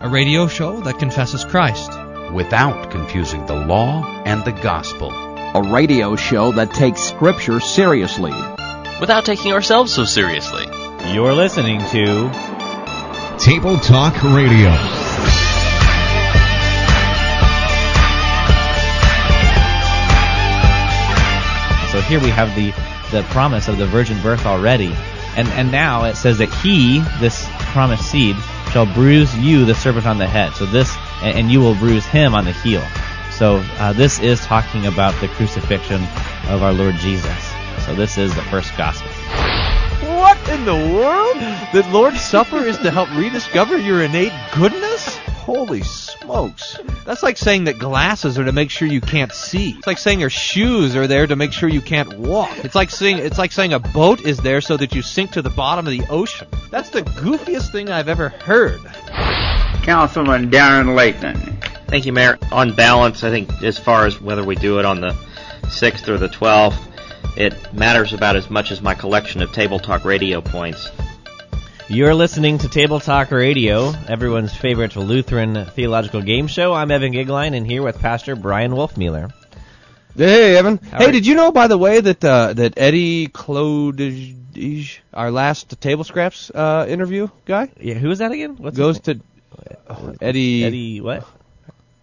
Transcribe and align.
a 0.00 0.08
radio 0.08 0.46
show 0.46 0.80
that 0.80 0.98
confesses 0.98 1.44
Christ 1.44 1.90
without 2.32 2.90
confusing 2.90 3.46
the 3.46 3.54
law 3.54 4.04
and 4.26 4.44
the 4.44 4.52
gospel. 4.52 5.10
A 5.10 5.72
radio 5.72 6.16
show 6.16 6.52
that 6.52 6.74
takes 6.74 7.00
Scripture 7.02 7.60
seriously 7.60 8.32
without 9.00 9.24
taking 9.24 9.52
ourselves 9.52 9.94
so 9.94 10.04
seriously. 10.04 10.66
You're 11.14 11.32
listening 11.32 11.80
to 11.90 12.30
Table 13.38 13.78
Talk 13.78 14.22
Radio. 14.22 14.70
So 21.90 22.02
here 22.02 22.20
we 22.20 22.28
have 22.28 22.54
the, 22.54 22.72
the 23.12 23.26
promise 23.30 23.68
of 23.68 23.78
the 23.78 23.86
virgin 23.86 24.20
birth 24.20 24.44
already. 24.44 24.92
And, 25.36 25.48
and 25.48 25.72
now 25.72 26.04
it 26.04 26.16
says 26.16 26.38
that 26.38 26.52
he, 26.52 27.00
this 27.18 27.46
promised 27.72 28.10
seed, 28.10 28.36
shall 28.76 28.84
bruise 28.92 29.34
you, 29.38 29.64
the 29.64 29.74
serpent, 29.74 30.04
on 30.04 30.18
the 30.18 30.26
head. 30.26 30.52
So 30.52 30.66
this, 30.66 30.94
and, 31.22 31.50
you 31.50 31.60
will 31.60 31.74
bruise 31.76 32.04
him 32.04 32.34
on 32.34 32.44
the 32.44 32.52
heel. 32.52 32.86
So 33.30 33.64
uh, 33.78 33.94
this 33.94 34.18
is 34.18 34.44
talking 34.44 34.84
about 34.84 35.18
the 35.22 35.28
crucifixion 35.28 36.02
of 36.50 36.62
our 36.62 36.74
Lord 36.74 36.94
Jesus. 36.96 37.54
So 37.86 37.94
this 37.94 38.18
is 38.18 38.34
the 38.34 38.42
first 38.42 38.76
gospel. 38.76 39.08
What 40.18 40.36
in 40.50 40.66
the 40.66 40.74
world? 40.74 41.38
The 41.72 41.88
Lord's 41.90 42.20
Supper 42.20 42.58
is 42.58 42.76
to 42.80 42.90
help 42.90 43.08
rediscover 43.16 43.78
your 43.78 44.02
innate 44.02 44.34
goodness? 44.54 45.20
Holy 45.46 45.84
smokes. 45.84 46.76
That's 47.04 47.22
like 47.22 47.36
saying 47.36 47.64
that 47.64 47.78
glasses 47.78 48.36
are 48.36 48.44
to 48.44 48.50
make 48.50 48.68
sure 48.68 48.88
you 48.88 49.00
can't 49.00 49.32
see. 49.32 49.76
It's 49.78 49.86
like 49.86 49.98
saying 49.98 50.18
your 50.18 50.28
shoes 50.28 50.96
are 50.96 51.06
there 51.06 51.24
to 51.24 51.36
make 51.36 51.52
sure 51.52 51.68
you 51.68 51.80
can't 51.80 52.18
walk. 52.18 52.64
It's 52.64 52.74
like 52.74 52.90
saying 52.90 53.18
it's 53.18 53.38
like 53.38 53.52
saying 53.52 53.72
a 53.72 53.78
boat 53.78 54.22
is 54.22 54.38
there 54.38 54.60
so 54.60 54.76
that 54.76 54.92
you 54.92 55.02
sink 55.02 55.30
to 55.30 55.42
the 55.42 55.50
bottom 55.50 55.86
of 55.86 55.92
the 55.92 56.04
ocean. 56.10 56.48
That's 56.72 56.90
the 56.90 57.02
goofiest 57.02 57.70
thing 57.70 57.90
I've 57.90 58.08
ever 58.08 58.30
heard. 58.30 58.80
Councilman 59.84 60.50
Darren 60.50 60.96
Lathan. 60.96 61.62
Thank 61.86 62.06
you, 62.06 62.12
Mayor. 62.12 62.40
On 62.50 62.74
balance, 62.74 63.22
I 63.22 63.30
think 63.30 63.62
as 63.62 63.78
far 63.78 64.04
as 64.04 64.20
whether 64.20 64.42
we 64.42 64.56
do 64.56 64.80
it 64.80 64.84
on 64.84 65.00
the 65.00 65.12
6th 65.62 66.08
or 66.08 66.18
the 66.18 66.28
12th, 66.28 66.76
it 67.36 67.72
matters 67.72 68.12
about 68.12 68.34
as 68.34 68.50
much 68.50 68.72
as 68.72 68.82
my 68.82 68.94
collection 68.96 69.42
of 69.42 69.52
Table 69.52 69.78
Talk 69.78 70.04
radio 70.04 70.40
points. 70.40 70.90
You're 71.88 72.16
listening 72.16 72.58
to 72.58 72.68
Table 72.68 72.98
Talk 72.98 73.30
Radio, 73.30 73.92
everyone's 74.08 74.52
favorite 74.52 74.96
Lutheran 74.96 75.66
theological 75.66 76.20
game 76.20 76.48
show. 76.48 76.74
I'm 76.74 76.90
Evan 76.90 77.12
Goeglein, 77.12 77.56
and 77.56 77.64
here 77.64 77.80
with 77.80 78.00
Pastor 78.00 78.34
Brian 78.34 78.72
Wolfmueller. 78.72 79.32
Hey, 80.16 80.56
Evan. 80.56 80.78
How 80.78 80.98
hey, 80.98 81.12
did 81.12 81.24
you 81.28 81.36
know, 81.36 81.52
by 81.52 81.68
the 81.68 81.78
way, 81.78 82.00
that 82.00 82.24
uh, 82.24 82.54
that 82.54 82.74
Eddie 82.76 83.28
Claude, 83.28 84.02
our 85.14 85.30
last 85.30 85.80
Table 85.80 86.02
Scraps 86.02 86.50
uh, 86.50 86.86
interview 86.88 87.28
guy? 87.44 87.70
Yeah, 87.80 87.94
who 87.94 88.10
is 88.10 88.18
that 88.18 88.32
again? 88.32 88.56
What's 88.56 88.76
goes 88.76 88.98
to 89.00 89.20
uh, 89.86 90.12
Eddie. 90.20 90.64
Eddie 90.64 91.00
what? 91.00 91.24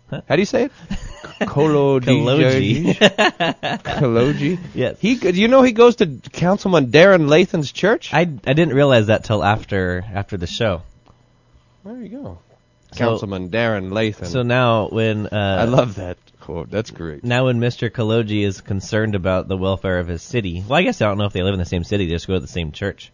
Huh? 0.10 0.22
How 0.30 0.38
do 0.38 0.42
you 0.42 0.46
say 0.46 0.64
it? 0.66 0.72
Koloji. 1.46 2.94
Koloji. 3.84 4.60
Yes. 4.74 5.00
He, 5.00 5.14
you 5.14 5.48
know, 5.48 5.62
he 5.62 5.72
goes 5.72 5.98
to 5.98 6.08
Councilman 6.32 6.88
Darren 6.88 7.28
Lathan's 7.28 7.72
church. 7.72 8.14
I, 8.14 8.22
I 8.22 8.26
didn't 8.26 8.74
realize 8.74 9.08
that 9.08 9.24
till 9.24 9.44
after 9.44 10.04
after 10.14 10.38
the 10.38 10.48
show. 10.48 10.82
There 11.84 12.02
you 12.02 12.10
go. 12.10 12.40
So, 12.92 12.98
Councilman 12.98 13.50
Darren 13.50 13.90
Lathan. 13.90 14.28
So 14.28 14.44
now 14.44 14.88
when 14.90 15.28
uh, 15.28 15.58
I 15.62 15.66
love 15.66 15.96
that 15.96 16.18
quote. 16.44 16.70
That's 16.70 16.92
great. 16.92 17.24
Now 17.24 17.46
when 17.46 17.60
Mr. 17.60 17.90
Koloji 17.90 18.46
is 18.46 18.62
concerned 18.62 19.16
about 19.16 19.48
the 19.48 19.58
welfare 19.58 20.00
of 20.00 20.08
his 20.08 20.22
city, 20.22 20.64
well, 20.68 20.78
I 20.78 20.84
guess 20.84 21.02
I 21.02 21.08
don't 21.08 21.18
know 21.18 21.26
if 21.26 21.34
they 21.34 21.42
live 21.42 21.54
in 21.54 21.60
the 21.60 21.66
same 21.66 21.84
city. 21.84 22.06
They 22.06 22.14
just 22.14 22.28
go 22.28 22.36
to 22.36 22.40
the 22.40 22.48
same 22.48 22.72
church. 22.72 23.12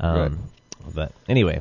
Um, 0.00 0.18
right. 0.18 0.94
But 0.94 1.12
anyway, 1.28 1.60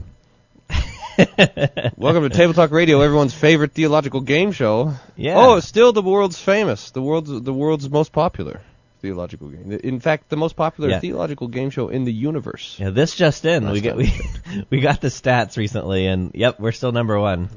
Welcome 1.97 2.23
to 2.23 2.29
Table 2.29 2.53
Talk 2.53 2.69
Radio, 2.69 3.01
everyone's 3.01 3.33
favorite 3.33 3.71
theological 3.71 4.21
game 4.21 4.51
show. 4.51 4.93
Yeah. 5.15 5.35
Oh, 5.37 5.55
it's 5.55 5.67
still 5.67 5.91
the 5.91 6.03
world's 6.03 6.39
famous, 6.39 6.91
the 6.91 7.01
world's 7.01 7.41
the 7.41 7.53
world's 7.53 7.89
most 7.89 8.11
popular 8.11 8.61
theological 9.01 9.47
game. 9.47 9.71
In 9.71 9.99
fact, 9.99 10.29
the 10.29 10.37
most 10.37 10.55
popular 10.55 10.91
yeah. 10.91 10.99
theological 10.99 11.47
game 11.47 11.71
show 11.71 11.89
in 11.89 12.03
the 12.03 12.13
universe. 12.13 12.77
Yeah, 12.79 12.91
this 12.91 13.15
just 13.15 13.45
in. 13.45 13.67
We 13.69 13.81
got 13.81 13.95
we, 13.95 14.13
we 14.69 14.79
got 14.79 15.01
the 15.01 15.07
stats 15.07 15.57
recently, 15.57 16.05
and 16.05 16.31
yep, 16.35 16.59
we're 16.59 16.71
still 16.71 16.91
number 16.91 17.19
one. 17.19 17.49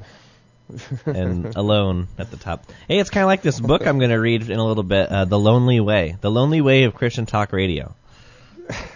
and 1.05 1.53
alone 1.57 2.07
at 2.17 2.31
the 2.31 2.37
top. 2.37 2.65
Hey, 2.87 2.99
it's 2.99 3.09
kind 3.09 3.23
of 3.23 3.27
like 3.27 3.41
this 3.41 3.59
book 3.59 3.85
I'm 3.85 3.99
going 3.99 4.11
to 4.11 4.19
read 4.19 4.49
in 4.49 4.57
a 4.57 4.65
little 4.65 4.83
bit, 4.83 5.09
uh, 5.09 5.25
The 5.25 5.37
Lonely 5.37 5.81
Way. 5.81 6.15
The 6.21 6.31
Lonely 6.31 6.61
Way 6.61 6.85
of 6.85 6.95
Christian 6.95 7.25
Talk 7.25 7.51
Radio. 7.51 7.93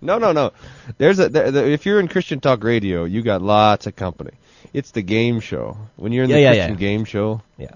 no, 0.00 0.18
no, 0.18 0.32
no. 0.32 0.52
There's 0.98 1.18
a 1.18 1.28
there, 1.28 1.50
there, 1.50 1.66
if 1.66 1.86
you're 1.86 2.00
in 2.00 2.08
Christian 2.08 2.40
Talk 2.40 2.64
Radio, 2.64 3.04
you 3.04 3.22
got 3.22 3.42
lots 3.42 3.86
of 3.86 3.96
company. 3.96 4.32
It's 4.72 4.90
the 4.90 5.02
game 5.02 5.40
show. 5.40 5.76
When 5.96 6.12
you're 6.12 6.24
in 6.24 6.30
yeah, 6.30 6.36
the 6.36 6.42
yeah, 6.42 6.50
Christian 6.50 6.72
yeah. 6.74 6.78
game 6.78 7.04
show, 7.04 7.42
yeah, 7.58 7.74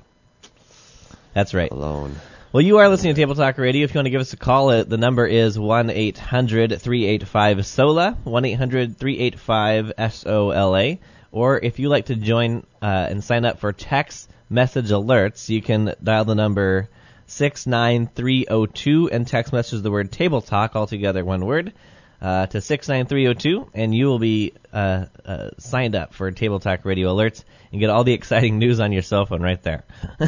that's 1.35 1.55
right. 1.55 1.71
Alone. 1.71 2.15
Well, 2.51 2.63
you 2.63 2.79
are 2.79 2.89
listening 2.89 3.15
to 3.15 3.21
Table 3.21 3.35
Talk 3.35 3.59
Radio. 3.59 3.85
If 3.85 3.93
you 3.93 3.99
want 3.99 4.07
to 4.07 4.11
give 4.11 4.23
us 4.23 4.33
a 4.33 4.39
call, 4.39 4.71
uh, 4.71 4.83
the 4.83 4.97
number 4.97 5.27
is 5.27 5.59
one 5.59 5.91
eight 5.91 6.19
hundred 6.19 6.81
three 6.81 7.05
eight 7.05 7.27
five 7.29 7.65
SOLA, 7.67 8.17
one 8.25 8.45
eight 8.45 8.55
hundred 8.55 8.97
three 8.97 9.19
eight 9.19 9.39
five 9.39 9.93
S 9.99 10.25
O 10.27 10.51
L 10.51 10.77
A. 10.77 10.99
Or 11.31 11.59
if 11.59 11.79
you 11.79 11.91
like 11.91 12.07
to 12.07 12.17
join 12.17 12.65
uh, 12.81 13.07
and 13.11 13.23
sign 13.23 13.45
up 13.45 13.59
for 13.59 13.73
text 13.73 14.31
message 14.49 14.89
alerts, 14.89 15.49
you 15.51 15.61
can 15.61 15.95
dial 16.03 16.25
the 16.25 16.35
number 16.35 16.89
69302 17.29 19.11
and 19.11 19.27
text 19.27 19.53
message 19.53 19.83
the 19.83 19.91
word 19.91 20.11
table 20.11 20.41
talk 20.41 20.75
all 20.75 20.87
together 20.87 21.25
one 21.25 21.45
word 21.45 21.73
uh, 22.21 22.47
to 22.47 22.61
69302 22.61 23.71
and 23.75 23.95
you 23.95 24.07
will 24.07 24.19
be 24.19 24.55
uh, 24.73 25.07
uh, 25.25 25.51
signed 25.59 25.95
up 25.95 26.15
for 26.15 26.31
table 26.31 26.59
talk 26.59 26.85
radio 26.85 27.15
alerts 27.15 27.45
and 27.71 27.81
get 27.81 27.91
all 27.91 28.03
the 28.03 28.13
exciting 28.13 28.59
news 28.59 28.81
on 28.81 28.93
your 28.93 29.03
cell 29.03 29.27
phone 29.27 29.43
right 29.43 29.63
there. 29.63 29.85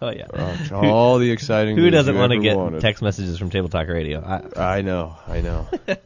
Oh 0.00 0.10
yeah. 0.10 0.70
All 0.72 1.18
the 1.18 1.30
exciting 1.30 1.76
who 1.76 1.90
doesn't 1.90 2.16
want 2.16 2.32
to 2.32 2.38
get 2.38 2.56
wanted. 2.56 2.80
text 2.80 3.02
messages 3.02 3.38
from 3.38 3.50
table 3.50 3.68
talk 3.68 3.88
radio? 3.88 4.22
I, 4.56 4.76
I 4.76 4.80
know 4.82 5.16
i 5.26 5.40
know 5.40 5.68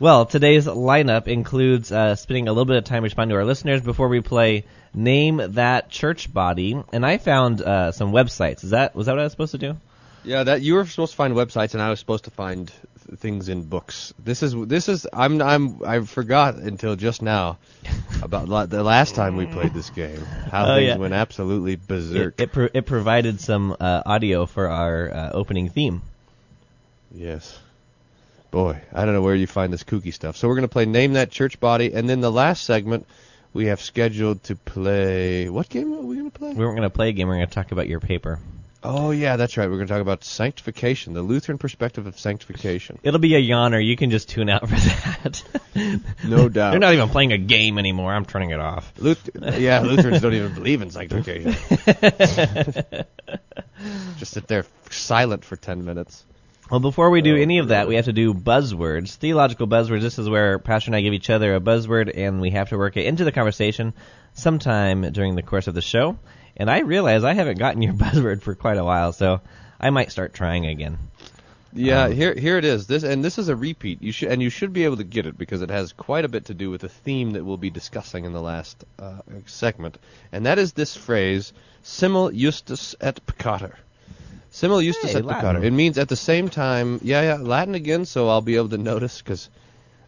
well 0.00 0.26
today's 0.26 0.66
lineup 0.66 1.28
includes 1.28 1.92
uh, 1.92 2.16
spending 2.16 2.48
a 2.48 2.52
little 2.52 2.64
bit 2.64 2.76
of 2.76 2.84
time 2.84 3.04
responding 3.04 3.34
to 3.34 3.38
our 3.38 3.44
listeners 3.44 3.80
before 3.80 4.08
we 4.08 4.20
play 4.20 4.64
name 4.94 5.40
that 5.50 5.90
church 5.90 6.32
body, 6.32 6.82
and 6.92 7.06
I 7.06 7.18
found 7.18 7.60
uh, 7.60 7.92
some 7.92 8.12
websites. 8.12 8.64
Is 8.64 8.70
that 8.70 8.94
was 8.94 9.06
that 9.06 9.12
what 9.12 9.20
I 9.20 9.24
was 9.24 9.32
supposed 9.32 9.52
to 9.52 9.58
do? 9.58 9.76
Yeah, 10.22 10.44
that 10.44 10.60
you 10.60 10.74
were 10.74 10.84
supposed 10.84 11.12
to 11.12 11.16
find 11.16 11.34
websites, 11.34 11.72
and 11.72 11.82
I 11.82 11.88
was 11.88 11.98
supposed 11.98 12.24
to 12.24 12.30
find 12.30 12.68
th- 12.68 13.18
things 13.18 13.48
in 13.48 13.62
books. 13.62 14.12
This 14.22 14.42
is 14.42 14.54
this 14.54 14.88
is 14.88 15.06
I'm 15.12 15.40
I'm 15.40 15.82
I 15.84 16.00
forgot 16.00 16.56
until 16.56 16.96
just 16.96 17.22
now 17.22 17.58
about 18.22 18.48
la- 18.48 18.66
the 18.66 18.82
last 18.82 19.14
time 19.14 19.36
we 19.36 19.46
played 19.46 19.72
this 19.72 19.90
game. 19.90 20.20
How 20.50 20.72
oh, 20.72 20.76
things 20.76 20.88
yeah. 20.88 20.96
went 20.96 21.14
absolutely 21.14 21.76
berserk. 21.76 22.34
It 22.38 22.44
it, 22.44 22.52
pro- 22.52 22.68
it 22.72 22.86
provided 22.86 23.40
some 23.40 23.76
uh, 23.80 24.02
audio 24.04 24.46
for 24.46 24.68
our 24.68 25.10
uh, 25.10 25.30
opening 25.32 25.70
theme. 25.70 26.02
Yes. 27.12 27.58
Boy, 28.50 28.80
I 28.92 29.04
don't 29.04 29.14
know 29.14 29.22
where 29.22 29.34
you 29.34 29.46
find 29.46 29.72
this 29.72 29.84
kooky 29.84 30.12
stuff. 30.12 30.36
So 30.36 30.48
we're 30.48 30.56
going 30.56 30.62
to 30.62 30.72
play 30.72 30.84
Name 30.84 31.12
That 31.12 31.30
Church 31.30 31.60
Body, 31.60 31.92
and 31.92 32.08
then 32.08 32.20
the 32.20 32.32
last 32.32 32.64
segment 32.64 33.06
we 33.52 33.66
have 33.66 33.80
scheduled 33.80 34.42
to 34.44 34.56
play. 34.56 35.48
What 35.48 35.68
game 35.68 35.92
are 35.92 36.00
we 36.00 36.16
going 36.16 36.30
to 36.30 36.38
play? 36.38 36.52
We 36.52 36.64
weren't 36.64 36.76
going 36.76 36.88
to 36.88 36.94
play 36.94 37.10
a 37.10 37.12
game. 37.12 37.28
We're 37.28 37.36
going 37.36 37.46
to 37.48 37.54
talk 37.54 37.70
about 37.72 37.88
your 37.88 38.00
paper. 38.00 38.40
Oh 38.82 39.10
yeah, 39.10 39.36
that's 39.36 39.58
right. 39.58 39.68
We're 39.68 39.76
going 39.76 39.88
to 39.88 39.92
talk 39.92 40.00
about 40.00 40.24
sanctification, 40.24 41.12
the 41.12 41.20
Lutheran 41.20 41.58
perspective 41.58 42.06
of 42.06 42.18
sanctification. 42.18 42.98
It'll 43.02 43.20
be 43.20 43.34
a 43.34 43.40
yawner. 43.40 43.84
You 43.84 43.94
can 43.94 44.10
just 44.10 44.30
tune 44.30 44.48
out 44.48 44.62
for 44.68 44.74
that. 44.74 45.42
no 46.24 46.48
doubt. 46.48 46.70
They're 46.70 46.80
not 46.80 46.94
even 46.94 47.10
playing 47.10 47.32
a 47.32 47.38
game 47.38 47.78
anymore. 47.78 48.10
I'm 48.12 48.24
turning 48.24 48.50
it 48.50 48.60
off. 48.60 48.90
Luth- 48.96 49.28
yeah, 49.34 49.80
Lutherans 49.80 50.22
don't 50.22 50.32
even 50.32 50.54
believe 50.54 50.80
in 50.80 50.90
sanctification. 50.90 51.52
just 54.16 54.32
sit 54.32 54.48
there 54.48 54.64
silent 54.88 55.44
for 55.44 55.56
ten 55.56 55.84
minutes. 55.84 56.24
Well, 56.70 56.78
before 56.78 57.10
we 57.10 57.20
do 57.20 57.36
any 57.36 57.58
of 57.58 57.68
that, 57.68 57.88
we 57.88 57.96
have 57.96 58.04
to 58.04 58.12
do 58.12 58.32
buzzwords, 58.32 59.16
theological 59.16 59.66
buzzwords. 59.66 60.02
This 60.02 60.20
is 60.20 60.28
where 60.28 60.60
Pastor 60.60 60.90
and 60.90 60.94
I 60.94 61.00
give 61.00 61.12
each 61.12 61.28
other 61.28 61.56
a 61.56 61.60
buzzword, 61.60 62.16
and 62.16 62.40
we 62.40 62.50
have 62.50 62.68
to 62.68 62.78
work 62.78 62.96
it 62.96 63.06
into 63.06 63.24
the 63.24 63.32
conversation 63.32 63.92
sometime 64.34 65.10
during 65.10 65.34
the 65.34 65.42
course 65.42 65.66
of 65.66 65.74
the 65.74 65.82
show. 65.82 66.16
And 66.56 66.70
I 66.70 66.82
realize 66.82 67.24
I 67.24 67.34
haven't 67.34 67.58
gotten 67.58 67.82
your 67.82 67.94
buzzword 68.04 68.42
for 68.42 68.54
quite 68.54 68.78
a 68.78 68.84
while, 68.84 69.12
so 69.12 69.40
I 69.80 69.90
might 69.90 70.12
start 70.12 70.32
trying 70.32 70.64
again. 70.66 70.98
Yeah, 71.72 72.04
Um, 72.04 72.12
here 72.12 72.34
here 72.34 72.56
it 72.56 72.64
is. 72.64 72.86
This 72.86 73.02
and 73.02 73.24
this 73.24 73.38
is 73.38 73.48
a 73.48 73.56
repeat. 73.56 74.00
You 74.00 74.12
should 74.12 74.30
and 74.30 74.40
you 74.40 74.48
should 74.48 74.72
be 74.72 74.84
able 74.84 74.98
to 74.98 75.04
get 75.04 75.26
it 75.26 75.36
because 75.36 75.62
it 75.62 75.70
has 75.70 75.92
quite 75.92 76.24
a 76.24 76.28
bit 76.28 76.44
to 76.44 76.54
do 76.54 76.70
with 76.70 76.82
the 76.82 76.88
theme 76.88 77.32
that 77.32 77.44
we'll 77.44 77.56
be 77.56 77.70
discussing 77.70 78.24
in 78.24 78.32
the 78.32 78.40
last 78.40 78.84
uh, 79.00 79.22
segment, 79.46 79.98
and 80.30 80.46
that 80.46 80.60
is 80.60 80.72
this 80.72 80.96
phrase 80.96 81.52
"simul 81.82 82.30
justus 82.30 82.94
et 83.00 83.18
peccator." 83.26 83.74
Simul 84.50 84.80
justus 84.82 85.12
Hey, 85.12 85.18
et 85.18 85.24
peccator. 85.24 85.62
It 85.64 85.72
means 85.72 85.96
at 85.98 86.08
the 86.08 86.16
same 86.16 86.48
time. 86.48 87.00
Yeah, 87.02 87.22
yeah, 87.22 87.34
Latin 87.36 87.74
again. 87.74 88.04
So 88.04 88.28
I'll 88.28 88.40
be 88.40 88.56
able 88.56 88.70
to 88.70 88.78
notice 88.78 89.20
because, 89.22 89.48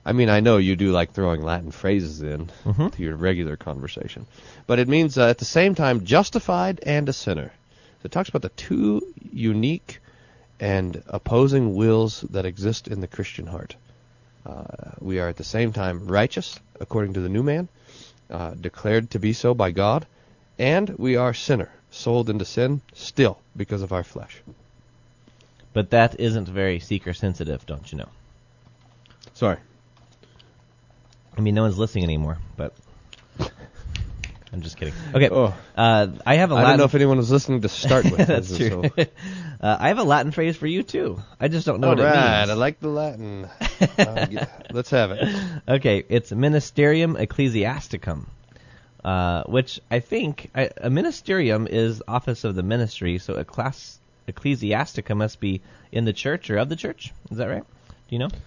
I 0.05 0.13
mean, 0.13 0.29
I 0.29 0.41
know 0.41 0.57
you 0.57 0.75
do 0.77 0.91
like 0.91 1.13
throwing 1.13 1.43
Latin 1.43 1.71
phrases 1.71 2.23
in 2.23 2.51
Mhm. 2.65 2.93
to 2.95 3.03
your 3.03 3.17
regular 3.17 3.57
conversation, 3.57 4.27
but 4.67 4.79
it 4.79 4.89
means 4.89 5.17
uh, 5.17 5.29
at 5.29 5.39
the 5.39 5.45
same 5.45 5.75
time 5.75 6.05
justified 6.05 6.81
and 6.85 7.09
a 7.09 7.13
sinner. 7.13 7.53
So 8.03 8.07
it 8.07 8.13
talks 8.13 8.29
about 8.29 8.43
the 8.43 8.49
two 8.51 9.01
unique 9.33 10.01
and 10.59 11.03
opposing 11.09 11.75
wills 11.75 12.23
that 12.31 12.45
exist 12.45 12.89
in 12.89 13.01
the 13.01 13.07
Christian 13.07 13.47
heart. 13.47 13.77
Uh, 14.45 14.65
we 15.01 15.21
are 15.21 15.29
at 15.29 15.37
the 15.37 15.45
same 15.45 15.73
time 15.73 16.07
righteous, 16.09 16.59
according 16.81 17.13
to 17.15 17.21
the 17.21 17.29
new 17.29 17.45
man, 17.45 17.69
uh, 18.29 18.55
declared 18.61 19.11
to 19.11 19.21
be 19.21 19.33
so 19.33 19.55
by 19.55 19.71
God, 19.71 20.05
and 20.59 20.89
we 20.99 21.15
are 21.17 21.33
sinner, 21.33 21.71
sold 21.93 22.29
into 22.29 22.45
sin 22.45 22.81
still 22.95 23.39
because 23.57 23.83
of 23.83 23.93
our 23.93 24.03
flesh. 24.03 24.43
But 25.73 25.91
that 25.91 26.19
isn't 26.19 26.49
very 26.49 26.81
seeker 26.81 27.13
sensitive, 27.15 27.65
don't 27.67 27.91
you 27.93 27.99
know? 27.99 28.09
Sorry. 29.35 29.59
I 31.37 31.41
mean, 31.41 31.55
no 31.55 31.63
one's 31.63 31.79
listening 31.79 32.05
anymore, 32.05 32.39
but 32.57 32.75
I'm 34.53 34.61
just 34.61 34.77
kidding. 34.77 34.93
Okay, 35.15 35.31
Oh. 35.31 35.55
uh, 35.77 36.09
I 36.27 36.35
have 36.35 36.51
a 36.51 36.55
I 36.55 36.57
Latin. 36.57 36.71
don't 36.71 36.79
know 36.79 36.85
if 36.85 36.95
anyone 36.95 37.17
was 37.17 37.31
listening 37.31 37.63
to 37.63 37.69
start 37.71 38.05
with. 38.05 38.17
That's 38.27 38.55
true. 38.55 38.83
So. 38.97 39.05
uh, 39.63 39.77
I 39.81 39.89
have 39.89 39.99
a 39.99 40.03
Latin 40.03 40.31
phrase 40.33 40.57
for 40.59 40.67
you 40.67 40.83
too. 40.83 41.23
I 41.41 41.49
just 41.49 41.65
don't 41.65 41.81
know 41.81 41.89
All 41.89 41.97
what 41.97 42.01
it 42.05 42.11
means. 42.11 42.51
I 42.51 42.53
like 42.55 42.81
the 42.81 42.89
Latin. 42.89 43.49
Uh, 43.99 44.27
get- 44.27 44.67
let's 44.75 44.91
have 44.91 45.13
it. 45.13 45.27
Okay, 45.67 46.05
it's 46.09 46.31
ministerium 46.33 47.19
ecclesiasticum, 47.19 48.27
uh, 49.05 49.43
which 49.45 49.81
I 49.91 50.01
think 50.01 50.51
I, 50.55 50.71
a 50.77 50.91
ministerium 50.91 51.69
is 51.69 52.03
office 52.07 52.45
of 52.45 52.55
the 52.55 52.63
ministry, 52.63 53.19
so 53.19 53.35
a 53.35 53.45
class 53.45 53.99
ecclesiastica 54.29 55.17
must 55.17 55.41
be 55.41 55.61
in 55.91 56.05
the 56.05 56.13
church 56.13 56.51
or 56.51 56.59
of 56.59 56.69
the 56.69 56.77
church. 56.77 57.13
Is 57.31 57.39
that 57.39 57.47
right? 57.49 57.63
Do 57.63 58.15
you 58.15 58.19
know? 58.19 58.29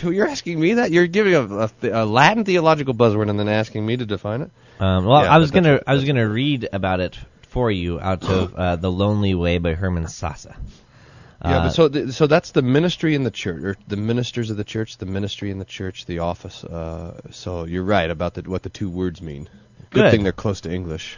So 0.00 0.10
you're 0.10 0.28
asking 0.28 0.58
me 0.60 0.74
that? 0.74 0.92
You're 0.92 1.08
giving 1.08 1.34
a, 1.34 1.42
a, 1.42 1.70
a 1.82 2.06
Latin 2.06 2.44
theological 2.44 2.94
buzzword 2.94 3.28
and 3.28 3.38
then 3.38 3.48
asking 3.48 3.84
me 3.84 3.96
to 3.96 4.06
define 4.06 4.42
it? 4.42 4.50
Um, 4.80 5.04
well, 5.04 5.24
Yeah, 5.24 5.34
I 5.34 5.38
was 5.38 5.50
gonna 5.50 5.80
I 5.86 5.94
was 5.94 6.04
gonna 6.04 6.28
read 6.28 6.68
about 6.72 7.00
it 7.00 7.18
for 7.48 7.70
you 7.70 7.98
out 8.00 8.22
of 8.24 8.54
uh, 8.56 8.76
the 8.76 8.90
Lonely 8.90 9.34
Way 9.34 9.58
by 9.58 9.74
Hermann 9.74 10.04
Sasse. 10.04 10.46
Yeah, 10.46 11.58
Uh, 11.58 11.62
but 11.64 11.70
so 11.70 11.88
th- 11.88 12.10
so 12.12 12.26
that's 12.28 12.52
the 12.52 12.62
ministry 12.62 13.14
in 13.14 13.24
the 13.24 13.30
church, 13.32 13.62
or 13.62 13.76
the 13.88 13.96
ministers 13.96 14.48
of 14.50 14.56
the 14.56 14.64
church, 14.64 14.96
the 14.98 15.06
ministry 15.06 15.50
in 15.50 15.58
the 15.58 15.64
church, 15.64 16.06
the 16.06 16.20
office. 16.20 16.64
Uh, 16.64 17.20
so 17.30 17.64
you're 17.64 17.84
right 17.84 18.10
about 18.10 18.34
the, 18.34 18.42
what 18.42 18.62
the 18.62 18.70
two 18.70 18.88
words 18.88 19.20
mean. 19.20 19.48
Good, 19.90 20.02
Good. 20.02 20.10
thing 20.10 20.22
they're 20.22 20.32
close 20.32 20.62
to 20.62 20.72
English. 20.72 21.16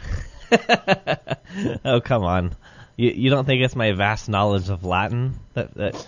oh 1.85 2.01
come 2.01 2.23
on, 2.23 2.55
you 2.97 3.11
you 3.11 3.29
don't 3.29 3.45
think 3.45 3.63
it's 3.63 3.75
my 3.75 3.91
vast 3.93 4.29
knowledge 4.29 4.69
of 4.69 4.83
Latin 4.83 5.39
that 5.53 5.73
that 5.75 6.07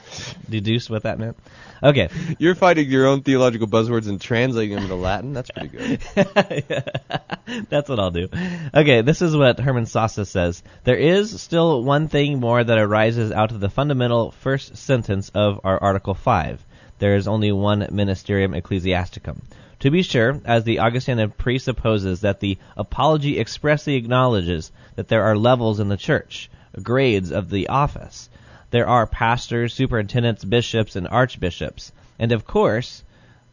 deduced 0.50 0.90
what 0.90 1.04
that 1.04 1.20
meant? 1.20 1.38
Okay, 1.82 2.08
You're 2.40 2.56
finding 2.56 2.90
your 2.90 3.08
own 3.08 3.24
theological 3.24 3.68
buzzwords 3.68 4.08
and 4.08 4.20
translating 4.22 4.76
them 4.76 4.84
into 4.84 4.96
Latin. 4.96 5.34
That's 5.34 5.52
pretty 5.52 5.68
good. 5.68 6.00
That's 7.70 7.90
what 7.90 8.00
I'll 8.00 8.12
do. 8.12 8.30
Okay, 8.74 9.02
this 9.02 9.22
is 9.22 9.36
what 9.36 9.60
Hermann 9.60 9.84
Sasse 9.84 10.26
says. 10.26 10.64
There 10.86 10.96
is 10.96 11.42
still 11.42 11.84
one 11.84 12.08
thing 12.08 12.40
more 12.40 12.64
that 12.64 12.78
arises 12.78 13.34
out 13.34 13.52
of 13.52 13.60
the 13.60 13.70
fundamental 13.70 14.32
first 14.32 14.78
sentence 14.78 15.30
of 15.36 15.60
our 15.66 15.78
Article 15.78 16.14
5. 16.14 16.66
There 17.00 17.18
is 17.18 17.28
only 17.28 17.52
one 17.52 17.82
ministerium 17.82 18.56
ecclesiasticum. 18.58 19.42
To 19.84 19.92
be 19.92 20.02
sure, 20.02 20.40
as 20.46 20.64
the 20.64 20.80
Augustana 20.80 21.28
presupposes 21.28 22.22
that 22.22 22.40
the 22.40 22.58
apology 22.78 23.38
expressly 23.38 23.96
acknowledges 23.96 24.72
that 24.96 25.10
there 25.10 25.26
are 25.26 25.36
levels 25.36 25.82
in 25.82 25.90
the 25.90 25.98
church, 25.98 26.50
grades 26.82 27.34
of 27.34 27.50
the 27.50 27.68
office. 27.68 28.30
There 28.72 28.88
are 28.88 29.06
pastors, 29.06 29.74
superintendents, 29.74 30.46
bishops, 30.46 30.96
and 30.96 31.06
archbishops. 31.06 31.92
And 32.18 32.32
of 32.32 32.48
course, 32.48 33.04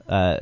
uh, 0.09 0.39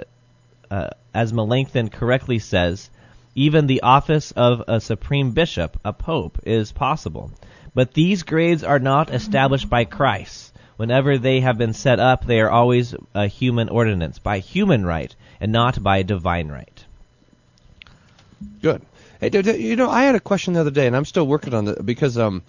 uh, 0.70 0.90
as 1.14 1.32
Melanchthon 1.32 1.88
correctly 1.88 2.38
says, 2.38 2.90
even 3.34 3.66
the 3.66 3.80
office 3.80 4.30
of 4.32 4.62
a 4.68 4.82
supreme 4.82 5.30
bishop, 5.30 5.80
a 5.86 5.94
pope, 5.94 6.38
is 6.44 6.70
possible. 6.70 7.30
But 7.74 7.94
these 7.94 8.24
grades 8.24 8.62
are 8.62 8.78
not 8.78 9.08
established 9.10 9.70
by 9.70 9.86
Christ. 9.86 10.52
Whenever 10.78 11.18
they 11.18 11.40
have 11.40 11.58
been 11.58 11.72
set 11.72 11.98
up, 11.98 12.24
they 12.24 12.40
are 12.40 12.48
always 12.48 12.94
a 13.12 13.26
human 13.26 13.68
ordinance, 13.68 14.20
by 14.20 14.38
human 14.38 14.86
right, 14.86 15.12
and 15.40 15.50
not 15.50 15.82
by 15.82 16.04
divine 16.04 16.46
right. 16.46 16.84
Good. 18.62 18.82
Hey, 19.20 19.30
you 19.58 19.74
know, 19.74 19.90
I 19.90 20.04
had 20.04 20.14
a 20.14 20.20
question 20.20 20.54
the 20.54 20.60
other 20.60 20.70
day, 20.70 20.86
and 20.86 20.94
I'm 20.94 21.04
still 21.04 21.26
working 21.26 21.52
on 21.52 21.66
it 21.66 21.84
because 21.84 22.16
um, 22.16 22.42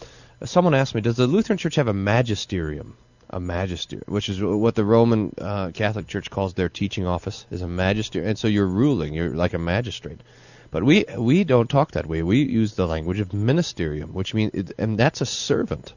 someone 0.46 0.76
asked 0.76 0.94
me, 0.94 1.02
does 1.02 1.18
the 1.18 1.26
Lutheran 1.26 1.58
Church 1.58 1.74
have 1.74 1.88
a 1.88 1.94
magisterium? 1.94 2.96
A 3.32 3.40
magisterium, 3.40 4.06
which 4.08 4.30
is 4.30 4.40
what 4.40 4.76
the 4.76 4.86
Roman 4.86 5.34
uh, 5.42 5.72
Catholic 5.74 6.06
Church 6.06 6.30
calls 6.30 6.54
their 6.54 6.70
teaching 6.70 7.08
office, 7.08 7.48
is 7.50 7.64
a 7.64 7.68
magister, 7.68 8.22
and 8.22 8.38
so 8.38 8.48
you're 8.48 8.68
ruling, 8.68 9.16
you're 9.16 9.34
like 9.34 9.56
a 9.56 9.60
magistrate. 9.60 10.22
But 10.72 10.84
we 10.84 11.06
we 11.18 11.44
don't 11.44 11.70
talk 11.70 11.92
that 11.92 12.06
way. 12.06 12.22
We 12.22 12.44
use 12.44 12.76
the 12.76 12.86
language 12.88 13.20
of 13.20 13.30
ministerium, 13.30 14.12
which 14.14 14.34
means, 14.34 14.54
it, 14.54 14.72
and 14.78 15.00
that's 15.00 15.22
a 15.22 15.26
servant, 15.26 15.94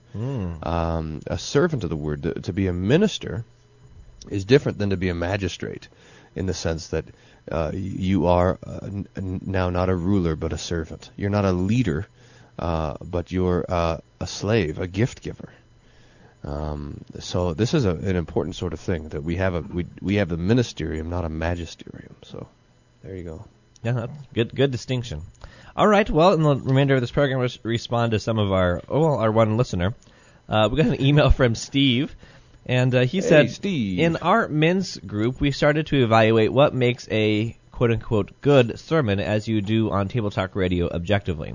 um, 0.62 1.20
a 1.26 1.36
servant 1.38 1.84
of 1.84 1.90
the 1.90 1.96
word. 1.96 2.22
To, 2.22 2.34
to 2.34 2.52
be 2.52 2.68
a 2.68 2.72
minister 2.72 3.44
is 4.30 4.44
different 4.46 4.78
than 4.78 4.90
to 4.90 4.96
be 4.96 5.10
a 5.10 5.14
magistrate, 5.14 5.88
in 6.34 6.46
the 6.46 6.54
sense 6.54 6.88
that 6.88 7.04
uh, 7.50 7.70
you 7.74 8.26
are 8.28 8.58
uh, 8.66 8.80
n- 9.16 9.40
now 9.44 9.68
not 9.68 9.88
a 9.90 9.94
ruler 9.94 10.36
but 10.36 10.52
a 10.52 10.58
servant. 10.58 11.10
You're 11.16 11.28
not 11.28 11.44
a 11.44 11.52
leader, 11.52 12.06
uh, 12.58 12.96
but 13.02 13.30
you're 13.30 13.64
uh, 13.68 13.98
a 14.20 14.26
slave, 14.26 14.78
a 14.78 14.86
gift 14.86 15.20
giver. 15.22 15.50
Um, 16.44 17.04
so 17.20 17.52
this 17.54 17.74
is 17.74 17.84
a, 17.84 17.90
an 17.90 18.16
important 18.16 18.56
sort 18.56 18.72
of 18.72 18.80
thing 18.80 19.10
that 19.10 19.22
we 19.22 19.36
have 19.36 19.54
a 19.54 19.60
we 19.60 19.86
we 20.00 20.14
have 20.16 20.30
the 20.30 20.38
ministerium, 20.38 21.06
not 21.06 21.24
a 21.24 21.28
magisterium. 21.28 22.16
So 22.22 22.48
there 23.02 23.16
you 23.16 23.24
go. 23.24 23.44
Yeah, 23.82 24.06
good. 24.32 24.54
Good 24.54 24.70
distinction. 24.70 25.22
All 25.74 25.86
right. 25.88 26.08
Well, 26.08 26.34
in 26.34 26.42
the 26.42 26.56
remainder 26.56 26.94
of 26.94 27.00
this 27.00 27.10
program, 27.10 27.38
we'll 27.40 27.48
respond 27.64 28.12
to 28.12 28.18
some 28.20 28.38
of 28.38 28.52
our 28.52 28.80
oh, 28.88 29.00
well, 29.00 29.16
our 29.16 29.32
one 29.32 29.56
listener. 29.56 29.94
Uh, 30.48 30.68
we 30.70 30.76
got 30.76 30.86
an 30.86 31.02
email 31.02 31.30
from 31.38 31.54
Steve, 31.54 32.14
and 32.66 32.94
uh, 32.94 33.00
he 33.00 33.18
Hey, 33.18 33.28
said, 33.28 33.50
Steve. 33.50 33.98
"In 33.98 34.16
our 34.16 34.48
men's 34.48 34.96
group, 34.98 35.40
we 35.40 35.50
started 35.50 35.86
to 35.88 36.02
evaluate 36.02 36.52
what 36.52 36.74
makes 36.74 37.08
a 37.10 37.56
quote 37.72 37.90
unquote 37.90 38.40
good 38.40 38.78
sermon, 38.78 39.18
as 39.18 39.48
you 39.48 39.60
do 39.60 39.90
on 39.90 40.08
Table 40.08 40.30
Talk 40.30 40.54
Radio 40.54 40.88
objectively." 40.88 41.54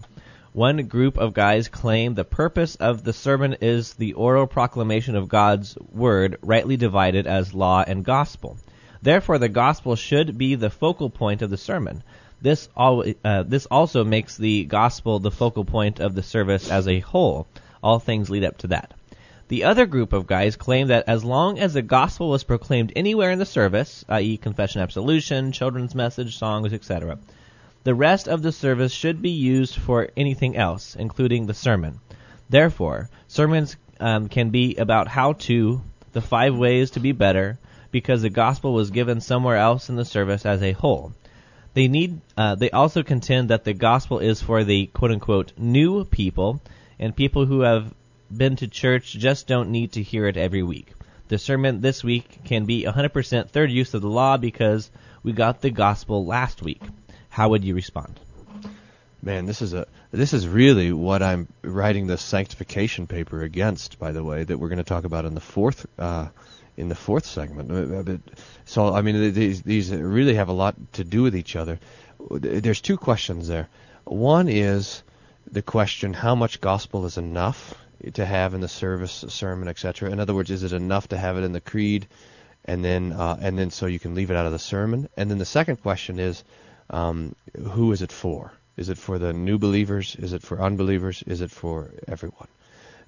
One 0.53 0.87
group 0.87 1.19
of 1.19 1.35
guys 1.35 1.67
claim 1.67 2.15
the 2.15 2.23
purpose 2.25 2.75
of 2.77 3.03
the 3.03 3.13
sermon 3.13 3.57
is 3.61 3.93
the 3.93 4.13
oral 4.13 4.47
proclamation 4.47 5.15
of 5.15 5.29
God's 5.29 5.77
word, 5.91 6.37
rightly 6.41 6.77
divided 6.77 7.27
as 7.27 7.53
law 7.53 7.83
and 7.85 8.03
gospel. 8.03 8.57
Therefore, 9.01 9.37
the 9.37 9.49
gospel 9.49 9.95
should 9.95 10.37
be 10.37 10.55
the 10.55 10.69
focal 10.69 11.09
point 11.09 11.41
of 11.41 11.49
the 11.49 11.57
sermon. 11.57 12.03
This, 12.41 12.69
al- 12.77 13.03
uh, 13.23 13.43
this 13.43 13.65
also 13.65 14.03
makes 14.03 14.37
the 14.37 14.65
gospel 14.65 15.19
the 15.19 15.31
focal 15.31 15.65
point 15.65 15.99
of 15.99 16.15
the 16.15 16.23
service 16.23 16.69
as 16.69 16.87
a 16.87 16.99
whole. 16.99 17.47
All 17.81 17.99
things 17.99 18.29
lead 18.29 18.43
up 18.43 18.57
to 18.59 18.67
that. 18.67 18.93
The 19.49 19.63
other 19.63 19.85
group 19.85 20.11
of 20.11 20.27
guys 20.27 20.57
claim 20.57 20.87
that 20.87 21.07
as 21.07 21.23
long 21.23 21.57
as 21.57 21.73
the 21.73 21.81
gospel 21.81 22.29
was 22.29 22.43
proclaimed 22.43 22.91
anywhere 22.95 23.31
in 23.31 23.39
the 23.39 23.45
service, 23.45 24.03
i.e., 24.09 24.37
confession, 24.37 24.81
absolution, 24.81 25.53
children's 25.53 25.95
message, 25.95 26.37
songs, 26.37 26.73
etc., 26.73 27.17
the 27.85 27.95
rest 27.95 28.27
of 28.27 28.41
the 28.41 28.51
service 28.51 28.91
should 28.91 29.21
be 29.21 29.29
used 29.29 29.75
for 29.75 30.09
anything 30.17 30.57
else, 30.57 30.97
including 30.97 31.45
the 31.45 31.53
sermon. 31.53 32.01
Therefore, 32.49 33.09
sermons 33.27 33.77
um, 34.01 34.27
can 34.27 34.49
be 34.49 34.75
about 34.75 35.07
how 35.07 35.33
to, 35.33 35.81
the 36.11 36.21
five 36.21 36.57
ways 36.57 36.91
to 36.91 36.99
be 36.99 37.13
better, 37.13 37.57
because 37.91 38.21
the 38.21 38.29
gospel 38.29 38.73
was 38.73 38.91
given 38.91 39.21
somewhere 39.21 39.57
else 39.57 39.89
in 39.89 39.95
the 39.95 40.05
service 40.05 40.45
as 40.45 40.61
a 40.61 40.71
whole. 40.71 41.13
They 41.73 41.87
need. 41.87 42.21
Uh, 42.35 42.55
they 42.55 42.71
also 42.71 43.03
contend 43.03 43.49
that 43.49 43.63
the 43.63 43.73
gospel 43.73 44.19
is 44.19 44.41
for 44.41 44.63
the 44.63 44.87
quote 44.87 45.11
unquote 45.11 45.53
new 45.57 46.05
people, 46.05 46.61
and 46.97 47.15
people 47.15 47.45
who 47.45 47.61
have 47.61 47.93
been 48.35 48.55
to 48.57 48.67
church 48.67 49.13
just 49.13 49.47
don't 49.47 49.69
need 49.69 49.93
to 49.93 50.01
hear 50.01 50.25
it 50.27 50.37
every 50.37 50.63
week. 50.63 50.93
The 51.27 51.37
sermon 51.37 51.81
this 51.81 52.03
week 52.03 52.39
can 52.45 52.65
be 52.65 52.83
100% 52.83 53.49
third 53.49 53.69
use 53.69 53.93
of 53.93 54.01
the 54.01 54.09
law 54.09 54.37
because 54.37 54.89
we 55.23 55.33
got 55.33 55.61
the 55.61 55.69
gospel 55.69 56.25
last 56.25 56.61
week. 56.61 56.81
How 57.29 57.49
would 57.49 57.63
you 57.63 57.75
respond? 57.75 58.19
Man, 59.21 59.45
this 59.45 59.61
is 59.61 59.73
a 59.73 59.85
this 60.11 60.33
is 60.33 60.47
really 60.47 60.91
what 60.93 61.21
I'm 61.21 61.47
writing 61.61 62.07
the 62.07 62.17
sanctification 62.17 63.07
paper 63.07 63.41
against. 63.41 63.99
By 63.99 64.13
the 64.13 64.23
way, 64.23 64.43
that 64.43 64.57
we're 64.57 64.69
going 64.69 64.77
to 64.77 64.83
talk 64.83 65.03
about 65.03 65.25
in 65.25 65.35
the 65.35 65.41
fourth 65.41 65.85
uh, 65.99 66.29
in 66.77 66.89
the 66.89 66.95
fourth 66.95 67.25
segment. 67.25 67.71
Uh, 67.71 68.17
So 68.65 68.93
I 68.93 69.01
mean, 69.01 69.33
these 69.33 69.63
these 69.63 69.91
really 69.91 70.35
have 70.35 70.49
a 70.49 70.53
lot 70.53 70.75
to 70.93 71.03
do 71.03 71.23
with 71.23 71.35
each 71.35 71.55
other. 71.55 71.79
There's 72.29 72.81
two 72.81 72.97
questions 72.97 73.47
there. 73.47 73.67
One 74.05 74.47
is 74.47 75.03
the 75.51 75.61
question: 75.61 76.13
How 76.13 76.35
much 76.35 76.61
gospel 76.61 77.05
is 77.05 77.17
enough 77.17 77.73
to 78.13 78.25
have 78.25 78.53
in 78.53 78.61
the 78.61 78.67
service, 78.67 79.25
sermon, 79.27 79.67
etc. 79.67 80.11
In 80.11 80.19
other 80.19 80.35
words, 80.35 80.51
is 80.51 80.63
it 80.63 80.73
enough 80.73 81.07
to 81.09 81.17
have 81.17 81.37
it 81.37 81.43
in 81.43 81.51
the 81.51 81.61
creed, 81.61 82.07
and 82.65 82.85
then 82.85 83.11
uh, 83.11 83.37
and 83.41 83.57
then 83.57 83.71
so 83.71 83.87
you 83.87 83.99
can 83.99 84.15
leave 84.15 84.31
it 84.31 84.37
out 84.37 84.45
of 84.45 84.51
the 84.51 84.59
sermon? 84.59 85.09
And 85.17 85.31
then 85.31 85.39
the 85.39 85.45
second 85.45 85.77
question 85.77 86.19
is, 86.19 86.43
um, 86.89 87.35
who 87.71 87.91
is 87.91 88.01
it 88.01 88.11
for? 88.11 88.51
Is 88.75 88.89
it 88.89 88.97
for 88.99 89.17
the 89.17 89.33
new 89.33 89.57
believers? 89.57 90.15
Is 90.15 90.33
it 90.33 90.43
for 90.43 90.61
unbelievers? 90.61 91.23
Is 91.25 91.41
it 91.41 91.49
for 91.49 91.91
everyone? 92.07 92.47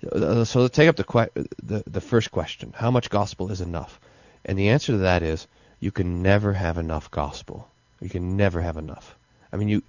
Uh, 0.03 0.46
So 0.46 0.62
let's 0.62 0.75
take 0.75 0.89
up 0.89 0.96
the, 0.96 1.03
que- 1.03 1.46
the 1.63 1.84
the 1.88 2.01
first 2.01 2.32
question: 2.32 2.74
How 2.75 2.91
much 2.91 3.10
gospel 3.10 3.51
is 3.51 3.62
enough? 3.62 4.00
And 4.46 4.58
the 4.58 4.70
answer 4.70 4.94
to 4.94 5.00
that 5.00 5.24
is 5.24 5.48
you 5.79 5.91
can 5.91 6.22
never 6.22 6.53
have 6.53 6.77
enough 6.77 7.12
gospel. 7.12 7.68
You 8.01 8.10
can 8.10 8.38
never 8.38 8.62
have 8.62 8.77
enough. 8.77 9.15
I 9.51 9.58
mean, 9.58 9.70
you 9.70 9.82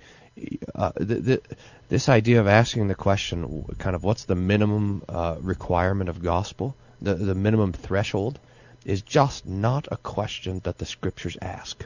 uh, 0.74 0.92
the, 0.96 1.14
the, 1.14 1.42
this 1.88 2.08
idea 2.08 2.40
of 2.40 2.46
asking 2.46 2.88
the 2.88 2.94
question, 2.94 3.64
kind 3.78 3.94
of, 3.96 4.04
what's 4.04 4.24
the 4.24 4.34
minimum 4.34 5.02
uh, 5.08 5.36
requirement 5.40 6.08
of 6.08 6.22
gospel? 6.22 6.74
The 7.02 7.14
the 7.14 7.34
minimum 7.34 7.72
threshold 7.72 8.38
is 8.84 9.02
just 9.02 9.46
not 9.46 9.88
a 9.90 9.96
question 9.96 10.60
that 10.64 10.78
the 10.78 10.86
scriptures 10.86 11.36
ask. 11.42 11.84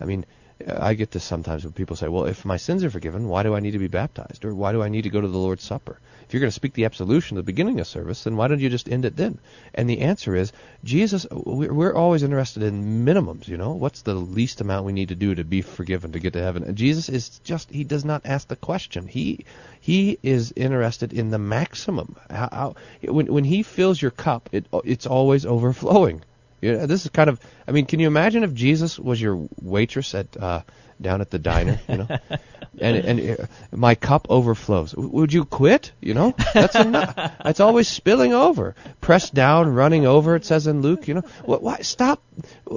I 0.00 0.04
mean, 0.04 0.24
I 0.66 0.94
get 0.94 1.12
this 1.12 1.24
sometimes 1.24 1.64
when 1.64 1.72
people 1.72 1.96
say, 1.96 2.08
"Well, 2.08 2.24
if 2.24 2.44
my 2.44 2.56
sins 2.56 2.82
are 2.82 2.90
forgiven, 2.90 3.28
why 3.28 3.42
do 3.42 3.54
I 3.54 3.60
need 3.60 3.72
to 3.72 3.78
be 3.78 3.86
baptized, 3.86 4.44
or 4.44 4.54
why 4.54 4.72
do 4.72 4.82
I 4.82 4.88
need 4.88 5.02
to 5.02 5.10
go 5.10 5.20
to 5.20 5.28
the 5.28 5.38
Lord's 5.38 5.62
Supper?" 5.62 5.98
If 6.26 6.34
you're 6.34 6.40
going 6.40 6.48
to 6.48 6.54
speak 6.54 6.74
the 6.74 6.84
absolution 6.84 7.38
at 7.38 7.40
the 7.40 7.52
beginning 7.52 7.80
of 7.80 7.86
service, 7.86 8.24
then 8.24 8.36
why 8.36 8.48
don't 8.48 8.60
you 8.60 8.68
just 8.68 8.88
end 8.88 9.06
it 9.06 9.16
then? 9.16 9.38
And 9.74 9.88
the 9.88 10.00
answer 10.00 10.36
is, 10.36 10.52
Jesus. 10.84 11.26
We're 11.30 11.94
always 11.94 12.22
interested 12.22 12.62
in 12.62 13.06
minimums. 13.06 13.48
You 13.48 13.56
know, 13.56 13.72
what's 13.72 14.02
the 14.02 14.14
least 14.14 14.60
amount 14.60 14.84
we 14.84 14.92
need 14.92 15.08
to 15.08 15.14
do 15.14 15.34
to 15.34 15.44
be 15.44 15.62
forgiven 15.62 16.12
to 16.12 16.18
get 16.18 16.34
to 16.34 16.42
heaven? 16.42 16.64
And 16.64 16.76
Jesus 16.76 17.08
is 17.08 17.38
just. 17.44 17.70
He 17.70 17.84
does 17.84 18.04
not 18.04 18.26
ask 18.26 18.48
the 18.48 18.56
question. 18.56 19.06
He 19.06 19.46
he 19.80 20.18
is 20.22 20.52
interested 20.56 21.12
in 21.12 21.30
the 21.30 21.38
maximum. 21.38 22.16
How, 22.28 22.48
how 22.52 22.74
when 23.10 23.32
when 23.32 23.44
he 23.44 23.62
fills 23.62 24.02
your 24.02 24.10
cup, 24.10 24.50
it 24.52 24.66
it's 24.84 25.06
always 25.06 25.46
overflowing. 25.46 26.22
Yeah, 26.60 26.86
this 26.86 27.04
is 27.04 27.10
kind 27.10 27.30
of. 27.30 27.40
I 27.68 27.72
mean, 27.72 27.86
can 27.86 28.00
you 28.00 28.08
imagine 28.08 28.42
if 28.42 28.52
Jesus 28.52 28.98
was 28.98 29.20
your 29.20 29.48
waitress 29.62 30.14
at 30.14 30.36
uh, 30.36 30.62
down 31.00 31.20
at 31.20 31.30
the 31.30 31.38
diner? 31.38 31.78
You 31.88 31.98
know, 31.98 32.08
and 32.80 32.96
and 32.96 33.40
uh, 33.40 33.46
my 33.70 33.94
cup 33.94 34.26
overflows. 34.28 34.90
W- 34.90 35.10
would 35.10 35.32
you 35.32 35.44
quit? 35.44 35.92
You 36.00 36.14
know, 36.14 36.34
that's 36.52 36.74
enough. 36.74 37.14
It's 37.44 37.60
always 37.60 37.86
spilling 37.86 38.32
over, 38.32 38.74
pressed 39.00 39.34
down, 39.34 39.72
running 39.72 40.04
over. 40.04 40.34
It 40.34 40.44
says 40.44 40.66
in 40.66 40.82
Luke. 40.82 41.06
You 41.06 41.14
know, 41.14 41.22
what? 41.44 41.62
Why 41.62 41.78
stop? 41.82 42.22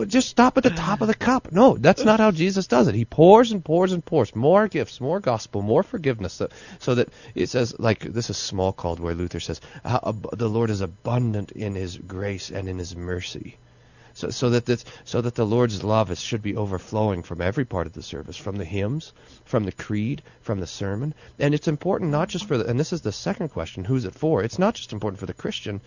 Just 0.06 0.30
stop 0.30 0.58
at 0.58 0.64
the 0.64 0.70
top 0.70 1.02
of 1.02 1.08
the 1.08 1.16
cup. 1.16 1.52
No, 1.52 1.76
that's 1.76 2.04
not 2.04 2.20
how 2.20 2.30
Jesus 2.30 2.68
does 2.68 2.88
it. 2.88 2.94
He 2.94 3.06
pours 3.06 3.52
and 3.52 3.66
pours 3.66 3.94
and 3.94 4.06
pours 4.06 4.36
more 4.36 4.68
gifts, 4.68 5.02
more 5.02 5.20
gospel, 5.20 5.64
more 5.64 5.82
forgiveness, 5.82 6.34
so, 6.34 6.50
so 6.78 6.96
that 6.96 7.10
it 7.34 7.50
says 7.50 7.80
like 7.80 8.02
this 8.02 8.30
is 8.30 8.38
Smalcald 8.38 9.00
where 9.00 9.16
Luther 9.16 9.40
says 9.40 9.60
the 9.84 10.50
Lord 10.50 10.70
is 10.70 10.82
abundant 10.82 11.52
in 11.52 11.74
His 11.74 11.98
grace 11.98 12.52
and 12.52 12.70
in 12.70 12.78
His 12.78 12.96
mercy 12.96 13.58
so, 14.14 14.30
so 14.30 14.50
that 14.52 14.66
this, 14.66 14.86
so 15.04 15.22
that 15.22 15.36
the 15.36 15.46
Lord's 15.46 15.84
love 15.84 16.12
is, 16.12 16.20
should 16.20 16.42
be 16.42 16.56
overflowing 16.56 17.24
from 17.24 17.42
every 17.42 17.66
part 17.66 17.88
of 17.88 17.94
the 17.94 18.04
service, 18.04 18.38
from 18.38 18.58
the 18.58 18.66
hymns, 18.66 19.14
from 19.46 19.64
the 19.64 19.72
creed, 19.72 20.22
from 20.42 20.60
the 20.60 20.68
sermon, 20.68 21.14
and 21.40 21.54
it's 21.54 21.68
important 21.68 22.12
not 22.12 22.30
just 22.30 22.46
for 22.46 22.58
the. 22.58 22.66
And 22.66 22.80
this 22.80 22.94
is 22.94 23.02
the 23.02 23.12
second 23.12 23.50
question: 23.50 23.84
Who's 23.84 24.06
it 24.06 24.16
for? 24.16 24.44
It's 24.44 24.60
not 24.60 24.76
just 24.76 24.94
important 24.94 25.20
for 25.20 25.26
the 25.26 25.34
Christian, 25.34 25.82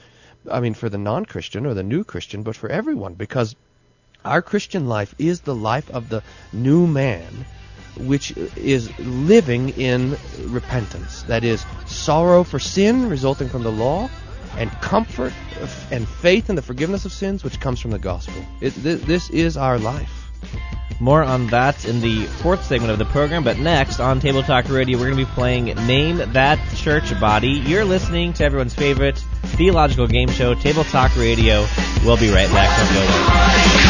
I 0.51 0.61
mean, 0.61 0.75
for 0.75 0.89
the 0.89 0.99
non-Christian 0.99 1.67
or 1.67 1.75
the 1.75 1.83
new 1.83 2.05
Christian, 2.05 2.43
but 2.43 2.57
for 2.57 2.69
everyone, 2.69 3.15
because 3.15 3.57
our 4.25 4.43
Christian 4.43 4.89
life 4.89 5.15
is 5.19 5.41
the 5.41 5.55
life 5.55 5.91
of 5.91 6.09
the 6.09 6.23
new 6.53 6.87
man 6.87 7.45
which 7.99 8.37
is 8.57 8.97
living 8.99 9.69
in 9.71 10.17
repentance. 10.47 11.23
That 11.25 11.45
is, 11.45 11.65
sorrow 11.87 12.43
for 12.43 12.59
sin 12.59 13.09
resulting 13.09 13.49
from 13.49 13.63
the 13.63 13.71
law, 13.71 14.09
and 14.57 14.71
comfort 14.81 15.33
and 15.91 16.09
faith 16.09 16.51
in 16.51 16.57
the 16.57 16.63
forgiveness 16.63 17.05
of 17.05 17.13
sins 17.13 17.45
which 17.45 17.61
comes 17.61 17.81
from 17.81 17.91
the 17.91 17.99
gospel. 17.99 18.45
It, 18.61 18.71
th- 18.71 19.01
this 19.03 19.31
is 19.31 19.57
our 19.57 19.79
life. 19.79 20.25
More 21.01 21.23
on 21.23 21.49
that 21.49 21.85
in 21.85 22.01
the 22.01 22.25
fourth 22.25 22.65
segment 22.65 22.93
of 22.93 22.99
the 22.99 23.05
program, 23.07 23.43
but 23.43 23.59
next 23.59 23.99
on 23.99 24.21
Table 24.21 24.43
Talk 24.43 24.69
Radio, 24.69 24.97
we're 24.97 25.11
going 25.11 25.19
to 25.19 25.25
be 25.25 25.33
playing 25.33 25.65
Name 25.87 26.19
That 26.33 26.59
Church 26.77 27.19
Body. 27.21 27.49
You're 27.49 27.85
listening 27.85 28.33
to 28.35 28.45
everyone's 28.45 28.75
favorite 28.75 29.19
theological 29.43 30.07
game 30.07 30.29
show, 30.29 30.55
Table 30.55 30.85
Talk 30.85 31.17
Radio. 31.17 31.67
We'll 32.05 32.17
be 32.17 32.31
right 32.31 32.49
back. 32.51 32.79
Don't 32.79 33.75
go 33.75 33.84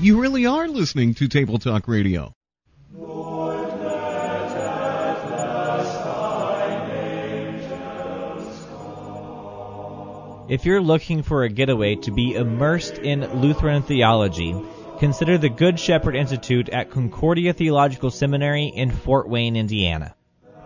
You 0.00 0.18
really 0.18 0.46
are 0.46 0.66
listening 0.66 1.12
to 1.16 1.28
Table 1.28 1.58
Talk 1.58 1.86
Radio. 1.86 2.32
If 10.48 10.64
you're 10.64 10.80
looking 10.80 11.22
for 11.22 11.42
a 11.42 11.50
getaway 11.50 11.96
to 11.96 12.10
be 12.12 12.34
immersed 12.34 12.96
in 12.96 13.42
Lutheran 13.42 13.82
theology, 13.82 14.58
consider 14.98 15.36
the 15.36 15.50
Good 15.50 15.78
Shepherd 15.78 16.16
Institute 16.16 16.70
at 16.70 16.90
Concordia 16.90 17.52
Theological 17.52 18.10
Seminary 18.10 18.72
in 18.74 18.90
Fort 18.90 19.28
Wayne, 19.28 19.54
Indiana. 19.54 20.14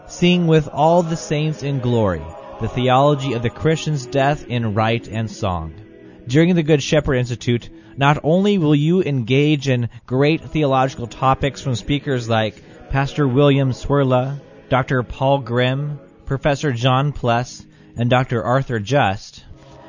Seeing 0.07 0.47
with 0.47 0.69
all 0.69 1.03
the 1.03 1.17
saints 1.17 1.65
in 1.65 1.81
glory 1.81 2.23
the 2.61 2.69
theology 2.69 3.33
of 3.33 3.43
the 3.43 3.51
Christian's 3.51 4.07
death 4.07 4.47
in 4.47 4.75
rite 4.75 5.09
and 5.09 5.29
song. 5.29 5.84
During 6.27 6.55
the 6.55 6.63
Good 6.63 6.83
Shepherd 6.83 7.15
Institute, 7.15 7.69
not 7.97 8.19
only 8.25 8.57
will 8.59 8.75
you 8.75 9.03
engage 9.03 9.69
in 9.69 9.91
great 10.07 10.41
theological 10.41 11.07
topics 11.07 11.61
from 11.61 11.75
speakers 11.75 12.29
like 12.29 12.63
Pastor 12.91 13.29
William 13.29 13.73
Cwirla, 13.73 14.41
Dr. 14.71 15.03
Paul 15.03 15.41
Grime, 15.41 15.99
Professor 16.25 16.73
John 16.73 17.13
Pless, 17.13 17.65
and 17.97 18.09
Dr. 18.09 18.43
Arthur 18.43 18.81
Just, 18.81 19.45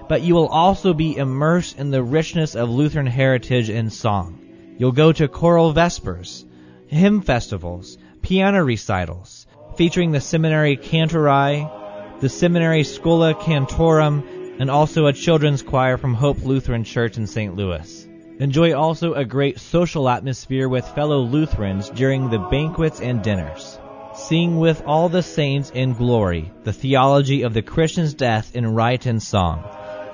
but 0.09 0.23
you 0.23 0.35
will 0.35 0.47
also 0.47 0.93
be 0.93 1.15
immersed 1.15 1.79
in 1.79 1.89
the 1.89 2.03
richness 2.03 2.55
of 2.55 2.69
Lutheran 2.69 3.07
heritage 3.07 3.69
in 3.69 3.89
song. 3.89 4.39
You'll 4.77 4.91
go 4.91 5.13
to 5.13 5.29
choral 5.29 5.71
vespers, 5.71 6.45
hymn 6.87 7.21
festivals, 7.21 7.97
piano 8.21 8.61
recitals, 8.63 9.47
featuring 9.77 10.11
the 10.11 10.21
seminary 10.21 10.75
Kantorei, 10.75 12.19
the 12.19 12.29
seminary 12.29 12.83
Schola 12.83 13.33
Cantorum, 13.33 14.23
and 14.59 14.71
also 14.71 15.07
a 15.07 15.13
children's 15.13 15.61
choir 15.61 15.97
from 15.97 16.13
Hope 16.13 16.43
Lutheran 16.43 16.83
Church 16.83 17.17
in 17.17 17.27
St. 17.27 17.55
Louis. 17.55 18.07
Enjoy 18.39 18.73
also 18.73 19.13
a 19.13 19.25
great 19.25 19.59
social 19.59 20.09
atmosphere 20.09 20.67
with 20.67 20.87
fellow 20.89 21.19
Lutherans 21.21 21.89
during 21.89 22.29
the 22.29 22.39
banquets 22.39 22.99
and 22.99 23.21
dinners. 23.21 23.79
Sing 24.13 24.57
with 24.57 24.83
all 24.85 25.09
the 25.09 25.23
saints 25.23 25.69
in 25.71 25.93
glory 25.93 26.51
the 26.63 26.73
theology 26.73 27.43
of 27.43 27.53
the 27.53 27.61
Christian's 27.61 28.13
death 28.13 28.55
in 28.55 28.73
rite 28.73 29.05
and 29.05 29.21
song. 29.21 29.63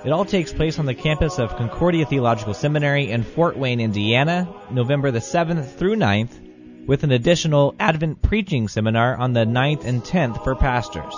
It 0.04 0.12
all 0.12 0.26
takes 0.26 0.52
place 0.52 0.80
on 0.80 0.88
the 0.88 0.96
campus 0.96 1.38
of 1.38 1.56
Concordia 1.56 2.06
Theological 2.08 2.56
Seminary 2.56 3.12
in 3.12 3.24
Fort 3.24 3.56
Wayne, 3.56 3.80
Indiana, 3.80 4.52
November 4.72 5.12
the 5.12 5.20
7th 5.20 5.76
through 5.76 5.96
9th, 5.96 6.88
with 6.88 7.04
an 7.04 7.12
additional 7.12 7.76
Advent 7.80 8.22
preaching 8.24 8.68
seminar 8.68 9.16
on 9.16 9.34
the 9.34 9.46
9th 9.46 9.86
and 9.86 10.04
10th 10.04 10.44
for 10.44 10.56
pastors. 10.56 11.14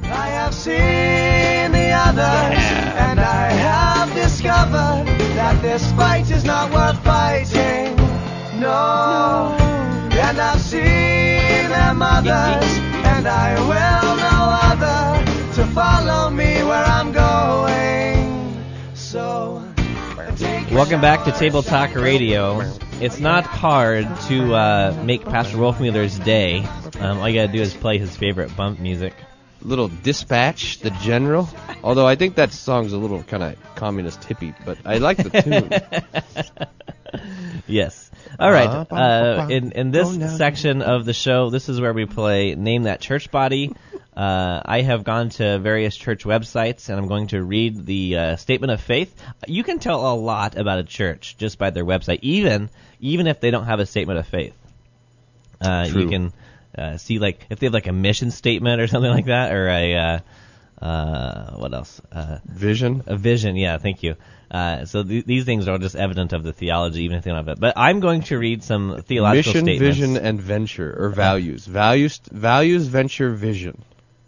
I 0.03 0.27
have 0.27 0.53
seen 0.53 1.73
the 1.73 1.93
others, 1.93 2.63
and 2.99 3.21
I 3.21 3.53
have 3.53 4.15
discovered 4.15 5.12
this 5.73 5.93
fight 5.93 6.31
is 6.31 6.45
not 6.45 6.71
worth 6.71 7.03
fighting. 7.03 7.97
No. 8.61 9.57
And 10.13 10.39
I've 10.39 10.61
seen 10.61 10.83
their 10.83 11.95
mothers, 11.95 12.71
and 13.09 13.27
I 13.27 13.55
will 13.71 14.17
no 14.29 14.39
other 14.69 15.55
to 15.55 15.67
follow 15.73 16.29
me 16.29 16.63
where 16.63 16.85
I'm 16.85 17.11
going. 17.11 18.63
So. 18.95 19.67
Welcome 20.73 21.01
back 21.01 21.25
to 21.25 21.33
Table 21.33 21.63
Talk 21.63 21.95
Radio. 21.95 22.61
It's 23.01 23.19
not 23.19 23.47
hard 23.47 24.05
to 24.29 24.55
uh, 24.55 25.03
make 25.07 25.25
Pastor 25.25 25.57
Wolfmueller's 25.57 26.19
day. 26.19 26.67
Um, 27.01 27.19
all 27.19 27.29
you 27.31 27.41
gotta 27.41 27.51
do 27.51 27.63
is 27.63 27.73
play 27.73 27.97
his 27.97 28.15
favorite 28.15 28.55
bump 28.55 28.79
music. 28.79 29.15
Little 29.63 29.89
dispatch, 29.89 30.81
the 30.81 30.91
general. 30.91 31.49
Although 31.83 32.07
I 32.07 32.17
think 32.17 32.37
that 32.37 32.53
song's 32.53 32.93
a 32.93 32.99
little 32.99 33.23
kind 33.23 33.43
of 33.43 33.75
communist 33.75 34.21
hippie, 34.23 34.55
but 34.65 34.79
I 34.85 34.99
like 34.99 35.19
the 35.19 35.43
tune. 35.43 37.23
yes. 37.67 38.11
All 38.39 38.51
right. 38.51 38.69
Uh, 38.91 39.49
in 39.51 39.73
in 39.73 39.91
this 39.91 40.37
section 40.37 40.83
of 40.83 41.05
the 41.05 41.13
show, 41.13 41.51
this 41.51 41.69
is 41.69 41.81
where 41.81 41.93
we 41.93 42.07
play 42.07 42.55
Name 42.55 42.85
That 42.85 43.01
Church 43.01 43.31
Body. 43.31 43.73
Uh, 44.15 44.61
I 44.65 44.83
have 44.83 45.05
gone 45.05 45.31
to 45.31 45.59
various 45.59 45.97
church 45.97 46.25
websites 46.25 46.91
and 46.91 46.99
I'm 46.99 47.09
going 47.09 47.29
to 47.29 47.43
read 47.43 47.87
the 47.87 48.17
uh, 48.17 48.37
statement 48.37 48.71
of 48.71 48.81
faith. 48.81 49.15
You 49.47 49.65
can 49.65 49.79
tell 49.79 50.13
a 50.13 50.15
lot 50.15 50.57
about 50.59 50.79
a 50.79 50.85
church 50.85 51.37
just 51.39 51.59
by 51.59 51.71
their 51.71 51.85
website, 51.85 52.19
even 52.23 52.69
even 53.01 53.27
if 53.27 53.41
they 53.41 53.51
don't 53.51 53.65
have 53.65 53.81
a 53.81 53.87
statement 53.87 54.19
of 54.19 54.27
faith. 54.27 54.55
Uh, 55.61 55.89
you 55.91 56.09
can 56.09 56.33
uh, 56.77 56.97
see 56.97 57.19
like 57.19 57.47
if 57.51 57.59
they 57.59 57.67
have 57.67 57.75
like 57.75 57.87
a 57.87 57.93
mission 57.93 58.31
statement 58.31 58.81
or 58.81 58.87
something 58.87 59.11
like 59.11 59.27
that, 59.27 59.53
or 59.53 59.69
a 59.69 59.95
uh, 59.95 60.19
uh, 60.85 61.53
what 61.57 61.73
else? 61.73 62.01
Uh, 62.11 62.39
vision. 62.45 63.03
A 63.07 63.17
vision. 63.17 63.57
Yeah, 63.57 63.79
thank 63.79 64.03
you. 64.03 64.17
Uh, 64.51 64.85
so 64.85 65.03
th- 65.03 65.25
these 65.25 65.45
things 65.45 65.67
are 65.69 65.79
just 65.79 65.97
evident 65.97 66.33
of 66.33 66.43
the 66.43 66.53
theology, 66.53 67.05
even 67.05 67.17
if 67.17 67.25
they 67.25 67.31
don't 67.31 67.39
have 67.39 67.49
it. 67.49 67.61
But 67.61 67.75
I'm 67.77 68.01
going 68.01 68.23
to 68.25 68.39
read 68.39 68.63
some 68.63 69.01
theological 69.03 69.53
Mission, 69.53 69.65
statements. 69.65 69.97
vision, 69.99 70.17
and 70.17 70.41
venture, 70.41 70.95
or 70.99 71.09
values. 71.09 71.65
Values, 71.67 72.21
values, 72.31 72.87
venture, 72.87 73.31
vision. 73.33 73.83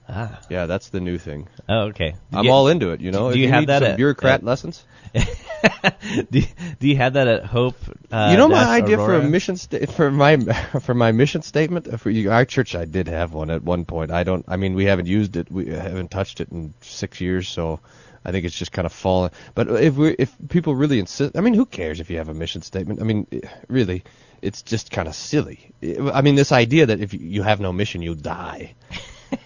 Ah. 0.09 0.41
Yeah, 0.51 0.67
that's 0.67 0.91
the 0.91 1.01
new 1.01 1.17
thing. 1.19 1.49
Oh, 1.69 1.87
okay. 1.89 2.13
Do 2.31 2.39
I'm 2.39 2.45
you- 2.45 2.51
all 2.51 2.69
into 2.69 2.91
it. 2.91 3.01
You 3.01 3.11
know, 3.11 3.29
Do 3.31 3.35
If 3.35 3.37
you 3.39 3.49
have 3.49 3.61
need 3.63 3.69
that 3.69 3.83
at- 3.83 3.97
bureaucrat 3.97 4.35
at- 4.41 4.45
lessons? 4.45 4.85
do, 5.15 6.41
you, 6.41 6.47
do 6.81 6.89
you 6.89 6.97
have 6.97 7.13
that 7.15 7.29
at 7.29 7.45
Hope? 7.45 7.77
Uh, 8.11 8.29
you 8.33 8.37
know 8.37 8.49
my 8.49 8.65
idea 8.65 8.97
for 8.97 9.15
a 9.15 9.23
mission 9.23 9.57
sta- 9.57 9.87
for 9.87 10.11
my 10.11 10.37
for 10.83 10.93
my 10.95 11.13
mission 11.13 11.43
statement 11.43 12.01
for 12.01 12.11
you, 12.11 12.31
our 12.33 12.45
church. 12.45 12.75
I 12.75 12.85
did 12.85 13.09
have 13.09 13.33
one 13.33 13.49
at 13.51 13.63
one 13.63 13.85
point. 13.85 14.11
I 14.11 14.25
don't. 14.25 14.45
I 14.49 14.57
mean, 14.57 14.75
we 14.75 14.85
haven't 14.87 15.07
used 15.07 15.37
it. 15.37 15.51
We 15.51 15.67
haven't 15.67 16.11
touched 16.11 16.41
it 16.41 16.51
in 16.51 16.75
six 16.81 17.21
years. 17.21 17.49
So 17.49 17.81
I 18.25 18.33
think 18.33 18.45
it's 18.45 18.59
just 18.59 18.73
kind 18.73 18.87
of 18.87 18.93
fallen. 18.93 19.31
But 19.55 19.69
if 19.71 19.95
we 19.95 20.11
if 20.19 20.35
people 20.49 20.75
really 20.75 20.99
insist, 20.99 21.37
I 21.37 21.41
mean, 21.41 21.55
who 21.55 21.65
cares 21.65 22.01
if 22.01 22.11
you 22.11 22.19
have 22.19 22.29
a 22.29 22.35
mission 22.35 22.63
statement? 22.63 23.01
I 23.01 23.05
mean, 23.05 23.27
really, 23.69 24.03
it's 24.43 24.63
just 24.63 24.91
kind 24.91 25.07
of 25.09 25.15
silly. 25.15 25.73
I 26.13 26.23
mean, 26.23 26.35
this 26.35 26.51
idea 26.53 26.87
that 26.87 27.01
if 27.01 27.15
you 27.15 27.43
have 27.45 27.61
no 27.61 27.73
mission, 27.73 28.03
you'll 28.03 28.17
die. 28.17 28.75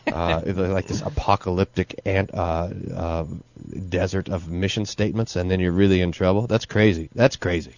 Uh, 0.06 0.42
like 0.46 0.86
this 0.86 1.02
apocalyptic 1.02 2.00
ant, 2.04 2.30
uh, 2.34 2.70
uh, 2.94 3.24
desert 3.88 4.28
of 4.28 4.48
mission 4.48 4.86
statements, 4.86 5.36
and 5.36 5.50
then 5.50 5.60
you're 5.60 5.72
really 5.72 6.00
in 6.00 6.12
trouble. 6.12 6.46
That's 6.46 6.66
crazy. 6.66 7.08
That's 7.14 7.36
crazy. 7.36 7.74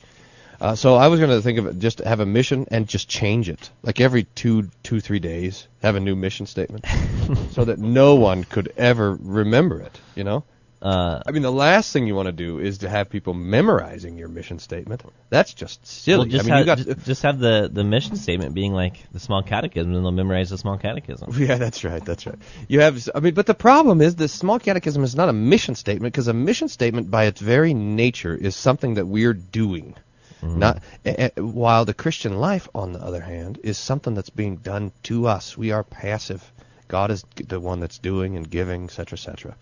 Uh, 0.61 0.75
so 0.75 0.95
I 0.95 1.09
was 1.09 1.19
going 1.21 1.31
to 1.31 1.41
think 1.41 1.59
of 1.59 1.67
it 1.67 1.79
just 1.79 2.01
have 2.01 2.21
a 2.21 2.27
mission 2.27 2.67
and 2.71 2.87
just 2.87 3.09
change 3.09 3.49
it, 3.49 3.71
like 3.83 4.01
every 4.01 4.25
two, 4.25 4.71
two, 4.83 5.01
three 5.01 5.19
days, 5.19 5.67
have 5.83 5.97
a 5.97 6.01
new 6.01 6.15
mission 6.15 6.45
statement, 6.45 6.85
so 7.53 7.65
that 7.65 7.79
no 7.79 8.17
one 8.17 8.45
could 8.45 8.73
ever 8.77 9.17
remember 9.21 9.81
it. 9.81 9.99
You 10.15 10.25
know. 10.25 10.45
Uh, 10.83 11.21
I 11.27 11.33
mean, 11.33 11.43
the 11.43 11.53
last 11.53 11.93
thing 11.93 12.07
you 12.07 12.15
want 12.15 12.27
to 12.27 12.33
do 12.33 12.59
is 12.59 12.79
to 12.79 12.89
have 12.89 13.11
people 13.11 13.35
memorizing 13.35 14.17
your 14.17 14.29
mission 14.29 14.59
statement. 14.59 15.03
That's 15.29 15.53
just 15.53 15.87
silly. 15.87 16.19
Well, 16.21 16.27
just, 16.29 16.45
I 16.45 16.57
mean, 16.59 16.67
have, 16.67 16.79
you 16.79 16.85
got 16.87 16.97
ju- 16.97 17.03
just 17.05 17.23
have 17.23 17.39
the, 17.39 17.69
the 17.71 17.85
mission 17.85 18.17
statement 18.17 18.55
being 18.55 18.73
like 18.73 18.95
the 19.13 19.21
small 19.21 19.43
catechism, 19.43 19.95
and 19.95 20.03
they'll 20.05 20.11
memorize 20.11 20.49
the 20.51 20.59
small 20.59 20.79
catechism. 20.79 21.33
Yeah, 21.39 21.57
that's 21.57 21.85
right. 21.85 22.03
That's 22.05 22.27
right. 22.27 22.39
You 22.69 22.81
have, 22.81 23.09
I 23.15 23.21
mean, 23.21 23.35
but 23.35 23.47
the 23.47 23.55
problem 23.55 24.01
is 24.01 24.15
the 24.17 24.29
small 24.29 24.59
catechism 24.59 25.05
is 25.05 25.15
not 25.15 25.29
a 25.29 25.35
mission 25.35 25.75
statement 25.75 26.15
because 26.15 26.29
a 26.29 26.33
mission 26.35 26.69
statement, 26.69 27.11
by 27.11 27.25
its 27.25 27.41
very 27.41 27.75
nature, 27.75 28.35
is 28.35 28.57
something 28.57 28.95
that 28.95 29.07
we're 29.07 29.35
doing. 29.35 29.97
Not 30.43 30.83
eh, 31.05 31.29
eh, 31.37 31.41
while 31.41 31.85
the 31.85 31.93
Christian 31.93 32.39
life, 32.39 32.67
on 32.75 32.95
the 32.95 33.01
other 33.01 33.21
hand, 33.21 33.61
is 33.63 33.77
something 33.77 34.15
that's 34.15 34.31
being 34.31 34.57
done 34.57 34.93
to 35.03 35.27
us. 35.27 35.59
We 35.59 35.73
are 35.73 35.85
passive. 35.85 36.43
God 36.89 37.11
is 37.11 37.23
the 37.37 37.61
one 37.61 37.81
that's 37.81 37.99
doing 37.99 38.37
and 38.37 38.49
giving, 38.51 38.85
etc., 38.85 39.19
etc. 39.19 39.57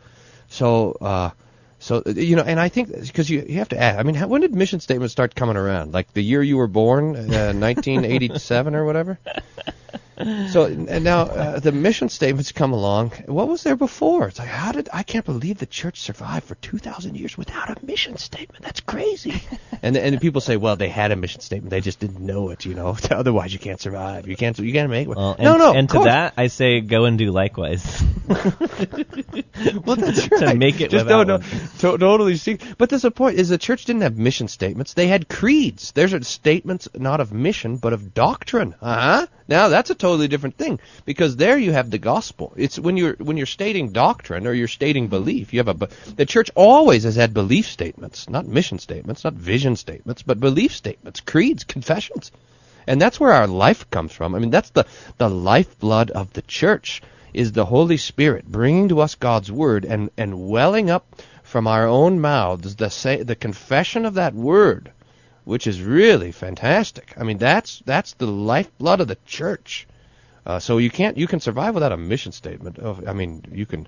So, 0.48 0.92
uh, 1.00 1.30
so 1.78 2.02
uh, 2.06 2.10
you 2.10 2.36
know, 2.36 2.42
and 2.42 2.58
I 2.58 2.68
think 2.68 2.88
because 3.00 3.30
you 3.30 3.44
you 3.48 3.58
have 3.58 3.68
to 3.70 3.80
ask. 3.80 3.98
I 3.98 4.02
mean, 4.02 4.14
how, 4.14 4.26
when 4.26 4.40
did 4.40 4.54
mission 4.54 4.80
statements 4.80 5.12
start 5.12 5.34
coming 5.34 5.56
around? 5.56 5.92
Like 5.92 6.12
the 6.12 6.22
year 6.22 6.42
you 6.42 6.56
were 6.56 6.66
born, 6.66 7.16
uh, 7.16 7.52
1987 7.54 8.74
or 8.74 8.84
whatever. 8.84 9.18
So 10.18 10.64
and 10.64 11.04
now 11.04 11.22
uh, 11.22 11.60
the 11.60 11.70
mission 11.70 12.08
statements 12.08 12.50
come 12.50 12.72
along. 12.72 13.10
What 13.26 13.46
was 13.46 13.62
there 13.62 13.76
before? 13.76 14.28
It's 14.28 14.38
like 14.38 14.48
how 14.48 14.72
did 14.72 14.88
I 14.92 15.02
can't 15.04 15.24
believe 15.24 15.58
the 15.58 15.66
church 15.66 16.00
survived 16.00 16.44
for 16.46 16.56
2,000 16.56 17.16
years 17.16 17.38
without 17.38 17.70
a 17.70 17.86
mission 17.86 18.16
statement. 18.16 18.64
That's 18.64 18.80
crazy. 18.80 19.40
and 19.82 19.96
and 19.96 20.20
people 20.20 20.40
say, 20.40 20.56
well, 20.56 20.76
they 20.76 20.88
had 20.88 21.12
a 21.12 21.16
mission 21.16 21.40
statement, 21.40 21.70
they 21.70 21.80
just 21.80 22.00
didn't 22.00 22.20
know 22.20 22.50
it. 22.50 22.64
You 22.64 22.74
know, 22.74 22.96
otherwise 23.10 23.52
you 23.52 23.58
can't 23.58 23.80
survive. 23.80 24.26
You 24.26 24.36
can't 24.36 24.58
you 24.58 24.72
can't 24.72 24.90
make 24.90 25.06
one. 25.06 25.16
Well, 25.16 25.36
and, 25.38 25.44
no, 25.44 25.56
no. 25.56 25.72
And 25.74 25.88
to 25.88 25.94
course. 25.94 26.06
that, 26.06 26.34
I 26.36 26.48
say 26.48 26.80
go 26.80 27.04
and 27.04 27.16
do 27.16 27.30
likewise. 27.30 28.02
well, 28.28 29.96
that's 29.96 30.30
right. 30.30 30.40
To 30.40 30.54
make 30.56 30.80
it 30.80 30.90
Just 30.90 31.06
no, 31.06 31.24
to- 31.24 31.42
totally 31.78 32.36
see. 32.36 32.58
But 32.76 32.90
there's 32.90 33.04
a 33.04 33.10
point: 33.10 33.38
is 33.38 33.48
the 33.48 33.58
church 33.58 33.84
didn't 33.84 34.02
have 34.02 34.18
mission 34.18 34.48
statements; 34.48 34.94
they 34.94 35.06
had 35.06 35.28
creeds. 35.28 35.92
There's 35.92 36.12
a 36.12 36.24
statements 36.24 36.88
not 36.94 37.20
of 37.20 37.32
mission 37.32 37.76
but 37.76 37.92
of 37.92 38.14
doctrine. 38.14 38.74
Uh 38.80 39.00
huh. 39.00 39.26
Now 39.48 39.68
that's 39.68 39.90
a 39.90 39.94
totally 40.08 40.28
different 40.28 40.56
thing 40.56 40.80
because 41.04 41.36
there 41.36 41.58
you 41.58 41.72
have 41.72 41.90
the 41.90 41.98
gospel. 41.98 42.52
It's 42.56 42.78
when 42.78 42.96
you're 42.96 43.16
when 43.18 43.36
you're 43.36 43.46
stating 43.58 43.92
doctrine 43.92 44.46
or 44.46 44.52
you're 44.52 44.76
stating 44.80 45.08
belief. 45.08 45.52
You 45.52 45.60
have 45.62 45.82
a 45.82 45.88
the 46.16 46.26
church 46.26 46.50
always 46.54 47.04
has 47.04 47.16
had 47.16 47.34
belief 47.34 47.66
statements, 47.66 48.28
not 48.28 48.46
mission 48.46 48.78
statements, 48.78 49.24
not 49.24 49.34
vision 49.34 49.76
statements, 49.76 50.22
but 50.22 50.40
belief 50.40 50.72
statements, 50.74 51.20
creeds, 51.20 51.64
confessions. 51.64 52.32
And 52.88 53.02
that's 53.02 53.20
where 53.20 53.34
our 53.34 53.46
life 53.46 53.90
comes 53.90 54.12
from. 54.12 54.34
I 54.34 54.38
mean, 54.38 54.50
that's 54.50 54.70
the, 54.70 54.86
the 55.18 55.28
lifeblood 55.28 56.10
of 56.10 56.32
the 56.32 56.40
church 56.40 57.02
is 57.34 57.52
the 57.52 57.66
Holy 57.66 57.98
Spirit 57.98 58.46
bringing 58.46 58.88
to 58.88 59.00
us 59.00 59.14
God's 59.14 59.52
word 59.52 59.84
and, 59.84 60.10
and 60.16 60.48
welling 60.48 60.88
up 60.88 61.04
from 61.42 61.66
our 61.66 61.86
own 61.86 62.18
mouths 62.18 62.76
the 62.76 62.88
say, 62.88 63.22
the 63.22 63.36
confession 63.36 64.06
of 64.06 64.14
that 64.14 64.34
word, 64.34 64.90
which 65.44 65.66
is 65.66 65.82
really 65.82 66.32
fantastic. 66.32 67.12
I 67.18 67.24
mean, 67.24 67.36
that's 67.36 67.82
that's 67.84 68.14
the 68.14 68.26
lifeblood 68.26 69.02
of 69.02 69.08
the 69.08 69.18
church. 69.26 69.86
Uh, 70.48 70.58
so 70.58 70.78
you 70.78 70.88
can't 70.90 71.18
you 71.18 71.26
can 71.26 71.40
survive 71.40 71.74
without 71.74 71.92
a 71.92 71.96
mission 71.98 72.32
statement. 72.32 72.78
Oh, 72.82 72.98
I 73.06 73.12
mean, 73.12 73.44
you 73.52 73.66
can, 73.66 73.86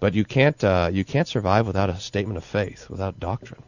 but 0.00 0.14
you 0.14 0.24
can't 0.24 0.64
uh, 0.64 0.88
you 0.90 1.04
can't 1.04 1.28
survive 1.28 1.66
without 1.66 1.90
a 1.90 1.96
statement 2.00 2.38
of 2.38 2.44
faith, 2.44 2.88
without 2.88 3.20
doctrine. 3.20 3.62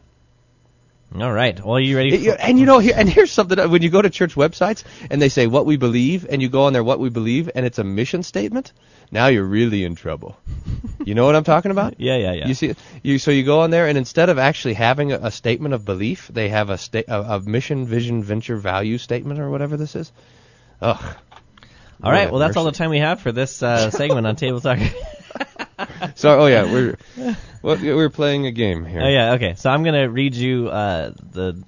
All 1.15 1.31
right. 1.31 1.57
Well, 1.63 1.75
are 1.77 1.79
you 1.79 1.95
ready? 1.95 2.17
You- 2.17 2.33
and 2.33 2.59
you 2.59 2.65
know, 2.65 2.79
here, 2.79 2.95
and 2.97 3.07
here's 3.07 3.31
something. 3.31 3.57
When 3.69 3.81
you 3.83 3.89
go 3.89 4.01
to 4.01 4.09
church 4.09 4.35
websites 4.35 4.83
and 5.09 5.21
they 5.21 5.29
say 5.29 5.47
what 5.47 5.65
we 5.65 5.77
believe, 5.77 6.25
and 6.29 6.41
you 6.41 6.49
go 6.49 6.63
on 6.63 6.73
there 6.73 6.83
what 6.83 6.99
we 6.99 7.09
believe, 7.09 7.49
and 7.55 7.65
it's 7.65 7.77
a 7.79 7.83
mission 7.83 8.23
statement, 8.23 8.73
now 9.11 9.27
you're 9.27 9.45
really 9.45 9.85
in 9.85 9.95
trouble. 9.95 10.35
You 11.05 11.15
know 11.15 11.25
what 11.25 11.35
I'm 11.35 11.45
talking 11.45 11.71
about? 11.71 11.93
Yeah, 11.99 12.17
yeah, 12.17 12.33
yeah. 12.33 12.47
You 12.47 12.53
see, 12.55 12.75
you 13.03 13.19
so 13.19 13.31
you 13.31 13.43
go 13.43 13.61
on 13.61 13.69
there, 13.69 13.87
and 13.87 13.97
instead 13.97 14.29
of 14.29 14.37
actually 14.39 14.73
having 14.73 15.13
a, 15.13 15.19
a 15.23 15.31
statement 15.31 15.73
of 15.75 15.85
belief, 15.85 16.27
they 16.33 16.49
have 16.49 16.69
a, 16.71 16.77
sta- 16.77 17.05
a, 17.07 17.21
a 17.37 17.39
mission, 17.39 17.85
vision, 17.85 18.21
venture, 18.23 18.57
value 18.57 18.97
statement, 18.97 19.39
or 19.39 19.49
whatever 19.49 19.77
this 19.77 19.95
is. 19.95 20.11
Ugh. 20.81 21.15
All 22.03 22.11
right. 22.11 22.29
Well, 22.31 22.39
that's 22.39 22.57
all 22.57 22.65
the 22.65 22.71
time 22.71 22.89
we 22.89 22.99
have 22.99 23.21
for 23.21 23.31
this 23.31 23.61
uh, 23.63 23.89
segment 23.91 24.27
on 24.27 24.35
Table 24.35 24.61
Talk. 24.61 24.79
So, 26.15 26.39
oh 26.39 26.45
yeah, 26.47 26.71
we're 26.71 26.97
well, 27.61 27.77
we're 27.77 28.09
playing 28.09 28.47
a 28.47 28.51
game 28.51 28.83
here. 28.83 29.01
Oh 29.01 29.07
yeah, 29.07 29.33
okay. 29.33 29.53
So 29.55 29.69
I'm 29.69 29.83
going 29.83 29.93
to 29.93 30.07
read 30.07 30.33
you 30.33 30.69
uh, 30.69 31.11
the 31.31 31.63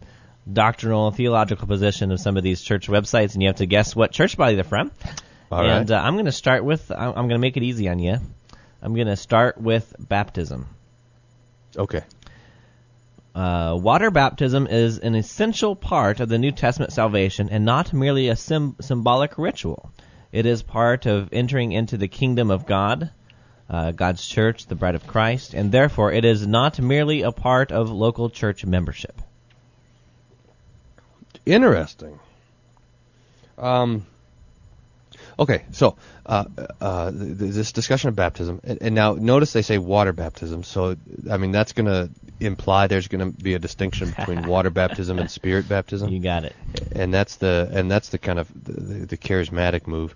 doctrinal 0.52 1.12
theological 1.12 1.68
position 1.68 2.12
of 2.12 2.20
some 2.20 2.36
of 2.36 2.44
these 2.44 2.62
church 2.62 2.88
websites, 2.88 3.34
and 3.34 3.44
you 3.44 3.50
have 3.50 3.58
to 3.58 3.68
guess 3.68 3.96
what 3.96 4.12
church 4.12 4.36
body 4.36 4.56
they're 4.56 4.63
from. 4.63 4.92
All 5.52 5.62
and 5.63 5.89
right. 5.89 5.98
uh, 5.98 6.02
I'm 6.02 6.13
going 6.13 6.26
to 6.26 6.32
start 6.32 6.63
with. 6.63 6.92
I'm 6.92 7.13
going 7.13 7.30
to 7.30 7.38
make 7.38 7.58
it 7.58 7.63
easy 7.63 7.88
on 7.88 8.00
you. 8.00 8.18
I'm 8.82 8.96
going 8.96 9.08
to 9.08 9.15
start 9.15 9.60
with 9.60 9.94
baptism. 10.00 10.68
Okay. 11.78 12.02
Uh, 13.36 13.78
water 13.80 14.10
baptism 14.10 14.68
is 14.68 15.00
an 15.00 15.15
essential 15.15 15.76
part 15.76 16.20
of 16.20 16.30
the 16.30 16.38
New 16.38 16.52
Testament 16.52 16.92
salvation 16.92 17.50
and 17.50 17.63
not 17.63 17.94
merely 17.94 18.28
a 18.28 18.36
sym- 18.36 18.76
symbolic 18.82 19.38
ritual. 19.38 19.92
It 20.32 20.46
is 20.46 20.62
part 20.62 21.06
of 21.06 21.30
entering 21.32 21.72
into 21.72 21.98
the 21.98 22.08
kingdom 22.08 22.52
of 22.52 22.65
God, 22.65 23.12
uh, 23.70 23.92
God's 23.92 24.26
church, 24.26 24.68
the 24.68 24.76
bride 24.76 24.96
of 24.96 25.08
Christ, 25.08 25.54
and 25.54 25.72
therefore 25.72 26.12
it 26.12 26.26
is 26.26 26.46
not 26.46 26.80
merely 26.80 27.24
a 27.24 27.32
part 27.32 27.72
of 27.72 27.89
local 27.89 28.30
church 28.30 28.65
membership. 28.65 29.22
Interesting. 31.46 32.20
Um, 33.58 34.06
okay, 35.39 35.63
so 35.71 35.95
uh, 36.25 36.45
uh, 36.80 37.12
th- 37.12 37.39
th- 37.39 37.54
this 37.54 37.71
discussion 37.71 38.10
of 38.10 38.15
baptism, 38.15 38.60
and, 38.63 38.93
now 38.93 39.13
notice 39.13 39.54
they 39.54 39.62
say 39.62 39.78
water 39.78 40.13
baptism. 40.13 40.63
So 40.63 40.95
I 41.32 41.38
mean 41.38 41.52
that's 41.52 41.73
going 41.73 41.88
to 41.88 42.10
imply 42.39 42.88
there's 42.88 43.08
going 43.08 43.32
to 43.34 43.43
be 43.43 43.54
a 43.54 43.60
distinction 43.60 44.13
between 44.17 44.47
water 44.54 44.69
baptism 44.69 45.19
and 45.19 45.32
spirit 45.32 45.67
baptism. 45.67 46.10
You 46.10 46.19
got 46.19 46.43
it. 46.43 46.56
and 46.91 47.13
that's 47.13 47.38
the 47.38 47.69
and 47.71 47.89
that's 47.89 48.10
the 48.10 48.17
kind 48.17 48.39
of 48.39 48.47
the, 48.63 48.73
the, 48.73 49.06
the 49.06 49.17
charismatic 49.17 49.88
move. 49.88 50.15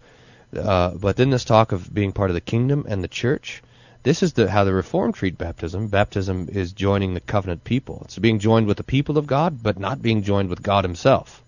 Uh, 0.55 0.91
but 0.91 1.15
then 1.15 1.29
this 1.31 1.45
talk 1.45 1.71
of 1.71 1.91
being 1.93 2.11
part 2.11 2.29
of 2.29 2.35
the 2.35 2.41
kingdom 2.41 2.85
and 2.87 3.03
the 3.03 3.07
church, 3.07 3.63
this 4.03 4.21
is 4.21 4.33
the 4.33 4.49
how 4.49 4.63
the 4.63 4.73
Reformed 4.73 5.15
treat 5.15 5.37
baptism. 5.37 5.87
Baptism 5.87 6.49
is 6.51 6.73
joining 6.73 7.13
the 7.13 7.21
covenant 7.21 7.63
people. 7.63 8.01
It's 8.05 8.19
being 8.19 8.39
joined 8.39 8.67
with 8.67 8.77
the 8.77 8.83
people 8.83 9.17
of 9.17 9.27
God, 9.27 9.63
but 9.63 9.79
not 9.79 10.01
being 10.01 10.23
joined 10.23 10.49
with 10.49 10.61
God 10.61 10.83
Himself. 10.83 11.42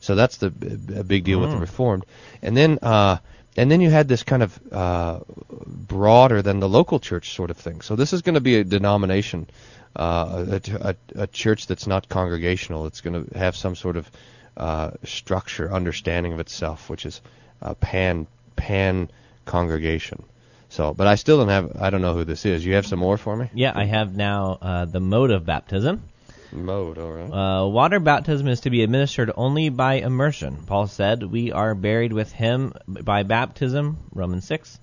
So 0.00 0.14
that's 0.14 0.38
the 0.38 0.46
a 0.46 1.04
big 1.04 1.24
deal 1.24 1.40
with 1.40 1.50
the 1.50 1.56
Mm. 1.56 1.60
Reformed. 1.60 2.06
And 2.42 2.56
then 2.56 2.78
uh, 2.82 3.18
and 3.56 3.70
then 3.70 3.80
you 3.80 3.90
had 3.90 4.08
this 4.08 4.22
kind 4.22 4.42
of 4.42 4.58
uh, 4.72 5.20
broader 5.66 6.42
than 6.42 6.60
the 6.60 6.68
local 6.68 7.00
church 7.00 7.34
sort 7.34 7.50
of 7.50 7.56
thing. 7.56 7.80
So 7.80 7.96
this 7.96 8.12
is 8.12 8.22
going 8.22 8.36
to 8.36 8.40
be 8.40 8.56
a 8.56 8.64
denomination, 8.64 9.48
uh, 9.96 10.46
a, 10.48 10.60
a, 10.90 11.22
a 11.22 11.26
church 11.26 11.66
that's 11.66 11.86
not 11.86 12.08
congregational. 12.08 12.86
It's 12.86 13.00
going 13.00 13.24
to 13.24 13.38
have 13.38 13.56
some 13.56 13.74
sort 13.74 13.96
of 13.96 14.10
uh, 14.56 14.92
structure, 15.04 15.72
understanding 15.72 16.32
of 16.32 16.40
itself, 16.40 16.88
which 16.88 17.06
is 17.06 17.20
a 17.60 17.74
pan 17.74 18.26
pan 18.56 19.10
congregation. 19.44 20.22
So, 20.68 20.94
but 20.94 21.08
I 21.08 21.16
still 21.16 21.38
don't 21.38 21.48
have. 21.48 21.76
I 21.80 21.90
don't 21.90 22.00
know 22.00 22.14
who 22.14 22.24
this 22.24 22.46
is. 22.46 22.64
You 22.64 22.74
have 22.74 22.86
some 22.86 23.00
more 23.00 23.18
for 23.18 23.36
me? 23.36 23.50
Yeah, 23.52 23.72
I 23.74 23.84
have 23.84 24.14
now 24.14 24.58
uh, 24.62 24.84
the 24.84 25.00
mode 25.00 25.32
of 25.32 25.44
baptism. 25.44 26.04
Mode, 26.52 26.98
all 26.98 27.12
right. 27.12 27.30
Uh, 27.30 27.66
water 27.66 28.00
baptism 28.00 28.48
is 28.48 28.60
to 28.60 28.70
be 28.70 28.82
administered 28.82 29.30
only 29.36 29.68
by 29.68 29.94
immersion. 29.94 30.56
Paul 30.66 30.86
said, 30.86 31.22
"We 31.22 31.52
are 31.52 31.74
buried 31.74 32.12
with 32.12 32.32
him 32.32 32.72
by 32.86 33.22
baptism." 33.22 33.98
Romans 34.12 34.46
six. 34.46 34.80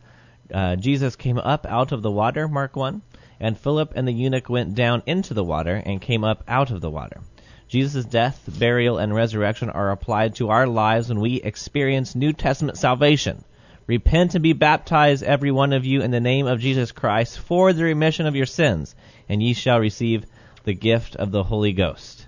Uh, 0.53 0.77
Jesus 0.77 1.15
came 1.15 1.37
up 1.37 1.65
out 1.65 1.91
of 1.91 2.01
the 2.01 2.11
water. 2.11 2.47
Mark 2.47 2.75
one. 2.75 3.01
And 3.39 3.57
Philip 3.57 3.93
and 3.95 4.07
the 4.07 4.13
eunuch 4.13 4.49
went 4.49 4.73
down 4.73 5.03
into 5.05 5.33
the 5.33 5.43
water 5.43 5.75
and 5.75 6.01
came 6.01 6.23
up 6.23 6.43
out 6.47 6.71
of 6.71 6.81
the 6.81 6.89
water. 6.89 7.21
Jesus' 7.67 8.05
death, 8.05 8.49
burial, 8.57 8.97
and 8.97 9.13
resurrection 9.13 9.69
are 9.69 9.91
applied 9.91 10.35
to 10.35 10.49
our 10.49 10.65
lives 10.65 11.09
when 11.09 11.19
we 11.19 11.35
experience 11.35 12.15
New 12.15 12.33
Testament 12.33 12.77
salvation. 12.77 13.43
Repent 13.85 14.35
and 14.35 14.41
be 14.41 14.53
baptized, 14.53 15.21
every 15.21 15.51
one 15.51 15.73
of 15.73 15.85
you, 15.85 16.01
in 16.01 16.11
the 16.11 16.19
name 16.19 16.47
of 16.47 16.61
Jesus 16.61 16.91
Christ, 16.91 17.39
for 17.39 17.73
the 17.73 17.83
remission 17.83 18.25
of 18.25 18.35
your 18.35 18.45
sins, 18.45 18.95
and 19.29 19.43
ye 19.43 19.53
shall 19.53 19.79
receive 19.79 20.25
the 20.67 20.73
gift 20.75 21.15
of 21.15 21.31
the 21.31 21.41
Holy 21.43 21.71
Ghost. 21.73 22.27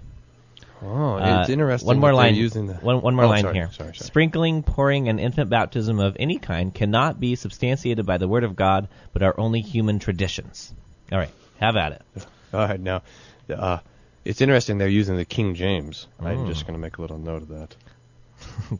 Oh, 0.82 1.16
Uh, 1.18 1.42
it's 1.42 1.50
interesting. 1.50 1.86
One 1.88 2.00
more 2.00 2.10
they're 2.10 2.16
line. 2.16 2.36
Using 2.36 2.68
the, 2.68 2.74
one, 2.76 3.02
one 3.02 3.14
more 3.14 3.26
Oh, 3.26 3.30
line 3.30 3.42
sorry, 3.42 3.54
here. 3.54 3.70
Sorry, 3.74 3.94
sorry. 3.94 4.08
Sprinkling, 4.08 4.64
pouring, 4.64 5.10
and 5.10 5.20
infant 5.20 5.50
baptism 5.50 6.00
of 6.00 6.16
any 6.18 6.38
kind 6.40 6.74
cannot 6.74 7.20
be 7.20 7.36
substantiated 7.36 8.06
by 8.06 8.18
the 8.18 8.30
Word 8.30 8.46
of 8.46 8.56
God, 8.56 8.88
but 9.12 9.22
are 9.22 9.38
only 9.38 9.60
human 9.60 10.00
traditions. 10.00 10.74
All 11.12 11.18
right, 11.20 11.32
have 11.60 11.76
at 11.76 11.92
it. 11.92 12.02
All 12.54 12.62
right, 12.62 12.80
now, 12.80 13.02
uh, 13.54 13.80
it's 14.24 14.40
interesting 14.40 14.78
they're 14.78 14.88
using 14.88 15.18
the 15.18 15.26
King 15.26 15.54
James. 15.56 16.08
I'm 16.18 16.38
Mm. 16.40 16.48
just 16.48 16.66
going 16.66 16.76
to 16.76 16.80
make 16.82 16.98
a 16.98 17.02
little 17.02 17.18
note 17.20 17.42
of 17.42 17.50
that. 17.50 17.76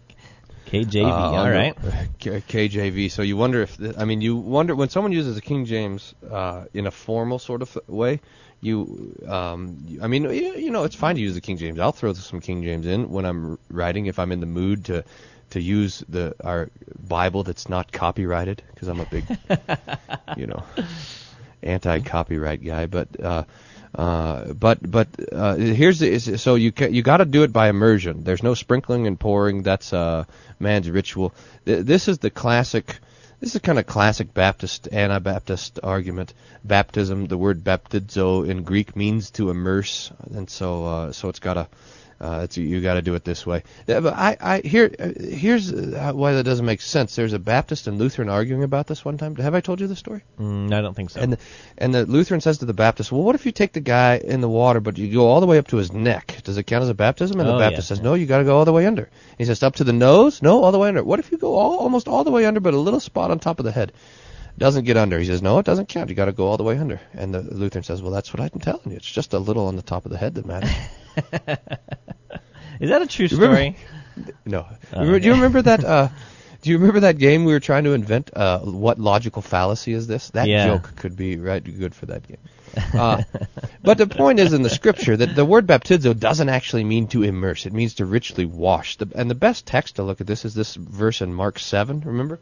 KJV. 0.70 1.04
Uh, 1.04 1.36
all 1.36 1.50
right. 1.50 1.76
K- 2.20 2.42
KJV. 2.42 3.12
So 3.12 3.22
you 3.24 3.36
wonder 3.38 3.62
if 3.62 3.78
th- 3.78 3.96
I 3.98 4.06
mean 4.06 4.22
you 4.22 4.36
wonder 4.36 4.76
when 4.76 4.90
someone 4.90 5.12
uses 5.12 5.36
the 5.36 5.42
King 5.42 5.66
James 5.66 6.14
uh, 6.30 6.66
in 6.74 6.86
a 6.86 6.92
formal 6.92 7.40
sort 7.40 7.62
of 7.62 7.78
way. 7.88 8.22
You, 8.62 9.16
um, 9.26 10.00
I 10.02 10.08
mean, 10.08 10.24
you, 10.26 10.54
you 10.56 10.70
know, 10.70 10.84
it's 10.84 10.96
fine 10.96 11.16
to 11.16 11.22
use 11.22 11.34
the 11.34 11.42
King 11.42 11.58
James. 11.58 11.80
I'll 11.80 11.94
throw 11.94 12.12
some 12.14 12.42
King 12.42 12.62
James 12.62 12.86
in 12.86 13.10
when 13.10 13.26
I'm 13.26 13.58
writing 13.70 14.08
if 14.08 14.20
I'm 14.20 14.32
in 14.34 14.42
the 14.42 14.46
mood 14.46 14.86
to 14.86 15.04
to 15.52 15.62
use 15.62 16.04
the 16.10 16.36
our 16.44 16.70
Bible 17.08 17.44
that's 17.44 17.70
not 17.70 17.92
copyrighted 17.92 18.62
because 18.74 18.88
I'm 18.90 19.00
a 19.00 19.06
big, 19.06 19.26
you 20.38 20.46
know, 20.46 20.64
anti-copyright 21.64 22.64
guy. 22.64 22.86
But 22.86 23.08
uh, 23.24 23.44
uh, 23.96 24.54
but 24.54 24.80
but 24.90 25.08
uh, 25.32 25.56
here's 25.56 26.00
the 26.00 26.20
so 26.20 26.56
you 26.56 26.72
ca- 26.72 26.90
you 26.90 27.02
got 27.02 27.18
to 27.18 27.26
do 27.26 27.44
it 27.44 27.52
by 27.52 27.70
immersion. 27.70 28.24
There's 28.24 28.44
no 28.44 28.54
sprinkling 28.54 29.08
and 29.08 29.20
pouring. 29.20 29.64
That's 29.64 29.94
uh, 29.94 30.26
man's 30.60 30.90
ritual. 30.90 31.34
Th- 31.66 31.84
this 31.84 32.08
is 32.08 32.20
the 32.20 32.30
classic. 32.30 32.98
This 33.40 33.56
is 33.56 33.62
kind 33.62 33.80
of 33.80 33.88
classic 33.88 34.34
Baptist 34.34 34.90
Anabaptist 34.92 35.80
argument. 35.82 36.34
Baptism, 36.64 37.28
the 37.28 37.38
word 37.38 37.64
baptizo 37.64 38.48
in 38.48 38.64
Greek 38.64 38.96
means 38.96 39.32
to 39.32 39.50
immerse, 39.50 40.12
and 40.36 40.50
so 40.50 40.86
uh, 40.86 41.12
so 41.12 41.30
it's 41.30 41.40
got 41.40 41.56
to 41.56 41.68
uh, 42.22 42.42
it's, 42.44 42.58
you 42.58 42.82
got 42.82 42.96
to 42.96 43.02
do 43.02 43.14
it 43.16 43.24
this 43.24 43.46
way. 43.46 43.64
Yeah, 43.88 44.02
but 44.02 44.14
I, 44.14 44.36
I 44.42 44.60
here 44.60 44.94
uh, 45.00 45.12
here's 45.18 45.72
uh, 45.72 46.12
why 46.14 46.34
that 46.34 46.44
doesn't 46.44 46.66
make 46.66 46.82
sense. 46.82 47.16
There's 47.16 47.34
a 47.34 47.40
Baptist 47.40 47.88
and 47.88 47.98
Lutheran 47.98 48.28
arguing 48.28 48.64
about 48.64 48.88
this 48.88 49.06
one 49.06 49.18
time. 49.18 49.36
Have 49.38 49.56
I 49.56 49.62
told 49.62 49.80
you 49.80 49.88
the 49.88 49.96
story? 49.96 50.24
Mm, 50.40 50.74
I 50.74 50.82
don't 50.82 50.94
think 50.94 51.12
so. 51.12 51.22
And 51.22 51.34
the, 51.34 51.38
and 51.78 51.94
the 51.94 52.06
Lutheran 52.06 52.42
says 52.42 52.58
to 52.58 52.66
the 52.66 52.74
Baptist, 52.74 53.12
"Well, 53.12 53.24
what 53.24 53.36
if 53.36 53.46
you 53.46 53.52
take 53.54 53.72
the 53.72 53.80
guy 53.80 54.18
in 54.18 54.42
the 54.42 54.50
water, 54.50 54.80
but 54.82 54.98
you 54.98 55.14
go 55.14 55.28
all 55.28 55.40
the 55.40 55.48
way 55.48 55.58
up 55.58 55.68
to 55.68 55.78
his 55.78 55.94
neck? 55.94 56.40
Does 56.44 56.58
it 56.58 56.64
count 56.64 56.84
as 56.84 56.90
a 56.90 56.94
baptism?" 56.94 57.40
And 57.40 57.48
the 57.48 57.56
Oh, 57.56 57.60
Baptist 57.60 57.90
yeah, 57.90 57.96
says, 57.96 58.04
"No, 58.04 58.16
you 58.16 58.26
got 58.26 58.40
to 58.40 58.44
go 58.44 58.58
all 58.58 58.66
the 58.66 58.74
way 58.74 58.86
under." 58.86 59.10
He 59.38 59.46
says, 59.46 59.64
"Up 59.64 59.76
to 59.76 59.84
the 59.84 59.94
nose? 59.94 60.42
No, 60.42 60.64
all 60.64 60.72
the 60.72 60.80
way 60.80 60.90
under." 60.90 61.04
What 61.04 61.20
if 61.20 61.32
you 61.32 61.38
go 61.38 61.56
all, 61.56 61.78
almost 61.78 62.08
all 62.08 62.24
the 62.24 62.32
way 62.32 62.46
under, 62.46 62.60
but 62.60 62.74
a 62.74 62.78
little 62.78 63.00
spot 63.00 63.32
on 63.32 63.40
top 63.40 63.60
of 63.60 63.66
the 63.66 63.72
head 63.72 63.94
doesn't 64.58 64.84
get 64.84 64.98
under? 64.98 65.18
He 65.20 65.26
says, 65.26 65.42
"No, 65.42 65.58
it 65.60 65.66
doesn't 65.66 65.88
count. 65.88 66.10
You 66.10 66.16
got 66.16 66.26
to 66.26 66.34
go 66.34 66.48
all 66.48 66.58
the 66.58 66.64
way 66.64 66.78
under." 66.78 67.00
And 67.14 67.34
the 67.34 67.40
Lutheran 67.42 67.84
says, 67.86 68.02
"Well, 68.02 68.12
that's 68.12 68.34
what 68.34 68.42
I'm 68.42 68.60
telling 68.60 68.92
you. 68.92 68.98
It's 68.98 69.10
just 69.10 69.34
a 69.34 69.40
little 69.40 69.68
on 69.68 69.78
the 69.78 69.82
top 69.82 70.06
of 70.06 70.12
the 70.12 70.18
head 70.18 70.36
that 70.36 70.46
matters." 70.46 70.70
Is 72.80 72.90
that 72.90 73.02
a 73.02 73.08
true 73.08 73.26
You 73.30 73.38
remember- 73.38 73.56
story? 73.56 73.76
no. 74.46 74.66
Oh, 74.94 75.00
Remember- 75.00 75.20
do 75.20 75.28
you 75.28 75.34
remember 75.34 75.62
that? 75.64 75.84
Uh, 75.90 76.10
do 76.62 76.70
you 76.72 76.78
remember 76.78 77.00
that 77.02 77.18
game 77.18 77.46
we 77.46 77.54
were 77.54 77.62
trying 77.62 77.86
to 77.86 77.94
invent? 77.94 78.32
Uh, 78.36 78.60
what 78.60 79.00
logical 79.00 79.42
fallacy 79.42 79.94
is 79.94 80.08
this? 80.08 80.30
That 80.32 80.50
Yeah. 80.50 80.68
joke 80.68 80.94
could 80.98 81.16
be 81.16 81.38
right 81.38 81.64
good 81.64 81.96
for 81.96 82.06
that 82.08 82.28
game. 82.28 82.38
Uh, 82.94 83.24
but 83.82 83.98
the 83.98 84.08
point 84.08 84.42
is 84.42 84.52
in 84.52 84.62
the 84.62 84.70
scripture 84.70 85.16
that 85.16 85.36
the 85.36 85.46
word 85.46 85.66
baptizo 85.68 86.14
doesn't 86.20 86.50
actually 86.50 86.84
mean 86.84 87.08
to 87.08 87.24
immerse. 87.24 87.66
It 87.66 87.72
means 87.72 87.94
to 87.96 88.06
richly 88.06 88.44
wash. 88.44 88.98
The, 88.98 89.08
and 89.16 89.30
the 89.32 89.36
best 89.36 89.66
text 89.68 89.96
to 89.96 90.04
look 90.04 90.20
at 90.20 90.28
this 90.28 90.44
is 90.44 90.54
this 90.54 90.76
verse 90.76 91.22
in 91.22 91.34
Mark 91.34 91.60
7, 91.60 92.02
remember? 92.02 92.40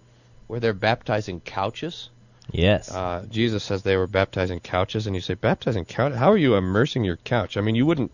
Where 0.48 0.60
they're 0.60 0.74
baptizing 0.74 1.40
couches. 1.40 2.10
Yes. 2.52 2.92
Uh, 2.92 3.24
Jesus 3.30 3.63
says 3.63 3.84
they 3.84 3.98
were 3.98 4.08
baptizing 4.08 4.60
couches, 4.62 5.06
and 5.06 5.16
you 5.16 5.22
say, 5.22 5.36
baptizing 5.36 5.86
couch? 5.86 6.13
How 6.16 6.32
are 6.32 6.38
you 6.38 6.56
immersing 6.56 7.04
your 7.04 7.18
couch? 7.18 7.56
I 7.56 7.62
mean, 7.62 7.76
you 7.76 7.86
wouldn't. 7.86 8.12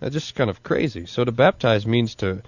That's 0.00 0.14
just 0.14 0.34
kind 0.34 0.50
of 0.50 0.62
crazy. 0.62 1.06
So 1.06 1.24
to 1.24 1.32
baptize 1.32 1.86
means 1.86 2.14
to 2.16 2.42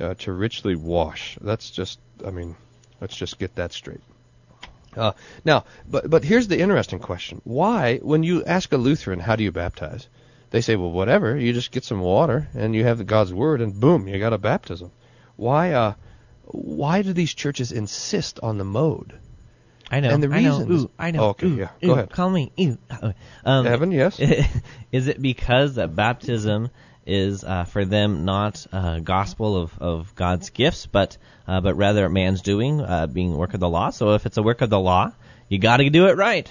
uh, 0.00 0.14
to 0.14 0.32
richly 0.32 0.76
wash. 0.76 1.38
That's 1.40 1.70
just. 1.70 1.98
I 2.24 2.30
mean, 2.30 2.56
let's 3.00 3.16
just 3.16 3.38
get 3.38 3.56
that 3.56 3.72
straight. 3.72 4.00
Uh, 4.96 5.12
now, 5.44 5.64
but 5.88 6.08
but 6.08 6.24
here's 6.24 6.48
the 6.48 6.58
interesting 6.58 6.98
question: 6.98 7.40
Why, 7.44 7.98
when 7.98 8.22
you 8.22 8.44
ask 8.44 8.72
a 8.72 8.78
Lutheran, 8.78 9.20
how 9.20 9.36
do 9.36 9.44
you 9.44 9.52
baptize? 9.52 10.08
They 10.50 10.60
say, 10.60 10.76
well, 10.76 10.92
whatever. 10.92 11.36
You 11.36 11.52
just 11.52 11.72
get 11.72 11.84
some 11.84 12.00
water 12.00 12.48
and 12.54 12.74
you 12.74 12.84
have 12.84 13.04
God's 13.06 13.34
word, 13.34 13.60
and 13.60 13.78
boom, 13.78 14.06
you 14.08 14.18
got 14.18 14.32
a 14.32 14.38
baptism. 14.38 14.92
Why? 15.36 15.72
Uh, 15.72 15.94
why 16.44 17.02
do 17.02 17.12
these 17.12 17.34
churches 17.34 17.72
insist 17.72 18.38
on 18.42 18.56
the 18.56 18.64
mode? 18.64 19.18
I 19.90 20.00
know. 20.00 20.10
And 20.10 20.22
the 20.22 20.34
I 20.34 20.40
know. 20.40 20.58
reasons- 20.58 20.84
Ooh, 20.84 20.90
I 20.98 21.10
know. 21.12 21.20
Oh, 21.20 21.28
okay, 21.30 21.46
Ooh, 21.46 21.56
yeah, 21.56 21.68
ooh, 21.82 21.86
go 21.86 21.92
ahead. 21.92 22.10
Call 22.10 22.30
me. 22.30 22.52
Ooh. 22.60 22.78
Um, 23.44 23.66
Evan, 23.66 23.92
yes. 23.92 24.18
is 24.92 25.06
it 25.08 25.20
because 25.22 25.76
that 25.76 25.94
baptism 25.94 26.70
is 27.06 27.44
uh, 27.44 27.64
for 27.64 27.84
them 27.84 28.24
not 28.24 28.66
uh, 28.72 28.98
gospel 28.98 29.56
of, 29.56 29.78
of 29.78 30.14
God's 30.16 30.50
gifts, 30.50 30.86
but 30.86 31.16
uh, 31.46 31.60
but 31.60 31.76
rather 31.76 32.08
man's 32.08 32.42
doing, 32.42 32.80
uh, 32.80 33.06
being 33.06 33.36
work 33.36 33.54
of 33.54 33.60
the 33.60 33.68
law? 33.68 33.90
So 33.90 34.14
if 34.14 34.26
it's 34.26 34.36
a 34.36 34.42
work 34.42 34.60
of 34.60 34.70
the 34.70 34.80
law, 34.80 35.12
you 35.48 35.58
got 35.58 35.76
to 35.76 35.88
do 35.88 36.08
it 36.08 36.16
right. 36.16 36.50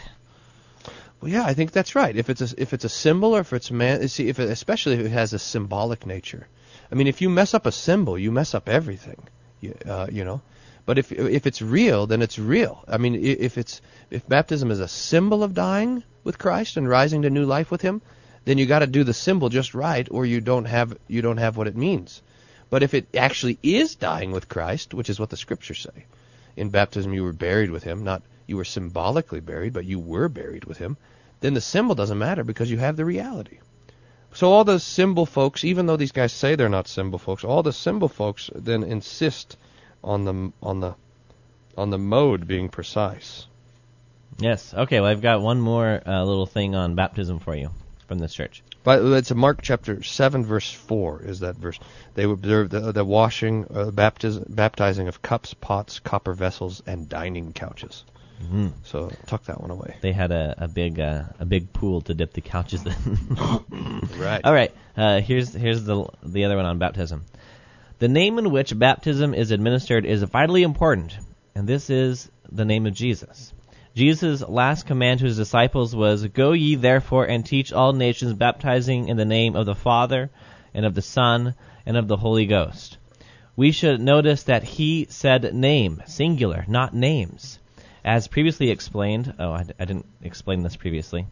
Well, 1.19 1.31
yeah, 1.31 1.43
I 1.43 1.53
think 1.53 1.71
that's 1.71 1.95
right. 1.95 2.15
If 2.15 2.29
it's 2.29 2.41
a, 2.41 2.47
if 2.57 2.73
it's 2.73 2.85
a 2.85 2.89
symbol 2.89 3.35
or 3.35 3.41
if 3.41 3.51
it's 3.51 3.69
man, 3.71 4.07
see, 4.07 4.29
if 4.29 4.39
it, 4.39 4.49
especially 4.49 4.93
if 4.95 5.05
it 5.07 5.09
has 5.09 5.33
a 5.33 5.39
symbolic 5.39 6.05
nature. 6.05 6.47
I 6.91 6.95
mean, 6.95 7.07
if 7.07 7.21
you 7.21 7.29
mess 7.29 7.53
up 7.53 7.65
a 7.65 7.71
symbol, 7.71 8.17
you 8.17 8.31
mess 8.31 8.53
up 8.53 8.69
everything. 8.69 9.27
You, 9.59 9.75
uh, 9.85 10.07
you 10.11 10.23
know. 10.23 10.41
But 10.85 10.99
if 10.99 11.11
if 11.11 11.47
it's 11.47 11.61
real, 11.61 12.05
then 12.05 12.21
it's 12.21 12.37
real. 12.37 12.83
I 12.87 12.97
mean, 12.97 13.15
if 13.15 13.57
it's 13.57 13.81
if 14.11 14.27
baptism 14.27 14.69
is 14.69 14.79
a 14.79 14.87
symbol 14.87 15.43
of 15.43 15.55
dying 15.55 16.03
with 16.23 16.37
Christ 16.37 16.77
and 16.77 16.87
rising 16.87 17.23
to 17.23 17.29
new 17.29 17.45
life 17.45 17.71
with 17.71 17.81
Him, 17.81 18.01
then 18.45 18.59
you 18.59 18.67
got 18.67 18.79
to 18.79 18.87
do 18.87 19.03
the 19.03 19.13
symbol 19.13 19.49
just 19.49 19.73
right, 19.73 20.07
or 20.11 20.25
you 20.25 20.41
don't 20.41 20.65
have 20.65 20.95
you 21.07 21.23
don't 21.23 21.37
have 21.37 21.57
what 21.57 21.67
it 21.67 21.75
means. 21.75 22.21
But 22.69 22.83
if 22.83 22.93
it 22.93 23.15
actually 23.15 23.57
is 23.63 23.95
dying 23.95 24.31
with 24.31 24.47
Christ, 24.47 24.93
which 24.93 25.09
is 25.09 25.19
what 25.19 25.31
the 25.31 25.37
Scriptures 25.37 25.79
say, 25.79 26.05
in 26.55 26.69
baptism 26.69 27.13
you 27.13 27.23
were 27.23 27.33
buried 27.33 27.71
with 27.71 27.83
Him, 27.83 28.03
not 28.03 28.21
you 28.45 28.57
were 28.57 28.65
symbolically 28.65 29.39
buried, 29.39 29.73
but 29.73 29.85
you 29.85 29.97
were 29.97 30.29
buried 30.29 30.65
with 30.65 30.77
Him, 30.77 30.97
then 31.39 31.55
the 31.55 31.61
symbol 31.61 31.95
doesn't 31.95 32.19
matter 32.19 32.43
because 32.43 32.69
you 32.69 32.77
have 32.77 32.95
the 32.95 33.05
reality. 33.05 33.57
So 34.33 34.51
all 34.51 34.63
the 34.63 34.79
symbol 34.79 35.25
folks, 35.25 35.63
even 35.63 35.87
though 35.87 35.97
these 35.97 36.11
guys 36.11 36.31
say 36.31 36.53
they're 36.53 36.69
not 36.69 36.87
symbol 36.87 37.17
folks, 37.17 37.43
all 37.43 37.63
the 37.63 37.73
symbol 37.73 38.09
folks 38.09 38.51
then 38.53 38.83
insist 38.83 39.57
on 40.05 40.23
the 40.23 40.51
on 40.63 40.79
the 40.79 40.95
on 41.77 41.89
the 41.89 41.97
mode 41.97 42.47
being 42.47 42.69
precise. 42.69 43.47
Yes. 44.37 44.73
Okay. 44.73 44.99
Well, 45.01 45.09
I've 45.09 45.21
got 45.21 45.41
one 45.41 45.59
more 45.59 46.01
uh, 46.05 46.23
little 46.23 46.45
thing 46.45 46.75
on 46.75 46.95
baptism 46.95 47.39
for 47.39 47.55
you 47.55 47.71
from 48.07 48.19
this 48.19 48.33
church. 48.33 48.63
But 48.83 49.01
it's 49.03 49.31
a 49.31 49.35
Mark 49.35 49.61
chapter 49.63 50.03
seven, 50.03 50.45
verse 50.45 50.71
four 50.71 51.21
is 51.23 51.39
that 51.39 51.55
verse. 51.55 51.79
They 52.13 52.23
observed 52.23 52.71
the, 52.71 52.91
the 52.91 53.03
washing, 53.03 53.65
uh, 53.65 53.91
baptiz- 53.91 54.43
baptizing 54.47 55.07
of 55.07 55.21
cups, 55.21 55.53
pots, 55.55 55.99
copper 55.99 56.33
vessels, 56.33 56.83
and 56.85 57.09
dining 57.09 57.51
couches. 57.51 58.03
Mhm. 58.43 58.73
So 58.83 59.09
tuck 59.25 59.45
that 59.45 59.61
one 59.61 59.71
away. 59.71 59.95
They 60.01 60.11
had 60.11 60.31
a, 60.31 60.53
a 60.57 60.67
big 60.67 60.99
uh, 60.99 61.23
a 61.39 61.45
big 61.45 61.71
pool 61.73 62.01
to 62.01 62.13
dip 62.13 62.33
the 62.33 62.41
couches 62.41 62.85
in. 62.85 63.37
Right. 64.19 64.41
All 64.45 64.53
right. 64.53 64.71
Uh, 64.95 65.19
here's 65.21 65.53
here's 65.53 65.83
the 65.83 66.05
the 66.23 66.43
other 66.45 66.55
one 66.57 66.65
on 66.65 66.77
baptism. 66.77 67.23
The 67.97 68.09
name 68.09 68.37
in 68.39 68.51
which 68.51 68.77
baptism 68.77 69.33
is 69.33 69.51
administered 69.51 70.05
is 70.05 70.21
vitally 70.23 70.63
important, 70.63 71.17
and 71.55 71.65
this 71.65 71.89
is 71.89 72.29
the 72.51 72.65
name 72.65 72.85
of 72.85 72.93
Jesus. 72.93 73.53
Jesus' 73.95 74.41
last 74.41 74.85
command 74.85 75.21
to 75.21 75.25
his 75.25 75.37
disciples 75.37 75.95
was, 75.95 76.27
Go 76.27 76.51
ye 76.51 76.75
therefore 76.75 77.23
and 77.23 77.45
teach 77.45 77.71
all 77.71 77.93
nations, 77.93 78.33
baptizing 78.33 79.07
in 79.07 79.15
the 79.15 79.23
name 79.23 79.55
of 79.55 79.65
the 79.65 79.75
Father, 79.75 80.29
and 80.73 80.85
of 80.85 80.93
the 80.93 81.01
Son, 81.01 81.55
and 81.85 81.95
of 81.95 82.09
the 82.09 82.17
Holy 82.17 82.45
Ghost. 82.45 82.97
We 83.55 83.71
should 83.71 84.01
notice 84.01 84.43
that 84.43 84.63
he 84.63 85.07
said 85.09 85.55
name, 85.55 86.03
singular, 86.05 86.65
not 86.67 86.93
names. 86.93 87.59
As 88.03 88.27
previously 88.27 88.71
explained, 88.71 89.33
oh, 89.39 89.51
I, 89.51 89.63
I 89.79 89.85
didn't 89.85 90.07
explain 90.21 90.63
this 90.63 90.75
previously. 90.75 91.27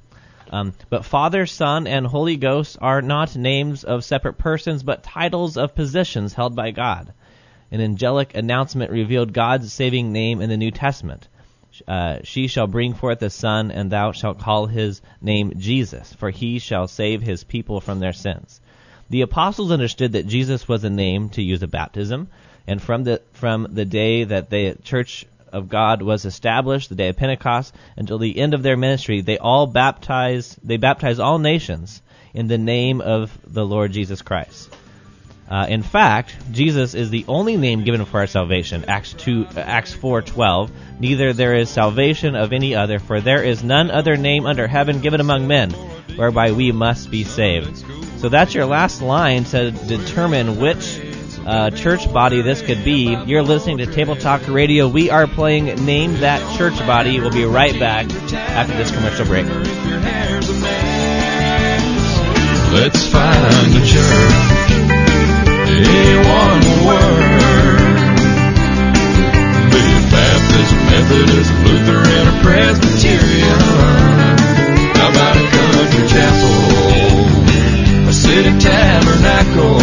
Um, 0.54 0.74
but 0.92 1.04
Father, 1.04 1.48
Son, 1.48 1.88
and 1.88 2.06
Holy 2.06 2.38
Ghost 2.38 2.78
are 2.80 3.02
not 3.02 3.36
names 3.36 3.84
of 3.84 4.04
separate 4.04 4.38
persons, 4.38 4.84
but 4.84 5.02
titles 5.02 5.58
of 5.58 5.74
positions 5.74 6.36
held 6.36 6.56
by 6.56 6.70
God. 6.70 7.12
An 7.72 7.82
angelic 7.82 8.36
announcement 8.36 8.92
revealed 8.92 9.34
God's 9.34 9.74
saving 9.74 10.14
name 10.14 10.42
in 10.42 10.52
the 10.52 10.58
New 10.58 10.70
Testament. 10.70 11.28
Uh, 11.88 12.20
she 12.24 12.46
shall 12.46 12.68
bring 12.68 12.94
forth 12.94 13.20
a 13.24 13.32
son, 13.32 13.72
and 13.72 13.90
thou 13.90 14.12
shalt 14.12 14.38
call 14.38 14.68
his 14.68 15.02
name 15.24 15.54
Jesus, 15.58 16.14
for 16.14 16.30
he 16.30 16.60
shall 16.60 16.88
save 16.88 17.24
his 17.24 17.44
people 17.44 17.82
from 17.82 18.00
their 18.00 18.14
sins. 18.14 18.62
The 19.10 19.22
apostles 19.22 19.72
understood 19.72 20.12
that 20.12 20.28
Jesus 20.28 20.68
was 20.68 20.84
a 20.84 20.90
name 20.92 21.30
to 21.30 21.42
use 21.42 21.64
at 21.64 21.72
baptism, 21.72 22.28
and 22.68 22.80
from 22.80 23.06
the 23.06 23.24
from 23.32 23.70
the 23.72 23.86
day 23.86 24.24
that 24.24 24.52
the 24.52 24.78
church 24.84 25.26
of 25.54 25.70
God 25.70 26.02
was 26.02 26.26
established, 26.26 26.90
the 26.90 26.96
day 26.96 27.10
of 27.10 27.18
Pentecost, 27.18 27.74
until 27.96 28.18
the 28.18 28.38
end 28.38 28.54
of 28.54 28.64
their 28.64 28.76
ministry, 28.76 29.22
they 29.22 29.38
all 29.38 29.68
baptized 29.68 30.60
they 30.68 30.78
baptized 30.78 31.20
all 31.20 31.40
nations 31.40 32.02
in 32.34 32.48
the 32.48 32.58
name 32.58 33.00
of 33.00 33.32
the 33.46 33.66
Lord 33.66 33.92
Jesus 33.92 34.22
Christ. 34.22 34.76
Uh, 35.50 35.68
in 35.70 35.84
fact, 35.84 36.36
Jesus 36.52 36.96
is 36.96 37.10
the 37.10 37.26
only 37.28 37.58
name 37.58 37.84
given 37.84 38.06
for 38.06 38.22
our 38.22 38.28
salvation. 38.28 38.86
Acts 38.88 39.14
two, 39.14 39.46
uh, 39.56 39.60
Acts 39.60 39.94
four 39.94 40.22
twelve. 40.22 40.72
Neither 41.00 41.34
there 41.34 41.56
is 41.56 41.70
salvation 41.70 42.36
of 42.36 42.54
any 42.54 42.76
other, 42.76 42.98
for 42.98 43.22
there 43.22 43.44
is 43.44 43.64
none 43.64 43.92
other 43.92 44.18
name 44.18 44.46
under 44.46 44.68
heaven 44.68 45.02
given 45.02 45.20
among 45.20 45.48
men, 45.48 45.72
whereby 46.16 46.54
we 46.54 46.72
must 46.72 47.12
be 47.12 47.24
saved. 47.24 47.86
So 48.20 48.30
that's 48.30 48.56
your 48.56 48.66
last 48.66 49.02
line 49.02 49.44
to 49.46 49.72
determine 49.72 50.60
which 50.60 51.00
uh, 51.46 51.70
church 51.72 52.12
body 52.12 52.42
this 52.42 52.62
could 52.62 52.84
be. 52.84 53.16
You're 53.26 53.44
listening 53.44 53.78
to 53.80 53.86
Table 53.86 54.16
Talk 54.16 54.48
Radio. 54.48 54.88
We 54.88 55.10
are 55.10 55.28
playing 55.28 55.66
Name 55.86 56.14
That 56.22 56.58
Church 56.58 56.78
Body. 56.80 57.20
We'll 57.20 57.32
be 57.32 57.46
right 57.46 57.78
back 57.80 58.10
after 58.34 58.76
this 58.78 58.92
commercial 58.92 59.26
break. 59.26 59.46
Let's 62.74 63.08
find 63.08 63.76
a 63.76 63.86
church. 63.86 64.34
Any 65.70 66.16
one 66.26 66.64
word. 66.88 67.78
Be 69.70 69.78
it 69.78 70.06
Baptist, 70.10 70.74
Methodist, 70.90 71.52
Lutheran, 71.66 72.26
or 72.28 72.38
Presbyterian. 72.42 73.62
How 74.96 75.10
about 75.10 75.38
a 75.38 75.40
country 75.50 76.08
chapel? 76.08 78.10
A 78.10 78.14
city 78.14 78.54
tabernacle? 78.60 79.82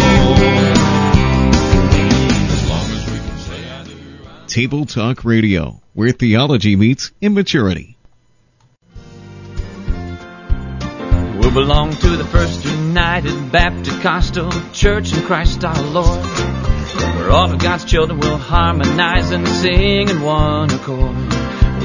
Table 4.51 4.85
Talk 4.85 5.23
Radio, 5.23 5.81
where 5.93 6.11
theology 6.11 6.75
meets 6.75 7.13
immaturity. 7.21 7.97
We 11.37 11.49
belong 11.51 11.93
to 11.93 12.09
the 12.17 12.25
First 12.25 12.65
United 12.65 13.49
Baptist 13.53 14.01
Costal 14.01 14.51
Church 14.73 15.13
in 15.13 15.23
Christ 15.23 15.63
our 15.63 15.81
Lord. 15.83 16.25
Where 17.15 17.31
all 17.31 17.49
of 17.49 17.59
God's 17.59 17.85
children 17.85 18.19
will 18.19 18.35
harmonize 18.35 19.31
and 19.31 19.47
sing 19.47 20.09
in 20.09 20.21
one 20.21 20.69
accord. 20.69 21.15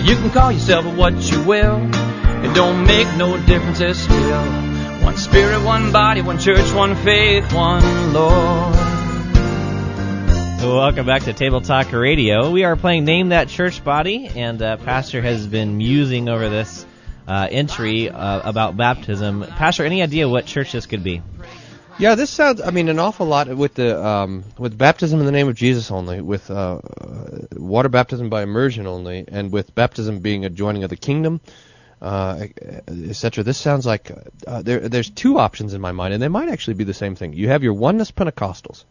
You 0.02 0.16
can 0.16 0.30
call 0.30 0.50
yourself 0.50 0.86
what 0.96 1.14
you 1.30 1.44
will. 1.44 1.78
It 1.84 2.52
don't 2.52 2.84
make 2.84 3.06
no 3.16 3.36
difference, 3.46 3.78
still 3.96 4.44
one 5.04 5.16
spirit, 5.16 5.62
one 5.62 5.92
body, 5.92 6.20
one 6.20 6.40
church, 6.40 6.74
one 6.74 6.96
faith, 6.96 7.52
one 7.52 8.12
Lord. 8.12 8.95
Welcome 10.58 11.04
back 11.06 11.24
to 11.24 11.32
Table 11.34 11.60
Talk 11.60 11.92
Radio. 11.92 12.50
We 12.50 12.64
are 12.64 12.76
playing 12.76 13.04
Name 13.04 13.28
That 13.28 13.48
Church 13.48 13.84
Body, 13.84 14.26
and 14.26 14.60
uh, 14.62 14.78
Pastor 14.78 15.20
has 15.20 15.46
been 15.46 15.76
musing 15.76 16.28
over 16.28 16.48
this 16.48 16.86
uh, 17.28 17.46
entry 17.50 18.08
uh, 18.08 18.40
about 18.48 18.76
baptism. 18.76 19.44
Pastor, 19.46 19.84
any 19.84 20.02
idea 20.02 20.28
what 20.28 20.46
church 20.46 20.72
this 20.72 20.86
could 20.86 21.04
be? 21.04 21.22
Yeah, 21.98 22.14
this 22.14 22.30
sounds. 22.30 22.60
I 22.60 22.70
mean, 22.70 22.88
an 22.88 22.98
awful 22.98 23.26
lot 23.26 23.48
with 23.48 23.74
the 23.74 24.02
um, 24.02 24.44
with 24.58 24.76
baptism 24.76 25.20
in 25.20 25.26
the 25.26 25.32
name 25.32 25.48
of 25.48 25.54
Jesus 25.54 25.90
only, 25.90 26.20
with 26.20 26.50
uh, 26.50 26.80
uh, 27.00 27.38
water 27.52 27.90
baptism 27.90 28.30
by 28.30 28.42
immersion 28.42 28.86
only, 28.86 29.24
and 29.28 29.52
with 29.52 29.74
baptism 29.74 30.20
being 30.20 30.44
a 30.44 30.50
joining 30.50 30.84
of 30.84 30.90
the 30.90 30.96
kingdom, 30.96 31.40
uh, 32.00 32.46
etc. 32.88 33.44
This 33.44 33.58
sounds 33.58 33.86
like 33.86 34.10
uh, 34.46 34.62
there. 34.62 34.88
There's 34.88 35.10
two 35.10 35.38
options 35.38 35.74
in 35.74 35.80
my 35.80 35.92
mind, 35.92 36.14
and 36.14 36.22
they 36.22 36.28
might 36.28 36.48
actually 36.48 36.74
be 36.74 36.84
the 36.84 36.94
same 36.94 37.14
thing. 37.14 37.34
You 37.34 37.48
have 37.48 37.62
your 37.62 37.74
oneness 37.74 38.10
Pentecostals, 38.10 38.84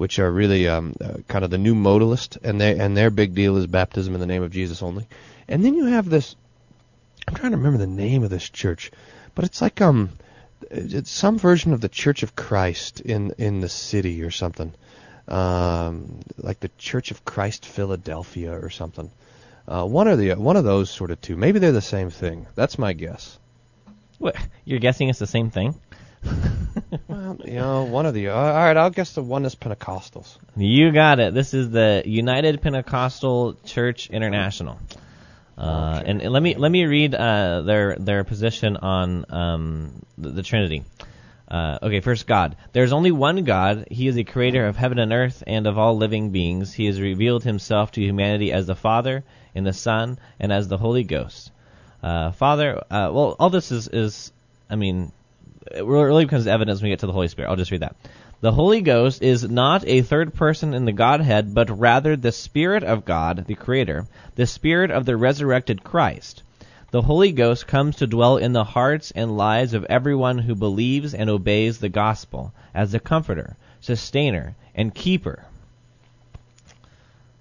which 0.00 0.18
are 0.18 0.32
really 0.32 0.66
um, 0.66 0.94
uh, 0.98 1.18
kind 1.28 1.44
of 1.44 1.50
the 1.50 1.58
new 1.58 1.74
modalist, 1.74 2.38
and 2.42 2.58
they 2.58 2.78
and 2.78 2.96
their 2.96 3.10
big 3.10 3.34
deal 3.34 3.58
is 3.58 3.66
baptism 3.66 4.14
in 4.14 4.20
the 4.20 4.26
name 4.26 4.42
of 4.42 4.50
Jesus 4.50 4.82
only. 4.82 5.06
And 5.46 5.62
then 5.62 5.74
you 5.74 5.84
have 5.84 6.08
this. 6.08 6.36
I'm 7.28 7.34
trying 7.34 7.52
to 7.52 7.58
remember 7.58 7.76
the 7.76 7.86
name 7.86 8.22
of 8.22 8.30
this 8.30 8.48
church, 8.48 8.90
but 9.34 9.44
it's 9.44 9.60
like 9.60 9.82
um 9.82 10.08
it's 10.70 11.10
some 11.10 11.38
version 11.38 11.74
of 11.74 11.82
the 11.82 11.90
Church 11.90 12.22
of 12.22 12.34
Christ 12.34 13.02
in 13.02 13.34
in 13.36 13.60
the 13.60 13.68
city 13.68 14.22
or 14.22 14.30
something, 14.30 14.72
um, 15.28 16.20
like 16.38 16.60
the 16.60 16.70
Church 16.78 17.10
of 17.10 17.26
Christ 17.26 17.66
Philadelphia 17.66 18.58
or 18.58 18.70
something. 18.70 19.10
Uh, 19.68 19.84
one 19.84 20.08
or 20.08 20.16
the 20.16 20.32
one 20.32 20.56
of 20.56 20.64
those 20.64 20.88
sort 20.88 21.10
of 21.10 21.20
two. 21.20 21.36
Maybe 21.36 21.58
they're 21.58 21.72
the 21.72 21.82
same 21.82 22.08
thing. 22.08 22.46
That's 22.54 22.78
my 22.78 22.94
guess. 22.94 23.38
What? 24.16 24.34
You're 24.64 24.80
guessing 24.80 25.10
it's 25.10 25.18
the 25.18 25.26
same 25.26 25.50
thing? 25.50 25.74
well, 27.08 27.36
you 27.44 27.54
know, 27.54 27.84
one 27.84 28.06
of 28.06 28.14
the. 28.14 28.28
Uh, 28.28 28.34
all 28.34 28.52
right, 28.52 28.76
I'll 28.76 28.90
guess 28.90 29.14
the 29.14 29.22
one 29.22 29.44
is 29.44 29.54
Pentecostals. 29.54 30.36
You 30.56 30.92
got 30.92 31.20
it. 31.20 31.34
This 31.34 31.54
is 31.54 31.70
the 31.70 32.02
United 32.04 32.60
Pentecostal 32.62 33.54
Church 33.64 34.10
International. 34.10 34.78
Uh, 35.58 35.98
Okay. 36.00 36.10
and, 36.10 36.22
and 36.22 36.32
let 36.32 36.42
me 36.42 36.54
let 36.54 36.72
me 36.72 36.86
read 36.86 37.14
uh, 37.14 37.60
their 37.62 37.96
their 37.96 38.24
position 38.24 38.76
on 38.78 39.26
um, 39.28 40.02
the, 40.16 40.30
the 40.30 40.42
Trinity. 40.42 40.84
Uh, 41.48 41.78
okay, 41.82 42.00
first 42.00 42.26
God. 42.26 42.56
There's 42.72 42.92
only 42.92 43.10
one 43.10 43.42
God. 43.44 43.88
He 43.90 44.06
is 44.06 44.14
the 44.14 44.24
creator 44.24 44.66
of 44.66 44.76
heaven 44.76 44.98
and 45.00 45.12
earth 45.12 45.42
and 45.46 45.66
of 45.66 45.76
all 45.78 45.96
living 45.96 46.30
beings. 46.30 46.72
He 46.72 46.86
has 46.86 47.00
revealed 47.00 47.42
himself 47.44 47.90
to 47.92 48.00
humanity 48.00 48.52
as 48.52 48.66
the 48.68 48.76
Father, 48.76 49.24
and 49.54 49.66
the 49.66 49.72
Son, 49.72 50.18
and 50.38 50.52
as 50.52 50.68
the 50.68 50.78
Holy 50.78 51.02
Ghost. 51.02 51.50
Uh, 52.02 52.30
Father, 52.32 52.78
uh, 52.90 53.10
well, 53.12 53.36
all 53.38 53.50
this 53.50 53.72
is, 53.72 53.88
is 53.88 54.32
I 54.70 54.76
mean, 54.76 55.10
it 55.70 55.84
really 55.84 56.24
becomes 56.24 56.46
evidence 56.46 56.80
when 56.80 56.86
we 56.86 56.92
get 56.92 57.00
to 57.00 57.06
the 57.06 57.12
Holy 57.12 57.28
Spirit. 57.28 57.48
I'll 57.48 57.56
just 57.56 57.70
read 57.70 57.82
that. 57.82 57.96
The 58.40 58.52
Holy 58.52 58.80
Ghost 58.80 59.22
is 59.22 59.48
not 59.48 59.86
a 59.86 60.02
third 60.02 60.34
person 60.34 60.72
in 60.72 60.86
the 60.86 60.92
Godhead, 60.92 61.54
but 61.54 61.78
rather 61.78 62.16
the 62.16 62.32
Spirit 62.32 62.82
of 62.82 63.04
God, 63.04 63.44
the 63.46 63.54
Creator, 63.54 64.06
the 64.34 64.46
Spirit 64.46 64.90
of 64.90 65.04
the 65.04 65.16
resurrected 65.16 65.84
Christ. 65.84 66.42
The 66.90 67.02
Holy 67.02 67.32
Ghost 67.32 67.66
comes 67.66 67.96
to 67.96 68.06
dwell 68.06 68.36
in 68.36 68.52
the 68.52 68.64
hearts 68.64 69.10
and 69.10 69.36
lives 69.36 69.74
of 69.74 69.84
everyone 69.84 70.38
who 70.38 70.54
believes 70.54 71.14
and 71.14 71.30
obeys 71.30 71.78
the 71.78 71.88
gospel 71.88 72.52
as 72.74 72.92
the 72.92 72.98
comforter, 72.98 73.56
sustainer, 73.80 74.56
and 74.74 74.94
keeper. 74.94 75.44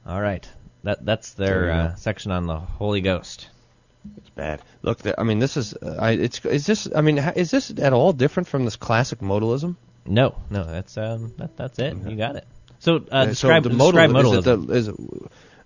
All 0.05 0.21
right. 0.21 0.47
That 0.83 1.05
that's 1.05 1.33
their 1.33 1.71
uh, 1.71 1.95
section 1.95 2.31
on 2.31 2.45
the 2.45 2.57
Holy 2.57 3.01
Ghost. 3.01 3.49
It's 4.17 4.29
bad. 4.29 4.61
Look, 4.81 4.99
I 5.17 5.23
mean, 5.23 5.39
this 5.39 5.57
is. 5.57 5.73
Uh, 5.73 5.97
I, 5.99 6.11
it's. 6.11 6.43
Is 6.45 6.65
this? 6.65 6.87
I 6.93 7.01
mean, 7.01 7.17
is 7.17 7.51
this 7.51 7.71
at 7.77 7.93
all 7.93 8.13
different 8.13 8.47
from 8.47 8.65
this 8.65 8.75
classic 8.75 9.19
modalism? 9.19 9.75
No, 10.05 10.35
no, 10.49 10.63
that's 10.63 10.97
um, 10.97 11.33
that, 11.37 11.55
that's 11.57 11.79
it. 11.79 11.95
You 11.97 12.15
got 12.15 12.35
it. 12.35 12.47
So, 12.79 12.95
uh, 12.95 12.99
Uh, 13.11 13.25
describe, 13.25 13.63
so 13.63 13.69
the 13.69 13.75
describe 13.75 14.09
modal, 14.11 14.31
modalism. 14.31 14.37
Is 14.39 14.47
it 14.47 14.67
the, 14.67 14.73
is 14.73 14.87
it, 14.87 14.95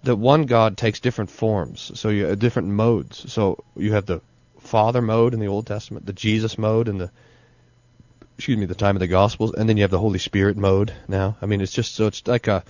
the 0.04 0.16
one 0.16 0.46
God 0.46 0.78
takes 0.78 1.00
different 1.00 1.30
forms, 1.30 1.92
so 2.00 2.10
you 2.10 2.28
uh, 2.28 2.36
different 2.36 2.70
modes. 2.70 3.32
So 3.32 3.64
you 3.76 3.94
have 3.94 4.06
the 4.06 4.22
Father 4.60 5.02
mode 5.02 5.34
in 5.34 5.40
the 5.40 5.48
Old 5.48 5.68
Testament, 5.68 6.06
the 6.06 6.14
Jesus 6.14 6.58
mode 6.58 6.88
in 6.88 6.98
the 6.98 7.12
excuse 8.38 8.58
me, 8.58 8.66
the 8.66 8.76
time 8.76 8.96
of 8.96 9.00
the 9.00 9.08
Gospels, 9.08 9.54
and 9.54 9.70
then 9.70 9.78
you 9.78 9.84
have 9.84 9.92
the 9.92 10.00
Holy 10.00 10.20
Spirit 10.20 10.58
mode 10.58 10.94
now. 11.08 11.38
I 11.42 11.46
mean, 11.46 11.62
it's 11.62 11.72
just 11.72 11.96
so 11.96 12.08
it's 12.08 12.28
like 12.28 12.48
a 12.48 12.64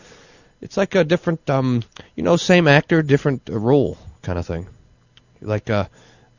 it's 0.62 0.78
like 0.78 0.96
a 0.96 1.04
different 1.04 1.50
um 1.50 1.84
you 2.16 2.24
know 2.24 2.38
same 2.38 2.68
actor 2.68 3.02
different 3.02 3.50
uh, 3.50 3.58
role 3.58 3.98
kind 4.22 4.38
of 4.38 4.46
thing. 4.46 4.68
Like 5.44 5.70
uh 5.70 5.86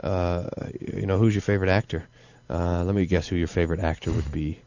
uh 0.02 0.48
you 0.80 1.06
know 1.06 1.18
who's 1.18 1.34
your 1.34 1.42
favorite 1.42 1.70
actor? 1.70 2.06
Uh, 2.48 2.84
let 2.84 2.94
me 2.94 3.06
guess 3.06 3.26
who 3.26 3.36
your 3.36 3.48
favorite 3.48 3.80
actor 3.80 4.12
would 4.12 4.30
be. 4.30 4.58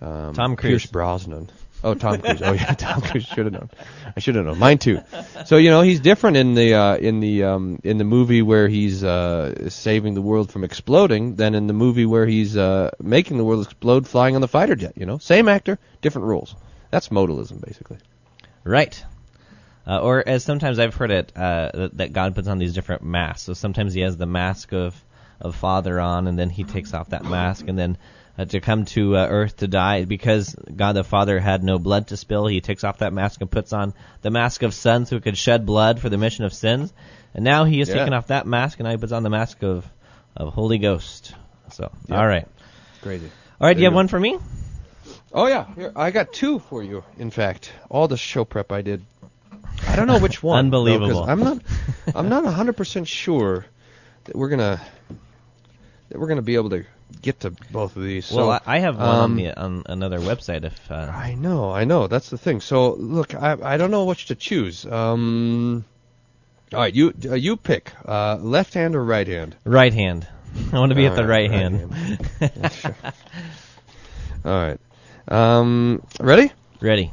Um, 0.00 0.34
Tom 0.34 0.56
Cruise. 0.56 0.82
Pierce 0.82 0.86
Brosnan. 0.86 1.50
Oh, 1.82 1.94
Tom 1.94 2.20
Cruise. 2.20 2.42
Oh 2.42 2.52
yeah, 2.52 2.72
Tom 2.78 3.00
Cruise 3.02 3.24
should 3.24 3.46
have 3.46 3.52
known. 3.52 3.70
I 4.16 4.20
should 4.20 4.34
have 4.36 4.46
known. 4.46 4.58
Mine 4.58 4.78
too. 4.78 5.00
So 5.46 5.56
you 5.56 5.70
know 5.70 5.82
he's 5.82 6.00
different 6.00 6.36
in 6.36 6.54
the 6.54 6.74
uh, 6.74 6.96
in 6.96 7.20
the 7.20 7.44
um, 7.44 7.78
in 7.84 7.98
the 7.98 8.04
movie 8.04 8.42
where 8.42 8.68
he's 8.68 9.04
uh, 9.04 9.68
saving 9.68 10.14
the 10.14 10.22
world 10.22 10.50
from 10.50 10.64
exploding 10.64 11.36
than 11.36 11.54
in 11.54 11.66
the 11.66 11.72
movie 11.72 12.06
where 12.06 12.26
he's 12.26 12.56
uh, 12.56 12.90
making 13.00 13.36
the 13.36 13.44
world 13.44 13.64
explode 13.64 14.06
flying 14.08 14.34
on 14.34 14.40
the 14.40 14.48
fighter 14.48 14.74
jet. 14.74 14.94
You 14.96 15.06
know, 15.06 15.18
same 15.18 15.48
actor, 15.48 15.78
different 16.00 16.28
rules. 16.28 16.54
That's 16.90 17.08
modalism 17.08 17.64
basically. 17.64 17.98
Right. 18.64 19.02
Uh, 19.86 20.00
or 20.00 20.26
as 20.26 20.42
sometimes 20.44 20.78
I've 20.78 20.94
heard 20.94 21.10
it, 21.10 21.32
uh, 21.36 21.70
that, 21.74 21.96
that 21.98 22.12
God 22.12 22.34
puts 22.34 22.48
on 22.48 22.58
these 22.58 22.72
different 22.74 23.02
masks. 23.02 23.42
So 23.42 23.52
sometimes 23.54 23.92
He 23.94 24.00
has 24.00 24.16
the 24.16 24.26
mask 24.26 24.72
of 24.72 25.02
of 25.40 25.56
Father 25.56 26.00
on, 26.00 26.26
and 26.26 26.38
then 26.38 26.48
He 26.48 26.64
takes 26.64 26.94
off 26.94 27.10
that 27.10 27.24
mask, 27.24 27.68
and 27.68 27.78
then 27.78 27.98
uh, 28.38 28.44
to 28.46 28.60
come 28.60 28.84
to 28.86 29.16
uh, 29.16 29.26
Earth 29.28 29.58
to 29.58 29.68
die 29.68 30.04
because 30.04 30.54
God 30.54 30.92
the 30.94 31.04
Father 31.04 31.38
had 31.38 31.62
no 31.62 31.78
blood 31.78 32.08
to 32.08 32.16
spill. 32.16 32.46
He 32.46 32.60
takes 32.60 32.82
off 32.84 32.98
that 32.98 33.12
mask 33.12 33.40
and 33.40 33.50
puts 33.50 33.72
on 33.72 33.92
the 34.22 34.30
mask 34.30 34.62
of 34.62 34.72
Son, 34.72 35.04
so 35.06 35.16
He 35.16 35.20
could 35.20 35.36
shed 35.36 35.66
blood 35.66 36.00
for 36.00 36.08
the 36.08 36.18
mission 36.18 36.44
of 36.44 36.54
sins. 36.54 36.92
And 37.34 37.44
now 37.44 37.64
He 37.64 37.80
has 37.80 37.88
Yeah. 37.88 37.96
taken 37.96 38.12
off 38.14 38.28
that 38.28 38.46
mask, 38.46 38.78
and 38.78 38.84
now 38.86 38.92
He 38.92 38.96
puts 38.96 39.12
on 39.12 39.22
the 39.22 39.30
mask 39.30 39.62
of 39.62 39.86
of 40.36 40.54
Holy 40.54 40.78
Ghost. 40.78 41.34
So 41.70 41.90
Yeah. 42.08 42.18
all 42.20 42.26
right, 42.26 42.46
Crazy. 43.02 43.26
all 43.26 43.66
right. 43.66 43.68
There 43.68 43.74
Do 43.74 43.80
you 43.80 43.84
have 43.86 43.92
you 43.92 43.96
one 43.96 44.08
for 44.08 44.18
me? 44.20 44.38
Oh 45.32 45.46
yeah, 45.46 45.66
Here, 45.74 45.92
I 45.96 46.10
got 46.12 46.32
two 46.32 46.60
for 46.60 46.82
you. 46.82 47.02
In 47.18 47.30
fact, 47.30 47.72
all 47.90 48.08
the 48.08 48.16
show 48.16 48.44
prep 48.44 48.70
I 48.72 48.82
did. 48.82 49.04
I 49.86 49.96
don't 49.96 50.06
know 50.06 50.18
which 50.18 50.42
one. 50.42 50.58
Unbelievable. 50.58 51.24
I'm 51.24 51.40
not. 51.40 51.58
I'm 52.14 52.28
not 52.28 52.44
100 52.44 52.76
percent 52.76 53.08
sure 53.08 53.66
that 54.24 54.36
we're 54.36 54.48
gonna 54.48 54.80
that 56.08 56.18
we're 56.18 56.28
gonna 56.28 56.42
be 56.42 56.54
able 56.54 56.70
to 56.70 56.84
get 57.20 57.40
to 57.40 57.50
both 57.70 57.96
of 57.96 58.02
these. 58.02 58.30
well, 58.30 58.46
so, 58.46 58.50
I, 58.50 58.76
I 58.76 58.78
have 58.78 58.96
one 58.96 59.06
on, 59.06 59.20
um, 59.22 59.36
the, 59.36 59.58
on 59.58 59.82
another 59.86 60.18
website. 60.18 60.64
If 60.64 60.90
uh, 60.90 60.94
I 60.94 61.34
know, 61.34 61.70
I 61.70 61.84
know. 61.84 62.06
That's 62.06 62.30
the 62.30 62.38
thing. 62.38 62.60
So 62.60 62.94
look, 62.94 63.34
I 63.34 63.56
I 63.62 63.76
don't 63.76 63.90
know 63.90 64.04
which 64.04 64.26
to 64.26 64.34
choose. 64.34 64.86
Um, 64.86 65.84
all 66.72 66.80
right, 66.80 66.94
you 66.94 67.12
uh, 67.26 67.34
you 67.34 67.56
pick 67.56 67.92
uh, 68.04 68.36
left 68.36 68.74
hand 68.74 68.96
or 68.96 69.04
right 69.04 69.26
hand. 69.26 69.56
right 69.64 69.92
hand, 69.92 70.26
I 70.72 70.78
want 70.78 70.90
to 70.90 70.96
be 70.96 71.06
at 71.06 71.14
the 71.14 71.22
All 71.22 71.28
right, 71.28 71.50
right, 71.50 71.60
hand. 71.60 72.18
right 72.40 73.14
All 74.44 74.52
right. 74.52 74.80
Um, 75.26 76.02
ready? 76.20 76.52
Ready. 76.80 77.10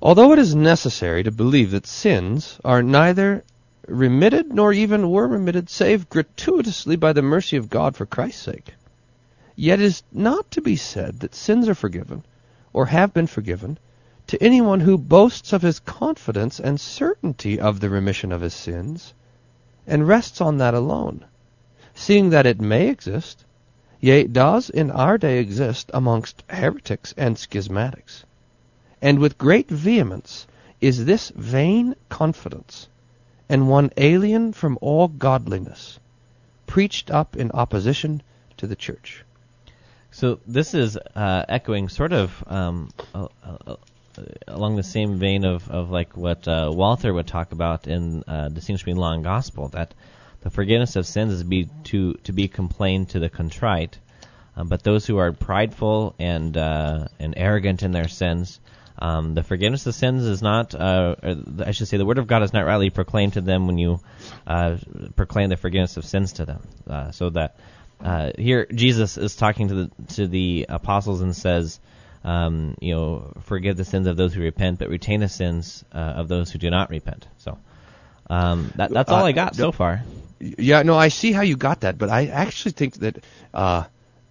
Although 0.00 0.32
it 0.32 0.38
is 0.38 0.54
necessary 0.54 1.24
to 1.24 1.32
believe 1.32 1.72
that 1.72 1.84
sins 1.84 2.60
are 2.64 2.84
neither 2.84 3.42
remitted 3.88 4.52
nor 4.52 4.72
even 4.72 5.10
were 5.10 5.26
remitted 5.26 5.68
save 5.68 6.08
gratuitously 6.08 6.94
by 6.94 7.12
the 7.12 7.22
mercy 7.22 7.56
of 7.56 7.68
God 7.68 7.96
for 7.96 8.06
Christ's 8.06 8.42
sake, 8.42 8.74
yet 9.56 9.80
it 9.80 9.84
is 9.86 10.04
not 10.12 10.52
to 10.52 10.60
be 10.60 10.76
said 10.76 11.18
that 11.20 11.34
sins 11.34 11.68
are 11.68 11.74
forgiven, 11.74 12.24
or 12.72 12.86
have 12.86 13.12
been 13.12 13.26
forgiven, 13.26 13.76
to 14.28 14.40
anyone 14.40 14.78
who 14.80 14.98
boasts 14.98 15.52
of 15.52 15.62
his 15.62 15.80
confidence 15.80 16.60
and 16.60 16.80
certainty 16.80 17.58
of 17.58 17.80
the 17.80 17.90
remission 17.90 18.30
of 18.30 18.42
his 18.42 18.54
sins, 18.54 19.14
and 19.84 20.06
rests 20.06 20.40
on 20.40 20.58
that 20.58 20.74
alone, 20.74 21.24
seeing 21.94 22.30
that 22.30 22.46
it 22.46 22.60
may 22.60 22.88
exist, 22.88 23.44
yea, 24.00 24.22
does 24.28 24.70
in 24.70 24.92
our 24.92 25.18
day 25.18 25.40
exist 25.40 25.90
amongst 25.92 26.44
heretics 26.48 27.12
and 27.16 27.36
schismatics. 27.36 28.24
And 29.00 29.18
with 29.18 29.38
great 29.38 29.68
vehemence 29.68 30.46
is 30.80 31.04
this 31.04 31.30
vain 31.30 31.94
confidence, 32.08 32.88
and 33.48 33.68
one 33.68 33.90
alien 33.96 34.52
from 34.52 34.78
all 34.80 35.08
godliness, 35.08 35.98
preached 36.66 37.10
up 37.10 37.36
in 37.36 37.50
opposition 37.52 38.22
to 38.56 38.66
the 38.66 38.76
church. 38.76 39.24
So 40.10 40.40
this 40.46 40.74
is 40.74 40.96
uh, 40.96 41.44
echoing 41.48 41.88
sort 41.88 42.12
of 42.12 42.44
um, 42.46 42.90
uh, 43.14 43.28
uh, 43.42 43.76
along 44.46 44.76
the 44.76 44.82
same 44.82 45.18
vein 45.18 45.44
of, 45.44 45.70
of 45.70 45.90
like 45.90 46.16
what 46.16 46.48
uh, 46.48 46.70
Walther 46.72 47.12
would 47.12 47.26
talk 47.26 47.52
about 47.52 47.86
in 47.86 48.24
uh, 48.26 48.48
Distinction 48.48 48.84
Between 48.84 48.96
Law 48.96 49.12
and 49.12 49.22
Gospel, 49.22 49.68
that 49.68 49.94
the 50.40 50.50
forgiveness 50.50 50.96
of 50.96 51.06
sins 51.06 51.32
is 51.32 51.42
be 51.42 51.68
to 51.84 52.14
to 52.24 52.32
be 52.32 52.48
complained 52.48 53.10
to 53.10 53.18
the 53.18 53.28
contrite, 53.28 53.98
um, 54.56 54.68
but 54.68 54.82
those 54.82 55.06
who 55.06 55.18
are 55.18 55.32
prideful 55.32 56.14
and 56.18 56.56
uh, 56.56 57.08
and 57.18 57.34
arrogant 57.36 57.82
in 57.82 57.92
their 57.92 58.08
sins, 58.08 58.60
um, 58.98 59.34
the 59.34 59.42
forgiveness 59.42 59.86
of 59.86 59.94
sins 59.94 60.24
is 60.24 60.42
not, 60.42 60.74
uh, 60.74 61.14
I 61.64 61.70
should 61.70 61.88
say, 61.88 61.96
the 61.96 62.06
word 62.06 62.18
of 62.18 62.26
God 62.26 62.42
is 62.42 62.52
not 62.52 62.66
rightly 62.66 62.90
proclaimed 62.90 63.34
to 63.34 63.40
them 63.40 63.66
when 63.66 63.78
you 63.78 64.00
uh, 64.46 64.76
proclaim 65.16 65.50
the 65.50 65.56
forgiveness 65.56 65.96
of 65.96 66.04
sins 66.04 66.32
to 66.34 66.44
them. 66.44 66.62
Uh, 66.88 67.10
so 67.12 67.30
that 67.30 67.56
uh, 68.00 68.32
here 68.36 68.66
Jesus 68.66 69.16
is 69.16 69.36
talking 69.36 69.68
to 69.68 69.74
the 69.74 69.90
to 70.14 70.26
the 70.26 70.66
apostles 70.68 71.20
and 71.20 71.34
says, 71.34 71.80
um, 72.24 72.76
you 72.80 72.94
know, 72.94 73.32
forgive 73.42 73.76
the 73.76 73.84
sins 73.84 74.06
of 74.06 74.16
those 74.16 74.34
who 74.34 74.42
repent, 74.42 74.78
but 74.78 74.88
retain 74.88 75.20
the 75.20 75.28
sins 75.28 75.84
uh, 75.92 75.98
of 75.98 76.28
those 76.28 76.50
who 76.50 76.58
do 76.58 76.70
not 76.70 76.90
repent. 76.90 77.26
So 77.38 77.58
um, 78.28 78.72
that, 78.76 78.90
that's 78.90 79.10
all 79.10 79.22
Uh, 79.22 79.28
I 79.28 79.32
got 79.32 79.54
so 79.54 79.72
far. 79.72 80.02
Yeah, 80.40 80.82
no, 80.82 80.96
I 80.96 81.08
see 81.08 81.32
how 81.32 81.42
you 81.42 81.56
got 81.56 81.80
that, 81.80 81.98
but 81.98 82.10
I 82.10 82.26
actually 82.26 82.72
think 82.72 82.94
that 82.94 83.24
uh, 83.52 83.84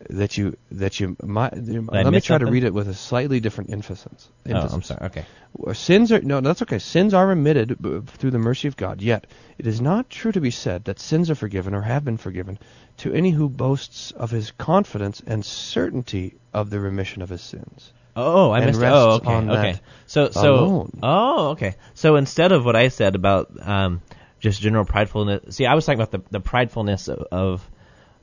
that 0.09 0.37
you 0.37 0.55
that 0.71 0.99
you 0.99 1.17
might. 1.23 1.55
let 1.55 2.13
me 2.13 2.21
try 2.21 2.37
to 2.37 2.45
read 2.45 2.63
it 2.63 2.73
with 2.73 2.87
a 2.87 2.93
slightly 2.93 3.39
different 3.39 3.71
emphasis. 3.71 4.29
Oh, 4.49 4.55
I'm 4.55 4.83
sorry. 4.83 5.05
Okay. 5.07 5.25
Sins 5.73 6.11
are 6.11 6.21
no, 6.21 6.39
that's 6.41 6.61
okay. 6.61 6.77
Sins 6.79 7.13
are 7.13 7.25
remitted 7.27 7.81
b- 7.81 8.01
through 8.05 8.31
the 8.31 8.37
mercy 8.39 8.67
of 8.67 8.77
God. 8.77 9.01
Yet 9.01 9.25
it 9.57 9.65
is 9.65 9.81
not 9.81 10.09
true 10.09 10.31
to 10.31 10.39
be 10.39 10.51
said 10.51 10.85
that 10.85 10.99
sins 10.99 11.31
are 11.31 11.35
forgiven 11.35 11.73
or 11.73 11.81
have 11.81 12.05
been 12.05 12.17
forgiven 12.17 12.59
to 12.97 13.11
any 13.13 13.31
who 13.31 13.49
boasts 13.49 14.11
of 14.11 14.29
his 14.29 14.51
confidence 14.51 15.21
and 15.25 15.43
certainty 15.43 16.35
of 16.53 16.69
the 16.69 16.79
remission 16.79 17.21
of 17.21 17.29
his 17.29 17.41
sins. 17.41 17.91
Oh, 18.15 18.51
I 18.51 18.65
missed. 18.65 18.79
rests 18.79 18.95
Oh, 18.97 19.09
okay, 19.17 19.33
on 19.33 19.49
okay. 19.49 19.71
that 19.73 19.81
So, 20.07 20.29
so, 20.31 20.55
alone. 20.55 20.99
oh, 21.03 21.49
okay. 21.49 21.75
So 21.93 22.15
instead 22.15 22.51
of 22.51 22.65
what 22.65 22.75
I 22.75 22.87
said 22.87 23.13
about 23.15 23.49
um, 23.67 24.01
just 24.39 24.59
general 24.61 24.85
pridefulness, 24.85 25.53
see, 25.53 25.65
I 25.67 25.75
was 25.75 25.85
talking 25.85 26.01
about 26.01 26.11
the, 26.11 26.21
the 26.31 26.41
pridefulness 26.41 27.09
of, 27.09 27.19
of 27.31 27.69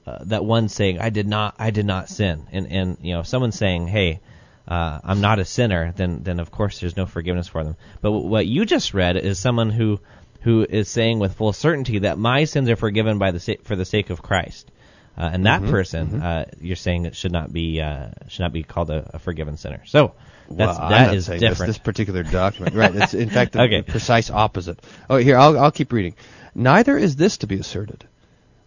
uh, 0.07 0.19
that 0.25 0.45
one 0.45 0.69
saying, 0.69 0.99
"I 1.01 1.11
did 1.11 1.27
not, 1.27 1.55
I 1.59 1.71
did 1.71 1.87
not 1.87 2.09
sin," 2.09 2.47
and 2.53 2.67
and 2.71 2.97
you 3.03 3.15
know, 3.15 3.21
if 3.21 3.27
someone's 3.27 3.57
saying, 3.59 3.87
"Hey, 3.89 4.21
uh, 4.69 4.99
I'm 5.05 5.21
not 5.21 5.39
a 5.39 5.45
sinner," 5.45 5.93
then 5.97 6.23
then 6.23 6.41
of 6.41 6.51
course 6.51 6.79
there's 6.81 6.97
no 6.97 7.07
forgiveness 7.07 7.49
for 7.49 7.65
them. 7.65 7.77
But 8.03 8.11
w- 8.11 8.27
what 8.29 8.47
you 8.47 8.65
just 8.67 8.95
read 8.95 9.17
is 9.17 9.39
someone 9.39 9.71
who 9.71 10.01
who 10.43 10.67
is 10.69 10.89
saying 10.89 11.19
with 11.21 11.35
full 11.35 11.53
certainty 11.55 12.01
that 12.01 12.19
my 12.19 12.45
sins 12.45 12.69
are 12.69 12.77
forgiven 12.77 13.19
by 13.19 13.31
the 13.31 13.41
sa- 13.41 13.55
for 13.63 13.77
the 13.77 13.85
sake 13.87 14.11
of 14.11 14.21
Christ. 14.23 14.71
Uh, 15.17 15.31
and 15.33 15.47
that 15.47 15.63
Mhm, 15.63 15.71
person, 15.71 16.11
mhm. 16.11 16.23
uh, 16.23 16.45
you're 16.61 16.75
saying 16.75 17.07
it 17.07 17.15
should 17.15 17.31
not 17.31 17.53
be 17.53 17.81
uh, 17.81 18.09
should 18.29 18.43
not 18.43 18.53
be 18.53 18.63
called 18.65 18.91
a, 18.91 19.09
a 19.15 19.19
forgiven 19.21 19.57
sinner. 19.57 19.81
So 19.87 20.13
that's 20.51 20.77
well, 20.77 20.87
I'm 20.93 21.07
not 21.07 21.15
is 21.15 21.27
saying 21.27 21.41
this- 21.41 21.51
different. 21.51 21.69
This, 21.69 21.79
particular 21.79 22.25
document, 22.25 22.75
right? 22.75 22.95
It's 22.95 23.15
in 23.15 23.31
fact 23.31 23.53
the, 23.55 23.63
Okay. 23.63 23.81
the 23.83 23.91
precise 23.93 24.29
opposite. 24.29 24.81
Oh, 25.09 25.17
here 25.17 25.39
I'll 25.39 25.57
I'll 25.57 25.71
keep 25.71 25.93
reading. 25.93 26.15
Neither 26.55 26.99
is 26.99 27.15
this 27.17 27.39
to 27.39 27.47
be 27.47 27.59
asserted 27.61 28.05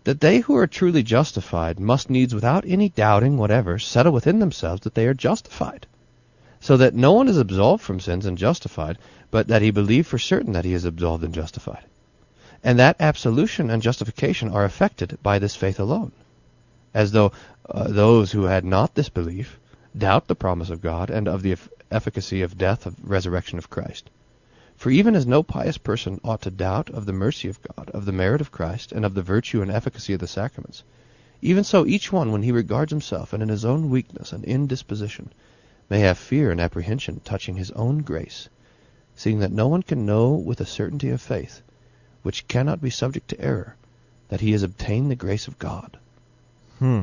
that 0.08 0.22
they 0.22 0.40
who 0.40 0.56
are 0.56 0.68
truly 0.68 1.04
justified 1.04 1.82
must 1.82 2.10
needs, 2.10 2.34
without 2.34 2.64
any 2.66 2.88
doubting 2.88 3.38
whatever, 3.38 3.78
settle 3.78 4.14
within 4.14 4.40
themselves 4.40 4.80
that 4.84 4.96
they 4.96 5.06
are 5.06 5.14
justified, 5.14 5.86
so 6.62 6.78
that 6.78 6.96
no 6.96 7.12
one 7.12 7.28
is 7.28 7.38
absolved 7.38 7.84
from 7.84 8.00
sins 8.00 8.26
and 8.26 8.38
justified, 8.38 8.98
but 9.32 9.48
that 9.48 9.62
he 9.62 9.70
believe 9.70 10.08
for 10.08 10.18
certain 10.18 10.54
that 10.54 10.64
he 10.64 10.72
is 10.72 10.86
absolved 10.86 11.26
and 11.26 11.34
justified, 11.34 11.84
and 12.64 12.80
that 12.80 12.96
absolution 13.02 13.70
and 13.70 13.82
justification 13.82 14.50
are 14.50 14.64
effected 14.64 15.18
by 15.22 15.40
this 15.40 15.58
faith 15.58 15.78
alone. 15.78 16.14
As 16.94 17.12
though 17.12 17.34
uh, 17.70 17.90
those 17.90 18.32
who 18.32 18.44
had 18.44 18.64
not 18.64 18.96
this 18.96 19.10
belief 19.10 19.60
doubt 19.98 20.28
the 20.28 20.36
promise 20.36 20.70
of 20.70 20.82
God 20.82 21.10
and 21.10 21.28
of 21.28 21.42
the 21.42 21.58
efficacy 21.92 22.44
of 22.44 22.58
death 22.58 22.86
of 22.86 22.96
resurrection 23.04 23.58
of 23.58 23.70
Christ. 23.70 24.10
For 24.78 24.92
even 24.92 25.16
as 25.16 25.26
no 25.26 25.42
pious 25.42 25.80
person 25.80 26.22
ought 26.24 26.44
to 26.44 26.52
doubt 26.52 26.92
of 26.92 27.08
the 27.08 27.14
mercy 27.14 27.48
of 27.48 27.60
God, 27.64 27.90
of 27.90 28.06
the 28.06 28.12
merit 28.12 28.42
of 28.42 28.52
Christ, 28.52 28.92
and 28.92 29.04
of 29.04 29.16
the 29.16 29.24
virtue 29.24 29.64
and 29.64 29.72
efficacy 29.72 30.14
of 30.14 30.20
the 30.20 30.28
sacraments, 30.28 30.84
even 31.42 31.64
so 31.64 31.86
each 31.86 32.12
one, 32.12 32.32
when 32.32 32.44
he 32.44 32.52
regards 32.52 32.92
himself 32.92 33.34
and 33.34 33.42
in 33.42 33.50
his 33.50 33.66
own 33.66 33.90
weakness 33.90 34.32
and 34.32 34.46
indisposition, 34.46 35.34
may 35.90 36.02
have 36.02 36.18
fear 36.20 36.52
and 36.52 36.62
apprehension 36.62 37.22
touching 37.26 37.56
his 37.56 37.72
own 37.72 38.04
grace, 38.04 38.50
seeing 39.16 39.40
that 39.40 39.52
no 39.52 39.68
one 39.68 39.82
can 39.82 40.06
know 40.06 40.34
with 40.34 40.62
a 40.62 40.66
certainty 40.66 41.10
of 41.10 41.22
faith, 41.22 41.62
which 42.22 42.48
cannot 42.48 42.80
be 42.80 42.92
subject 42.92 43.30
to 43.30 43.42
error, 43.42 43.76
that 44.30 44.42
he 44.42 44.52
has 44.52 44.62
obtained 44.62 45.10
the 45.10 45.16
grace 45.16 45.48
of 45.48 45.58
God. 45.58 45.98
Hmm. 46.78 47.02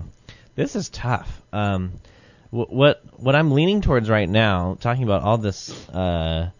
This 0.54 0.76
is 0.76 0.88
tough. 0.88 1.42
Um, 1.52 1.94
what 2.50 3.02
what 3.18 3.34
I'm 3.34 3.50
leaning 3.50 3.80
towards 3.80 4.08
right 4.08 4.28
now, 4.28 4.76
talking 4.80 5.02
about 5.02 5.22
all 5.22 5.38
this 5.38 5.88
uh, 5.88 6.50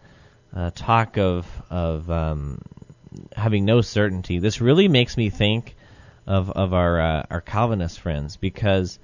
uh, 0.55 0.71
talk 0.75 1.19
of 1.19 1.47
of 1.71 2.11
um, 2.11 2.61
having 3.37 3.64
no 3.64 3.81
certainty, 3.81 4.38
this 4.38 4.61
really 4.61 4.88
makes 4.88 5.17
me 5.17 5.31
think 5.31 5.75
of 6.27 6.51
of 6.51 6.73
our 6.73 7.01
uh, 7.01 7.27
our 7.31 7.40
Calvinist 7.40 8.01
friends 8.01 8.37
because 8.37 8.99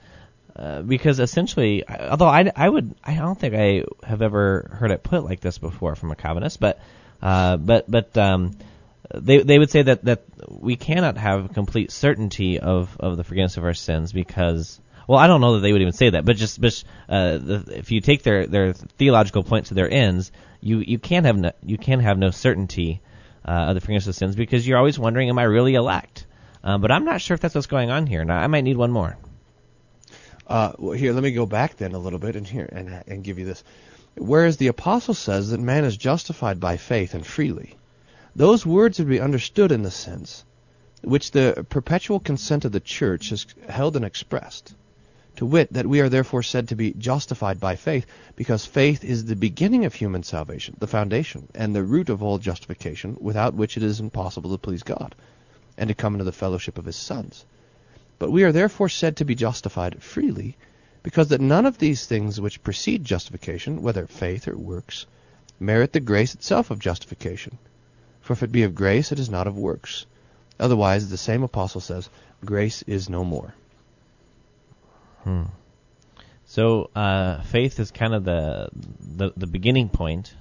uh, 0.57 0.83
because 0.83 1.21
essentially, 1.21 1.89
although 1.89 2.29
I, 2.29 2.51
I 2.55 2.69
would 2.69 2.95
I 3.03 3.15
don't 3.15 3.39
think 3.39 3.55
I 3.55 3.85
have 4.07 4.23
ever 4.23 4.71
heard 4.73 4.91
it 4.91 5.03
put 5.03 5.25
like 5.25 5.41
this 5.41 5.59
before 5.59 5.95
from 5.95 6.11
a 6.11 6.17
Calvinist, 6.17 6.61
but 6.61 6.81
uh, 7.21 7.57
but 7.57 7.91
but 7.91 8.17
um, 8.17 8.57
they 9.15 9.39
they 9.39 9.59
would 9.59 9.71
say 9.71 9.83
that 9.83 10.05
that 10.05 10.23
we 10.49 10.77
cannot 10.77 11.17
have 11.17 11.53
complete 11.53 11.91
certainty 11.91 12.61
of 12.61 12.97
of 13.01 13.17
the 13.17 13.25
forgiveness 13.25 13.57
of 13.57 13.65
our 13.65 13.75
sins 13.75 14.13
because 14.13 14.81
well 15.09 15.19
I 15.19 15.27
don't 15.27 15.41
know 15.41 15.55
that 15.55 15.61
they 15.61 15.73
would 15.73 15.83
even 15.83 15.93
say 15.93 16.11
that 16.11 16.25
but 16.25 16.37
just 16.37 16.61
but 16.61 16.85
uh, 17.09 17.39
the, 17.39 17.65
if 17.77 17.91
you 17.91 18.01
take 18.01 18.23
their 18.23 18.47
their 18.47 18.73
theological 18.73 19.43
point 19.43 19.67
to 19.67 19.75
their 19.75 19.91
ends 19.91 20.31
you 20.61 20.79
you 20.79 20.99
can't 20.99 21.27
have 21.27 21.37
no, 21.37 21.53
you 21.65 21.79
can 21.79 22.01
have 22.01 22.19
no 22.19 22.31
certainty 22.31 23.01
uh, 23.47 23.69
of 23.69 23.75
the 23.75 23.81
forgiveness 23.81 24.07
of 24.07 24.15
sins 24.15 24.37
because 24.37 24.67
you're 24.67 24.79
always 24.79 24.99
wondering 24.99 25.29
am 25.29 25.39
I 25.39 25.45
really 25.45 25.75
elect 25.75 26.27
uh, 26.63 26.79
but 26.79 26.91
I'm 26.91 27.05
not 27.05 27.21
sure 27.21 27.35
if 27.35 27.41
that's 27.41 27.55
what's 27.55 27.67
going 27.67 27.91
on 27.91 28.07
here 28.07 28.25
now 28.25 28.39
I 28.39 28.47
might 28.47 28.65
need 28.65 28.77
one 28.77 28.91
more 28.91 29.17
Uh, 30.47 30.73
well, 30.79 30.93
here, 30.99 31.13
let 31.13 31.23
me 31.23 31.31
go 31.33 31.47
back 31.47 31.77
then 31.77 31.95
a 31.95 31.99
little 31.99 32.19
bit 32.19 32.35
and 32.37 32.47
here 32.47 32.69
and 32.73 33.05
and 33.07 33.23
give 33.25 33.39
you 33.39 33.47
this. 33.47 33.63
Whereas 34.17 34.57
the 34.57 34.67
apostle 34.67 35.15
says 35.15 35.51
that 35.51 35.61
man 35.61 35.85
is 35.85 35.97
justified 35.97 36.59
by 36.59 36.77
faith 36.77 37.15
and 37.15 37.25
freely, 37.25 37.77
those 38.35 38.67
words 38.67 38.99
would 38.99 39.09
be 39.09 39.21
understood 39.21 39.71
in 39.71 39.83
the 39.83 39.91
sense 39.93 40.45
which 41.03 41.31
the 41.31 41.65
perpetual 41.69 42.19
consent 42.21 42.65
of 42.65 42.73
the 42.73 42.81
church 42.81 43.31
has 43.31 43.47
held 43.69 43.95
and 43.97 44.05
expressed. 44.05 44.75
To 45.37 45.47
wit, 45.47 45.73
that 45.73 45.87
we 45.87 46.01
are 46.01 46.09
therefore 46.09 46.43
said 46.43 46.69
to 46.69 46.77
be 46.77 46.93
justified 46.93 47.61
by 47.61 47.77
faith, 47.77 48.05
because 48.37 48.67
faith 48.67 49.05
is 49.05 49.25
the 49.25 49.37
beginning 49.37 49.85
of 49.85 49.95
human 49.95 50.23
salvation, 50.23 50.77
the 50.79 50.87
foundation, 50.87 51.49
and 51.55 51.75
the 51.75 51.83
root 51.83 52.11
of 52.11 52.23
all 52.23 52.39
justification, 52.39 53.17
without 53.21 53.55
which 53.55 53.77
it 53.77 53.83
is 53.83 54.01
impossible 54.01 54.51
to 54.51 54.59
please 54.59 54.83
God, 54.83 55.15
and 55.79 55.89
to 55.89 55.95
come 55.95 56.15
into 56.15 56.25
the 56.25 56.33
fellowship 56.33 56.77
of 56.77 56.85
his 56.85 56.97
sons. 56.97 57.45
But 58.19 58.31
we 58.31 58.45
are 58.45 58.53
therefore 58.53 58.91
said 58.91 59.17
to 59.17 59.25
be 59.25 59.35
justified 59.35 60.03
freely, 60.03 60.57
because 61.03 61.29
that 61.29 61.41
none 61.41 61.65
of 61.65 61.79
these 61.79 62.05
things 62.05 62.41
which 62.41 62.63
precede 62.63 63.05
justification, 63.05 63.81
whether 63.83 64.07
faith 64.07 64.47
or 64.47 64.59
works, 64.59 65.07
merit 65.59 65.93
the 65.93 66.01
grace 66.01 66.35
itself 66.35 66.71
of 66.71 66.79
justification. 66.79 67.57
For 68.21 68.35
if 68.35 68.43
it 68.43 68.53
be 68.53 68.65
of 68.65 68.75
grace, 68.75 69.11
it 69.11 69.19
is 69.19 69.31
not 69.31 69.47
of 69.47 69.57
works. 69.57 70.05
Otherwise, 70.59 71.09
the 71.09 71.17
same 71.17 71.43
apostle 71.43 71.81
says, 71.81 72.11
grace 72.45 72.83
is 72.83 73.09
no 73.09 73.25
more. 73.25 73.55
Hmm. 75.25 75.45
So 76.47 76.91
uh, 76.97 77.43
faith 77.43 77.79
is 77.79 77.91
kind 77.91 78.15
of 78.15 78.25
the 78.25 78.69
the, 79.01 79.33
the 79.37 79.47
beginning 79.47 79.89
point. 79.89 80.35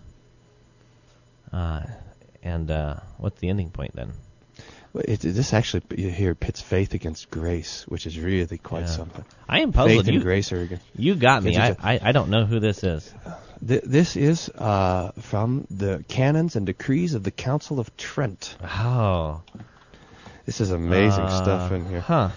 Uh, 1.52 1.82
and 2.44 2.70
uh, 2.72 2.96
what's 3.18 3.40
the 3.40 3.50
ending 3.50 3.70
point 3.72 3.96
then? 3.96 4.14
Well, 4.94 5.04
It, 5.08 5.20
this 5.22 5.54
actually 5.54 5.84
here 6.12 6.34
pits 6.36 6.62
faith 6.62 6.94
against 6.94 7.30
grace, 7.30 7.86
which 7.88 8.08
is 8.08 8.18
really 8.20 8.58
quite 8.58 8.82
Yeah. 8.82 8.86
something. 8.88 9.26
I 9.48 9.62
am 9.62 9.72
puzzled. 9.72 10.06
Faith 10.06 10.14
and 10.16 10.24
grace 10.24 10.52
are 10.52 10.62
against. 10.62 10.86
You 10.96 11.16
got 11.16 11.44
me. 11.44 11.58
I, 11.58 11.76
I, 11.82 12.00
I 12.02 12.12
don't 12.12 12.30
know 12.30 12.46
who 12.46 12.60
this 12.60 12.84
is. 12.84 13.14
Th- 13.68 13.84
this 13.84 14.16
is 14.16 14.50
uh, 14.50 15.12
from 15.20 15.68
the 15.70 16.04
canons 16.08 16.56
and 16.56 16.66
decrees 16.66 17.14
of 17.14 17.24
the 17.24 17.32
Council 17.32 17.80
of 17.80 17.96
Trent. 17.98 18.56
Oh. 18.64 19.42
This 20.46 20.62
is 20.62 20.72
amazing 20.72 21.28
stuff 21.30 21.72
in 21.72 21.86
here. 21.86 22.00
Huh. 22.02 22.30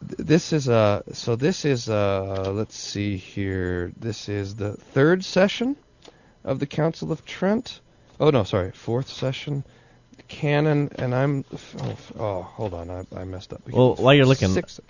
Th- 0.00 0.16
th- 0.16 0.26
this 0.28 0.52
is 0.52 0.68
a 0.68 1.02
so 1.12 1.36
this 1.36 1.64
is 1.64 1.88
a 1.88 2.50
let's 2.54 2.76
see 2.76 3.16
here. 3.16 3.92
This 3.98 4.28
is 4.28 4.54
the 4.54 4.72
third 4.72 5.24
session 5.24 5.76
of 6.44 6.58
the 6.58 6.66
Council 6.66 7.12
of 7.12 7.24
Trent. 7.24 7.80
Oh 8.18 8.30
no, 8.30 8.44
sorry, 8.44 8.72
fourth 8.72 9.08
session. 9.08 9.64
Canon 10.28 10.90
and 10.96 11.14
I'm 11.14 11.44
oh, 11.82 11.96
oh 12.18 12.42
hold 12.42 12.72
on, 12.74 12.88
I, 12.90 13.04
I 13.16 13.24
messed 13.24 13.52
up. 13.52 13.62
Well, 13.68 13.94
while 13.96 14.14
you're 14.14 14.26
looking- 14.26 14.48
six 14.50 14.80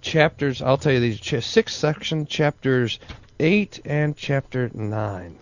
chapters. 0.00 0.62
I'll 0.62 0.78
tell 0.78 0.92
you 0.92 1.00
these 1.00 1.20
ch- 1.20 1.42
six 1.42 1.74
section 1.74 2.26
chapters 2.26 2.98
eight 3.38 3.80
and 3.84 4.16
chapter 4.16 4.70
nine. 4.74 5.38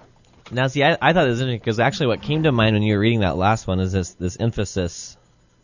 Now, 0.51 0.67
see, 0.69 0.83
I, 0.83 0.97
I 1.01 1.13
thought 1.13 1.27
it 1.27 1.31
was 1.31 1.41
interesting 1.41 1.59
because 1.61 1.79
actually, 1.81 2.07
what 2.09 2.23
came 2.23 2.43
to 2.45 2.53
mind 2.53 2.75
when 2.75 2.83
you 2.83 2.95
were 2.95 3.01
reading 3.01 3.21
that 3.21 3.37
last 3.37 3.67
one 3.67 3.81
is 3.81 3.93
this 3.93 4.15
this 4.15 4.37
emphasis 4.39 5.17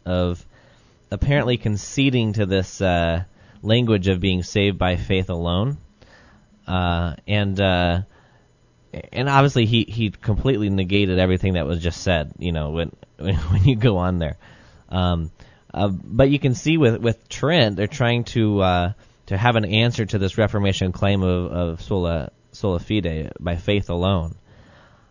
of 0.05 0.45
apparently 1.11 1.57
conceding 1.57 2.34
to 2.34 2.46
this 2.46 2.80
uh, 2.80 3.24
language 3.62 4.09
of 4.09 4.20
being 4.20 4.42
saved 4.42 4.78
by 4.78 4.96
faith 4.96 5.30
alone, 5.30 5.78
uh, 6.66 7.14
and 7.26 7.61
uh, 7.61 8.02
and 9.12 9.28
obviously 9.28 9.66
he 9.66 9.84
he 9.84 10.11
completely 10.11 10.70
negated 10.70 11.18
everything 11.18 11.55
that 11.55 11.66
was 11.66 11.82
just 11.82 12.02
said. 12.02 12.32
You 12.38 12.52
know, 12.52 12.70
when 12.70 12.92
when, 13.18 13.64
you 13.64 13.76
go 13.76 13.98
on 13.98 14.18
there, 14.18 14.36
um, 14.88 15.30
uh, 15.72 15.88
but 15.88 16.30
you 16.30 16.38
can 16.38 16.55
see 16.55 16.76
with 16.76 16.98
with 16.98 17.28
Trent, 17.28 17.76
they're 17.76 17.86
trying 17.86 18.24
to 18.24 18.61
uh, 18.61 18.92
to 19.26 19.36
have 19.36 19.57
an 19.57 19.64
answer 19.64 20.05
to 20.07 20.18
this 20.18 20.38
Reformation 20.38 20.92
claim 20.92 21.22
of, 21.22 21.52
of 21.52 21.82
sola 21.82 22.30
sola 22.52 22.78
fide 22.78 23.32
by 23.40 23.57
faith 23.57 23.90
alone. 23.90 24.36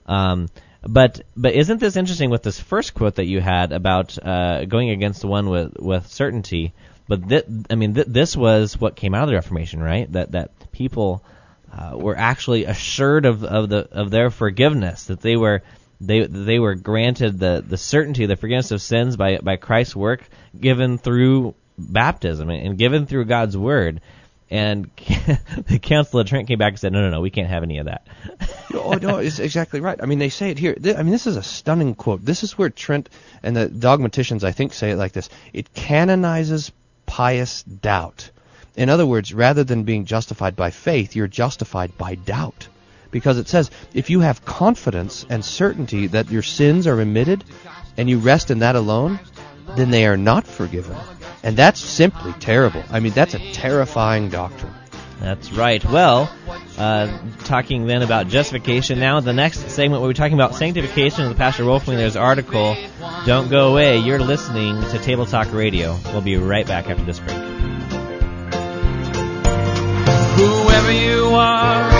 Um, 0.06 0.50
but 0.88 1.22
but 1.36 1.54
isn't 1.54 1.80
this 1.80 1.96
interesting 1.96 2.30
with 2.30 2.44
this 2.44 2.60
first 2.60 2.94
quote 2.94 3.16
that 3.16 3.26
you 3.26 3.40
had 3.40 3.72
about 3.72 4.18
uh, 4.24 4.66
going 4.66 4.90
against 4.90 5.22
the 5.22 5.28
one 5.28 5.50
with 5.50 5.78
with 5.80 6.08
certainty? 6.08 6.74
But 7.08 7.28
th- 7.28 7.46
I 7.70 7.76
mean, 7.76 7.96
th- 7.96 8.08
this 8.08 8.36
was 8.36 8.80
what 8.80 8.96
came 8.96 9.14
out 9.14 9.24
of 9.24 9.30
the 9.30 9.36
Reformation, 9.36 9.82
right? 9.82 10.12
That 10.12 10.32
that 10.32 10.72
people 10.72 11.24
uh, 11.72 11.98
were 11.98 12.18
actually 12.18 12.66
assured 12.66 13.26
of 13.26 13.44
of 13.44 13.70
the 13.70 13.88
of 13.92 14.12
their 14.12 14.30
forgiveness, 14.30 15.06
that 15.06 15.22
they 15.22 15.38
were 15.38 15.64
they 16.02 16.26
they 16.26 16.60
were 16.60 16.76
granted 16.76 17.40
the 17.40 17.64
the 17.66 17.78
certainty, 17.78 18.26
the 18.26 18.36
forgiveness 18.36 18.72
of 18.72 18.82
sins 18.82 19.16
by 19.16 19.38
by 19.38 19.56
Christ's 19.56 19.96
work, 19.96 20.28
given 20.60 20.98
through 20.98 21.56
baptism 21.78 22.50
and, 22.50 22.68
and 22.68 22.78
given 22.78 23.06
through 23.06 23.26
God's 23.26 23.58
word. 23.58 24.02
And 24.54 24.91
the 25.68 25.80
Council 25.82 26.20
of 26.20 26.28
Trent 26.28 26.47
came 26.47 26.60
back 26.60 26.74
and 26.74 26.80
said, 26.80 26.93
no, 26.93 27.01
no, 27.01 27.10
no, 27.10 27.22
we 27.22 27.32
can't 27.32 27.49
have 27.49 27.64
any 27.64 27.80
of 27.80 27.88
that. 27.88 28.06
oh 28.76 28.93
no, 28.93 29.18
it's 29.18 29.39
exactly 29.49 29.82
right. 29.82 29.99
I 29.99 30.06
mean, 30.06 30.20
they 30.20 30.30
say 30.30 30.51
it 30.51 30.60
here. 30.60 30.78
I 30.95 31.01
mean, 31.01 31.12
this 31.12 31.26
is 31.26 31.38
a 31.38 31.41
stunning 31.41 31.95
quote. 31.95 32.24
This 32.24 32.43
is 32.43 32.56
where 32.56 32.70
Trent 32.70 33.10
and 33.41 33.56
the 33.56 33.68
dogmaticians, 33.68 34.43
I 34.43 34.51
think, 34.51 34.76
say 34.76 34.91
it 34.91 34.97
like 34.97 35.12
this: 35.12 35.28
It 35.54 35.74
canonizes 35.74 36.72
pious 37.08 37.64
doubt. 37.64 38.30
In 38.76 38.89
other 38.89 39.08
words, 39.08 39.34
rather 39.34 39.64
than 39.64 39.86
being 39.86 40.06
justified 40.06 40.56
by 40.56 40.70
faith, 40.70 41.16
you're 41.16 41.28
justified 41.28 41.97
by 41.97 42.14
doubt. 42.14 42.68
Because 43.10 43.39
it 43.39 43.47
says, 43.47 43.72
if 43.95 44.12
you 44.12 44.20
have 44.20 44.45
confidence 44.45 45.26
and 45.28 45.43
certainty 45.43 46.06
that 46.08 46.30
your 46.30 46.43
sins 46.43 46.86
are 46.86 46.95
remitted, 46.95 47.43
and 47.97 48.08
you 48.08 48.20
rest 48.20 48.51
in 48.51 48.60
that 48.60 48.76
alone, 48.76 49.20
then 49.76 49.89
they 49.89 50.06
are 50.06 50.18
not 50.18 50.45
forgiven. 50.45 50.95
And 51.44 51.58
that's 51.58 51.82
simply 51.82 52.32
terrible. 52.34 52.84
I 52.89 53.02
mean, 53.02 53.12
that's 53.12 53.34
a 53.34 53.52
terrifying 53.52 54.30
doctrine. 54.30 54.74
That's 55.20 55.52
right. 55.54 55.84
Well, 55.86 56.34
uh, 56.78 57.18
talking 57.46 57.86
then 57.86 58.02
about 58.02 58.28
justification 58.28 59.00
now, 59.00 59.20
the 59.20 59.32
next 59.32 59.70
segment 59.70 60.02
we'll 60.02 60.10
be 60.12 60.16
talking 60.16 60.34
about 60.34 60.56
sanctification 60.56 61.24
of 61.24 61.30
the 61.30 61.36
Pastor 61.36 61.64
Wolfmueller's 61.64 62.16
article. 62.16 62.76
Don't 63.26 63.50
go 63.50 63.72
away. 63.72 64.00
You're 64.00 64.20
listening 64.20 64.82
to 64.82 65.00
Table 65.00 65.26
Talk 65.26 65.54
Radio. 65.54 65.98
We'll 66.08 66.22
be 66.22 66.36
right 66.38 66.68
back 66.68 66.89
after 66.89 67.04
this 67.06 67.20
break. 67.20 67.38
Whoever 70.36 70.91
you 70.91 71.26
are, 71.36 71.91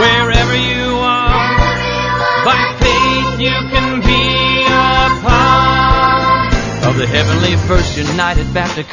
wherever 0.00 0.56
you 0.56 0.96
are, 0.96 1.56
by 2.44 2.76
faith 2.80 3.40
you 3.40 3.50
can 3.70 4.00
be 4.00 4.10
a 4.10 4.10
part 4.20 4.31
of 6.92 6.98
the 6.98 7.06
Heavenly 7.06 7.56
First 7.68 7.96
United 7.96 8.52
Baptist 8.52 8.90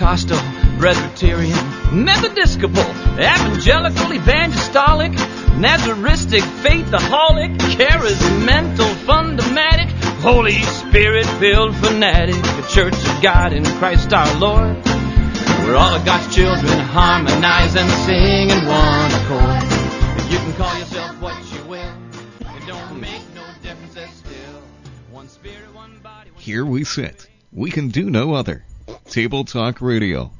Presbyterian 0.79 1.57
Methodiscopal 1.91 2.89
Evangelical 3.19 4.13
Evangelic 4.13 5.11
Nazaristic 5.59 6.39
Faithaholic 6.63 7.57
Charismental 7.75 8.93
Fundamatic 9.03 9.89
Holy 10.21 10.61
Spirit 10.63 11.25
filled 11.39 11.75
fanatic 11.75 12.37
a 12.37 12.67
Church 12.69 12.93
of 12.93 13.21
God 13.21 13.51
in 13.51 13.65
Christ 13.65 14.13
our 14.13 14.33
Lord 14.39 14.77
where 15.65 15.75
all 15.75 15.93
of 15.93 16.05
God's 16.05 16.33
children 16.33 16.79
harmonize 16.79 17.75
and 17.75 17.89
sing 18.05 18.49
in 18.49 18.65
one 18.65 19.11
accord. 19.11 20.31
You 20.31 20.37
can 20.37 20.53
call 20.53 20.79
yourself 20.79 21.19
what 21.19 21.35
you 21.51 21.63
will. 21.65 21.93
It 22.39 22.65
don't 22.65 23.01
make 23.01 23.23
no 23.35 23.43
difference. 23.61 24.15
Still 24.15 24.61
one 25.11 25.27
spirit, 25.27 25.73
one 25.73 25.99
body. 26.01 26.31
One 26.31 26.41
Here 26.41 26.63
we 26.63 26.85
sit. 26.85 27.28
We 27.51 27.71
can 27.71 27.89
do 27.89 28.09
no 28.11 28.33
other. 28.35 28.63
Table 29.05 29.43
Talk 29.43 29.81
Radio. 29.81 30.31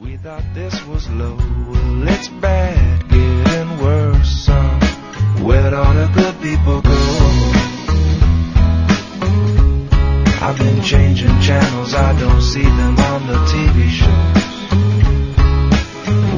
We 0.00 0.16
thought 0.16 0.44
this 0.54 0.84
was 0.86 1.08
low, 1.10 1.34
well 1.34 2.08
it's 2.08 2.28
bad, 2.28 3.08
getting 3.08 3.78
worse. 3.82 4.44
Son. 4.44 4.80
Where'd 5.44 5.74
all 5.74 5.94
the 5.94 6.06
good 6.14 6.40
people 6.40 6.80
go? 6.80 6.90
I've 10.40 10.56
been 10.58 10.80
changing 10.82 11.40
channels, 11.40 11.92
I 11.94 12.16
don't 12.20 12.40
see 12.40 12.62
them 12.62 12.96
on 12.96 13.26
the 13.26 13.38
TV 13.50 13.88
shows. 13.88 14.44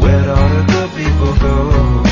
Where'd 0.02 0.28
all 0.28 0.48
the 0.48 0.64
good 0.72 0.90
people 0.96 1.34
go? 1.38 2.09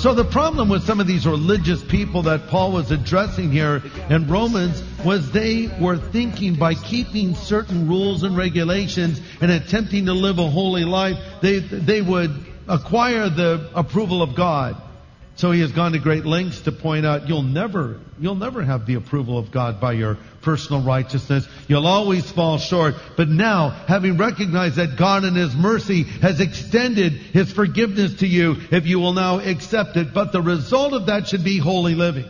So 0.00 0.14
the 0.14 0.24
problem 0.24 0.70
with 0.70 0.84
some 0.84 0.98
of 0.98 1.06
these 1.06 1.26
religious 1.26 1.84
people 1.84 2.22
that 2.22 2.48
Paul 2.48 2.72
was 2.72 2.90
addressing 2.90 3.52
here 3.52 3.82
in 4.08 4.26
Romans 4.28 4.82
was 5.04 5.30
they 5.30 5.68
were 5.78 5.98
thinking 5.98 6.54
by 6.54 6.72
keeping 6.72 7.34
certain 7.34 7.86
rules 7.86 8.22
and 8.22 8.34
regulations 8.34 9.20
and 9.42 9.50
attempting 9.50 10.06
to 10.06 10.14
live 10.14 10.38
a 10.38 10.48
holy 10.48 10.86
life, 10.86 11.18
they, 11.42 11.58
they 11.58 12.00
would 12.00 12.30
acquire 12.66 13.28
the 13.28 13.68
approval 13.74 14.22
of 14.22 14.34
God. 14.34 14.80
So 15.40 15.52
he 15.52 15.62
has 15.62 15.72
gone 15.72 15.92
to 15.92 15.98
great 15.98 16.26
lengths 16.26 16.60
to 16.62 16.72
point 16.72 17.06
out 17.06 17.26
you'll 17.26 17.42
never, 17.42 17.98
you'll 18.18 18.34
never 18.34 18.62
have 18.62 18.84
the 18.84 18.96
approval 18.96 19.38
of 19.38 19.50
God 19.50 19.80
by 19.80 19.92
your 19.92 20.18
personal 20.42 20.82
righteousness. 20.82 21.48
You'll 21.66 21.86
always 21.86 22.30
fall 22.30 22.58
short. 22.58 22.96
But 23.16 23.30
now, 23.30 23.70
having 23.70 24.18
recognized 24.18 24.76
that 24.76 24.98
God 24.98 25.24
in 25.24 25.34
His 25.34 25.54
mercy 25.54 26.02
has 26.02 26.40
extended 26.40 27.14
His 27.14 27.50
forgiveness 27.50 28.16
to 28.16 28.26
you, 28.26 28.58
if 28.70 28.86
you 28.86 29.00
will 29.00 29.14
now 29.14 29.38
accept 29.38 29.96
it, 29.96 30.12
but 30.12 30.32
the 30.32 30.42
result 30.42 30.92
of 30.92 31.06
that 31.06 31.28
should 31.28 31.42
be 31.42 31.56
holy 31.56 31.94
living. 31.94 32.28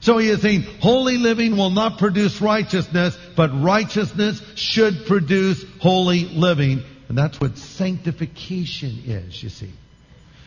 So 0.00 0.16
he 0.16 0.30
is 0.30 0.40
saying 0.40 0.62
holy 0.80 1.18
living 1.18 1.58
will 1.58 1.68
not 1.68 1.98
produce 1.98 2.40
righteousness, 2.40 3.18
but 3.36 3.50
righteousness 3.62 4.40
should 4.54 5.04
produce 5.04 5.62
holy 5.78 6.24
living. 6.24 6.84
And 7.10 7.18
that's 7.18 7.38
what 7.38 7.58
sanctification 7.58 9.02
is, 9.04 9.42
you 9.42 9.50
see. 9.50 9.72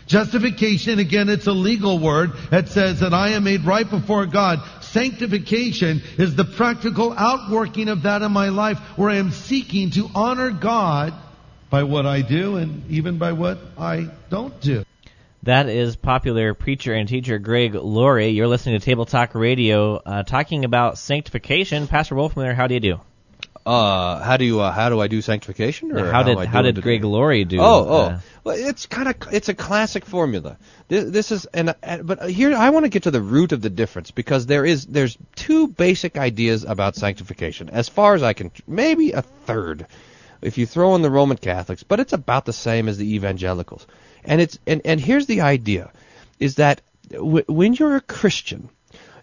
Justification, 0.07 0.99
again, 0.99 1.29
it's 1.29 1.47
a 1.47 1.53
legal 1.53 1.99
word 1.99 2.33
that 2.49 2.69
says 2.69 2.99
that 2.99 3.13
I 3.13 3.29
am 3.29 3.45
made 3.45 3.65
right 3.65 3.89
before 3.89 4.25
God. 4.25 4.59
Sanctification 4.81 6.01
is 6.17 6.35
the 6.35 6.43
practical 6.43 7.13
outworking 7.13 7.89
of 7.89 8.03
that 8.03 8.21
in 8.21 8.31
my 8.31 8.49
life 8.49 8.79
where 8.97 9.09
I 9.09 9.15
am 9.15 9.31
seeking 9.31 9.91
to 9.91 10.09
honor 10.13 10.51
God 10.51 11.13
by 11.69 11.83
what 11.83 12.05
I 12.05 12.21
do 12.21 12.57
and 12.57 12.89
even 12.91 13.17
by 13.17 13.31
what 13.31 13.57
I 13.77 14.09
don't 14.29 14.59
do. 14.61 14.83
That 15.43 15.67
is 15.67 15.95
popular 15.95 16.53
preacher 16.53 16.93
and 16.93 17.07
teacher 17.07 17.37
Greg 17.37 17.75
Laurie. 17.75 18.29
You're 18.29 18.47
listening 18.47 18.79
to 18.79 18.85
Table 18.85 19.05
Talk 19.05 19.35
Radio, 19.35 19.97
uh, 19.97 20.23
talking 20.23 20.63
about 20.63 20.97
sanctification. 20.97 21.87
Pastor 21.87 22.15
Wolfman, 22.15 22.55
how 22.55 22.67
do 22.67 22.75
you 22.75 22.79
do? 22.79 22.99
Uh, 23.65 24.21
how 24.21 24.35
do 24.37 24.43
you 24.43 24.59
uh, 24.59 24.71
how 24.71 24.89
do 24.89 24.99
I 24.99 25.07
do 25.07 25.21
sanctification? 25.21 25.91
Or 25.93 26.11
how 26.11 26.23
did 26.23 26.37
am 26.37 26.47
how 26.47 26.61
did? 26.61 26.81
Greg 26.81 27.03
Laurie 27.03 27.45
do? 27.45 27.59
Oh, 27.59 27.85
oh. 27.87 28.01
uh, 28.01 28.19
well, 28.43 28.57
it's 28.57 28.87
kind 28.87 29.07
of 29.07 29.15
it's 29.31 29.47
a 29.47 29.53
classic 29.53 30.05
formula. 30.05 30.57
This, 30.89 31.09
this 31.09 31.31
is 31.31 31.45
and 31.45 31.73
uh, 31.81 31.97
but 32.03 32.29
here 32.29 32.53
I 32.53 32.71
want 32.71 32.83
to 32.83 32.89
get 32.89 33.03
to 33.03 33.11
the 33.11 33.21
root 33.21 33.53
of 33.53 33.61
the 33.61 33.69
difference 33.69 34.11
because 34.11 34.45
there 34.47 34.65
is 34.65 34.85
there's 34.85 35.17
two 35.35 35.67
basic 35.67 36.17
ideas 36.17 36.65
about 36.65 36.95
sanctification 36.97 37.69
as 37.69 37.87
far 37.87 38.15
as 38.15 38.23
I 38.23 38.33
can 38.33 38.51
maybe 38.67 39.13
a 39.13 39.21
third 39.21 39.87
if 40.41 40.57
you 40.57 40.65
throw 40.65 40.95
in 40.95 41.01
the 41.01 41.09
Roman 41.09 41.37
Catholics, 41.37 41.83
but 41.83 42.01
it's 42.01 42.13
about 42.13 42.45
the 42.45 42.53
same 42.53 42.89
as 42.89 42.97
the 42.97 43.15
evangelicals. 43.15 43.87
And 44.25 44.41
it's 44.41 44.59
and 44.67 44.81
and 44.83 44.99
here's 44.99 45.25
the 45.25 45.41
idea 45.41 45.91
is 46.37 46.55
that 46.55 46.81
w- 47.11 47.45
when 47.47 47.73
you're 47.73 47.95
a 47.95 48.01
Christian, 48.01 48.69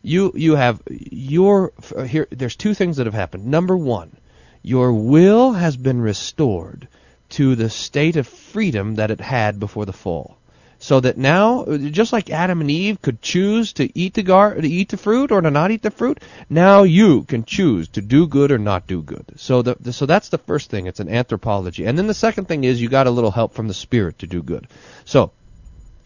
you 0.03 0.33
you 0.35 0.57
have 0.57 0.81
your 0.89 1.73
here. 2.07 2.27
There's 2.31 2.57
two 2.57 2.75
things 2.75 2.97
that 2.97 3.07
have 3.07 3.15
happened. 3.15 3.47
Number 3.47 3.77
one, 3.77 4.17
your 4.63 4.93
will 4.93 5.53
has 5.53 5.77
been 5.77 6.01
restored 6.01 6.89
to 7.31 7.55
the 7.55 7.71
state 7.71 8.17
of 8.17 8.27
freedom 8.27 8.97
that 8.97 9.11
it 9.11 9.21
had 9.21 9.61
before 9.61 9.87
the 9.87 9.93
fall. 9.93 10.37
So 10.83 10.99
that 11.01 11.19
now, 11.19 11.67
just 11.77 12.11
like 12.11 12.31
Adam 12.31 12.63
and 12.63 12.71
Eve 12.71 13.03
could 13.03 13.21
choose 13.21 13.75
to 13.75 13.99
eat 13.99 14.15
the 14.15 14.23
gar- 14.23 14.55
to 14.55 14.67
eat 14.67 14.89
the 14.89 14.97
fruit 14.97 15.31
or 15.31 15.43
to 15.43 15.51
not 15.51 15.71
eat 15.71 15.83
the 15.83 15.91
fruit, 15.91 16.21
now 16.49 16.85
you 16.85 17.25
can 17.25 17.45
choose 17.45 17.89
to 17.89 18.01
do 18.01 18.27
good 18.27 18.51
or 18.51 18.59
not 18.59 18.87
do 18.87 19.03
good. 19.03 19.27
So 19.37 19.61
the, 19.61 19.77
the 19.79 19.93
so 19.93 20.07
that's 20.07 20.31
the 20.31 20.39
first 20.39 20.71
thing. 20.71 20.87
It's 20.87 21.01
an 21.01 21.11
anthropology, 21.11 21.85
and 21.85 21.99
then 21.99 22.07
the 22.07 22.15
second 22.15 22.47
thing 22.47 22.65
is 22.65 22.81
you 22.81 22.89
got 22.89 23.07
a 23.07 23.11
little 23.11 23.31
help 23.31 23.53
from 23.53 23.69
the 23.69 23.75
Spirit 23.75 24.21
to 24.21 24.27
do 24.27 24.43
good. 24.43 24.69
So 25.05 25.33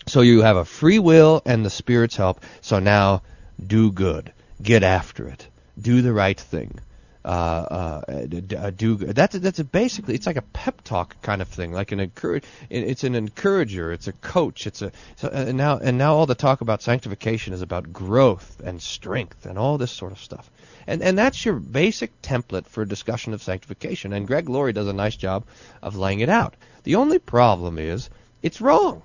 so 0.06 0.22
you 0.22 0.42
have 0.42 0.56
a 0.56 0.64
free 0.64 0.98
will 0.98 1.40
and 1.46 1.64
the 1.64 1.70
Spirit's 1.70 2.16
help. 2.16 2.40
So 2.60 2.80
now 2.80 3.22
do 3.64 3.92
good, 3.92 4.32
get 4.60 4.82
after 4.82 5.28
it, 5.28 5.46
do 5.80 6.02
the 6.02 6.12
right 6.12 6.38
thing. 6.38 6.80
Uh, 7.24 8.02
uh, 8.06 8.70
do 8.70 8.96
that's 8.96 9.38
that's 9.38 9.62
basically 9.62 10.14
it's 10.14 10.26
like 10.26 10.36
a 10.36 10.42
pep 10.42 10.82
talk 10.84 11.20
kind 11.22 11.40
of 11.40 11.48
thing, 11.48 11.72
like 11.72 11.90
an 11.90 12.00
encourage. 12.00 12.44
It's 12.68 13.02
an 13.02 13.14
encourager. 13.14 13.92
It's 13.92 14.08
a 14.08 14.12
coach. 14.12 14.66
It's 14.66 14.82
a 14.82 14.92
so, 15.16 15.28
uh, 15.28 15.46
and 15.48 15.56
now 15.56 15.78
and 15.78 15.96
now 15.96 16.16
all 16.16 16.26
the 16.26 16.34
talk 16.34 16.60
about 16.60 16.82
sanctification 16.82 17.54
is 17.54 17.62
about 17.62 17.94
growth 17.94 18.60
and 18.62 18.82
strength 18.82 19.46
and 19.46 19.58
all 19.58 19.78
this 19.78 19.90
sort 19.90 20.12
of 20.12 20.18
stuff. 20.18 20.50
And 20.86 21.02
and 21.02 21.16
that's 21.16 21.42
your 21.46 21.54
basic 21.54 22.20
template 22.20 22.66
for 22.66 22.82
a 22.82 22.88
discussion 22.88 23.32
of 23.32 23.42
sanctification. 23.42 24.12
And 24.12 24.26
Greg 24.26 24.50
Laurie 24.50 24.74
does 24.74 24.88
a 24.88 24.92
nice 24.92 25.16
job 25.16 25.44
of 25.82 25.96
laying 25.96 26.20
it 26.20 26.28
out. 26.28 26.54
The 26.82 26.96
only 26.96 27.18
problem 27.18 27.78
is 27.78 28.10
it's 28.44 28.60
wrong. 28.60 29.00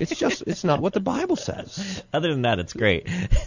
It's 0.00 0.18
just 0.18 0.42
it's 0.44 0.64
not 0.64 0.80
what 0.80 0.92
the 0.92 1.00
Bible 1.00 1.36
says. 1.36 2.02
Other 2.12 2.32
than 2.32 2.42
that, 2.42 2.58
it's 2.58 2.72
great. 2.72 3.08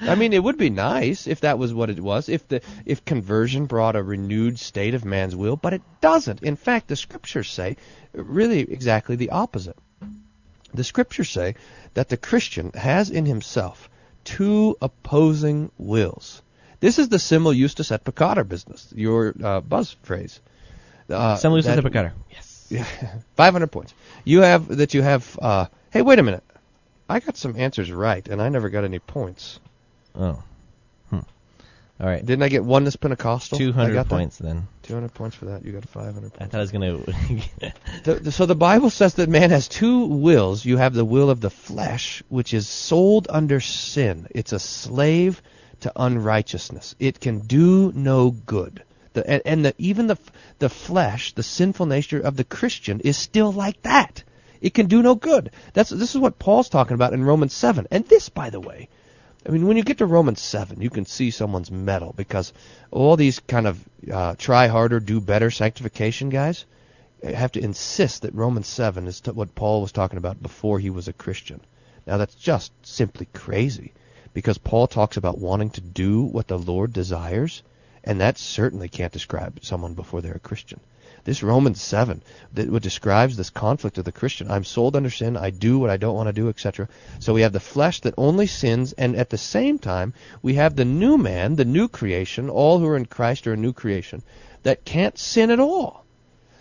I 0.00 0.16
mean, 0.16 0.32
it 0.32 0.42
would 0.42 0.58
be 0.58 0.70
nice 0.70 1.28
if 1.28 1.42
that 1.42 1.56
was 1.56 1.72
what 1.72 1.88
it 1.88 2.00
was, 2.00 2.28
if 2.28 2.48
the 2.48 2.62
if 2.84 3.04
conversion 3.04 3.66
brought 3.66 3.94
a 3.94 4.02
renewed 4.02 4.58
state 4.58 4.94
of 4.94 5.04
man's 5.04 5.36
will, 5.36 5.54
but 5.54 5.72
it 5.72 5.82
doesn't. 6.00 6.42
In 6.42 6.56
fact, 6.56 6.88
the 6.88 6.96
scriptures 6.96 7.48
say 7.48 7.76
really 8.12 8.60
exactly 8.60 9.14
the 9.14 9.30
opposite. 9.30 9.76
The 10.74 10.84
scriptures 10.84 11.30
say 11.30 11.54
that 11.94 12.08
the 12.08 12.16
Christian 12.16 12.72
has 12.72 13.08
in 13.08 13.24
himself 13.24 13.88
two 14.24 14.76
opposing 14.82 15.70
wills. 15.78 16.42
This 16.80 16.98
is 16.98 17.08
the 17.08 17.20
simul 17.20 17.54
justus 17.54 17.92
et 17.92 18.02
peccator 18.04 18.46
business, 18.46 18.92
your 18.96 19.32
uh, 19.42 19.60
buzz 19.60 19.96
phrase. 20.02 20.40
Uh, 21.08 21.36
Simul 21.36 21.58
justus 21.58 21.76
that- 21.76 21.86
et 21.86 21.88
peccator. 21.88 22.12
Yeah, 22.32 22.40
500 23.36 23.66
points. 23.68 23.94
You 24.24 24.42
have 24.42 24.68
that 24.76 24.94
you 24.94 25.02
have. 25.02 25.38
Uh, 25.40 25.66
hey, 25.90 26.02
wait 26.02 26.18
a 26.18 26.22
minute. 26.22 26.44
I 27.08 27.20
got 27.20 27.36
some 27.36 27.56
answers 27.56 27.90
right, 27.92 28.26
and 28.26 28.42
I 28.42 28.48
never 28.48 28.68
got 28.68 28.84
any 28.84 28.98
points. 28.98 29.60
Oh. 30.14 30.42
Hmm. 31.10 31.20
All 32.00 32.06
right. 32.06 32.24
Didn't 32.24 32.42
I 32.42 32.48
get 32.48 32.64
oneness 32.64 32.96
Pentecostal? 32.96 33.58
Two 33.58 33.68
I 33.70 33.72
hundred 33.72 33.92
got 33.94 34.08
that? 34.08 34.14
points 34.14 34.38
then. 34.38 34.66
200 34.82 35.14
points 35.14 35.36
for 35.36 35.46
that. 35.46 35.64
You 35.64 35.72
got 35.72 35.84
500 35.88 36.32
I 36.40 36.44
thought 36.46 36.54
I 36.54 36.60
was 36.60 36.72
gonna. 36.72 36.98
The, 38.04 38.14
the- 38.14 38.32
so 38.32 38.46
the 38.46 38.54
Bible 38.54 38.90
says 38.90 39.14
that 39.14 39.28
man 39.28 39.50
has 39.50 39.68
two 39.68 40.06
wills. 40.06 40.64
You 40.64 40.76
have 40.78 40.94
the 40.94 41.04
will 41.04 41.30
of 41.30 41.40
the 41.40 41.50
flesh, 41.50 42.22
which 42.28 42.52
is 42.54 42.68
sold 42.68 43.26
under 43.30 43.60
sin. 43.60 44.26
It's 44.30 44.52
a 44.52 44.58
slave 44.58 45.42
to 45.80 45.92
unrighteousness. 45.94 46.94
It 46.98 47.20
can 47.20 47.40
do 47.40 47.92
no 47.94 48.30
good. 48.30 48.82
The, 49.16 49.28
and 49.28 49.42
and 49.44 49.64
the, 49.64 49.74
even 49.78 50.06
the 50.06 50.18
the 50.58 50.68
flesh, 50.68 51.32
the 51.32 51.42
sinful 51.42 51.86
nature 51.86 52.20
of 52.20 52.36
the 52.36 52.44
Christian, 52.44 53.00
is 53.00 53.16
still 53.16 53.52
like 53.52 53.82
that. 53.82 54.22
It 54.60 54.74
can 54.74 54.86
do 54.86 55.02
no 55.02 55.14
good. 55.14 55.50
That's 55.72 55.90
this 55.90 56.14
is 56.14 56.20
what 56.20 56.38
Paul's 56.38 56.68
talking 56.68 56.94
about 56.94 57.12
in 57.12 57.24
Romans 57.24 57.52
seven. 57.52 57.86
And 57.90 58.04
this, 58.06 58.28
by 58.28 58.50
the 58.50 58.60
way, 58.60 58.88
I 59.46 59.50
mean, 59.50 59.66
when 59.66 59.76
you 59.76 59.84
get 59.84 59.98
to 59.98 60.06
Romans 60.06 60.40
7, 60.40 60.80
you 60.80 60.90
can 60.90 61.06
see 61.06 61.30
someone's 61.30 61.70
mettle 61.70 62.12
because 62.16 62.52
all 62.90 63.16
these 63.16 63.38
kind 63.38 63.68
of 63.68 63.84
uh, 64.12 64.34
try 64.36 64.66
harder, 64.66 64.98
do 64.98 65.20
better 65.20 65.52
sanctification 65.52 66.30
guys 66.30 66.64
have 67.22 67.52
to 67.52 67.62
insist 67.62 68.22
that 68.22 68.34
Romans 68.34 68.66
7 68.66 69.06
is 69.06 69.22
what 69.24 69.54
Paul 69.54 69.80
was 69.82 69.92
talking 69.92 70.18
about 70.18 70.42
before 70.42 70.78
he 70.78 70.90
was 70.90 71.08
a 71.08 71.12
Christian. 71.12 71.60
Now, 72.06 72.16
that's 72.18 72.34
just 72.34 72.72
simply 72.84 73.26
crazy 73.32 73.92
because 74.34 74.58
Paul 74.58 74.86
talks 74.86 75.16
about 75.16 75.38
wanting 75.38 75.70
to 75.70 75.80
do 75.80 76.22
what 76.22 76.46
the 76.46 76.58
Lord 76.58 76.92
desires, 76.92 77.62
and 78.06 78.20
that 78.20 78.38
certainly 78.38 78.88
can't 78.88 79.12
describe 79.12 79.58
someone 79.62 79.94
before 79.94 80.22
they're 80.22 80.34
a 80.34 80.38
Christian. 80.38 80.80
This 81.24 81.42
Romans 81.42 81.82
7 81.82 82.22
that 82.54 82.80
describes 82.80 83.36
this 83.36 83.50
conflict 83.50 83.98
of 83.98 84.04
the 84.04 84.12
Christian. 84.12 84.48
I'm 84.48 84.62
sold 84.62 84.94
under 84.94 85.10
sin. 85.10 85.36
I 85.36 85.50
do 85.50 85.76
what 85.76 85.90
I 85.90 85.96
don't 85.96 86.14
want 86.14 86.28
to 86.28 86.32
do, 86.32 86.48
etc. 86.48 86.88
So 87.18 87.34
we 87.34 87.42
have 87.42 87.52
the 87.52 87.58
flesh 87.58 88.00
that 88.02 88.14
only 88.16 88.46
sins, 88.46 88.92
and 88.92 89.16
at 89.16 89.30
the 89.30 89.36
same 89.36 89.80
time, 89.80 90.14
we 90.40 90.54
have 90.54 90.76
the 90.76 90.84
new 90.84 91.18
man, 91.18 91.56
the 91.56 91.64
new 91.64 91.88
creation. 91.88 92.48
All 92.48 92.78
who 92.78 92.86
are 92.86 92.96
in 92.96 93.06
Christ 93.06 93.48
are 93.48 93.54
a 93.54 93.56
new 93.56 93.72
creation 93.72 94.22
that 94.62 94.84
can't 94.84 95.18
sin 95.18 95.50
at 95.50 95.58
all. 95.58 96.05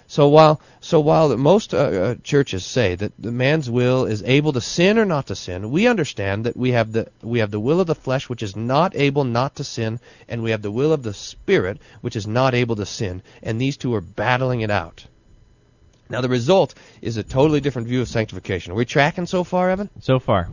So 0.07 0.27
while 0.27 0.61
so 0.81 0.99
while 0.99 1.35
most 1.35 1.73
uh, 1.73 1.77
uh, 1.77 2.15
churches 2.23 2.63
say 2.63 2.93
that 2.95 3.13
the 3.17 3.31
man's 3.31 3.69
will 3.69 4.05
is 4.05 4.21
able 4.23 4.53
to 4.53 4.61
sin 4.61 4.99
or 4.99 5.05
not 5.05 5.27
to 5.27 5.35
sin, 5.35 5.71
we 5.71 5.87
understand 5.87 6.45
that 6.45 6.55
we 6.55 6.71
have 6.71 6.91
the 6.91 7.07
we 7.23 7.39
have 7.39 7.51
the 7.51 7.59
will 7.59 7.79
of 7.79 7.87
the 7.87 7.95
flesh 7.95 8.29
which 8.29 8.43
is 8.43 8.55
not 8.55 8.95
able 8.95 9.23
not 9.23 9.55
to 9.55 9.63
sin, 9.63 9.99
and 10.27 10.43
we 10.43 10.51
have 10.51 10.61
the 10.61 10.71
will 10.71 10.93
of 10.93 11.01
the 11.01 11.13
spirit 11.13 11.79
which 12.01 12.15
is 12.15 12.27
not 12.27 12.53
able 12.53 12.75
to 12.75 12.85
sin, 12.85 13.23
and 13.41 13.59
these 13.59 13.77
two 13.77 13.95
are 13.95 14.01
battling 14.01 14.61
it 14.61 14.69
out. 14.69 15.05
Now 16.07 16.21
the 16.21 16.29
result 16.29 16.75
is 17.01 17.17
a 17.17 17.23
totally 17.23 17.59
different 17.59 17.87
view 17.87 18.01
of 18.01 18.07
sanctification. 18.07 18.73
Are 18.73 18.75
we 18.75 18.85
tracking 18.85 19.25
so 19.25 19.43
far, 19.43 19.71
Evan? 19.71 19.89
So 20.01 20.19
far. 20.19 20.49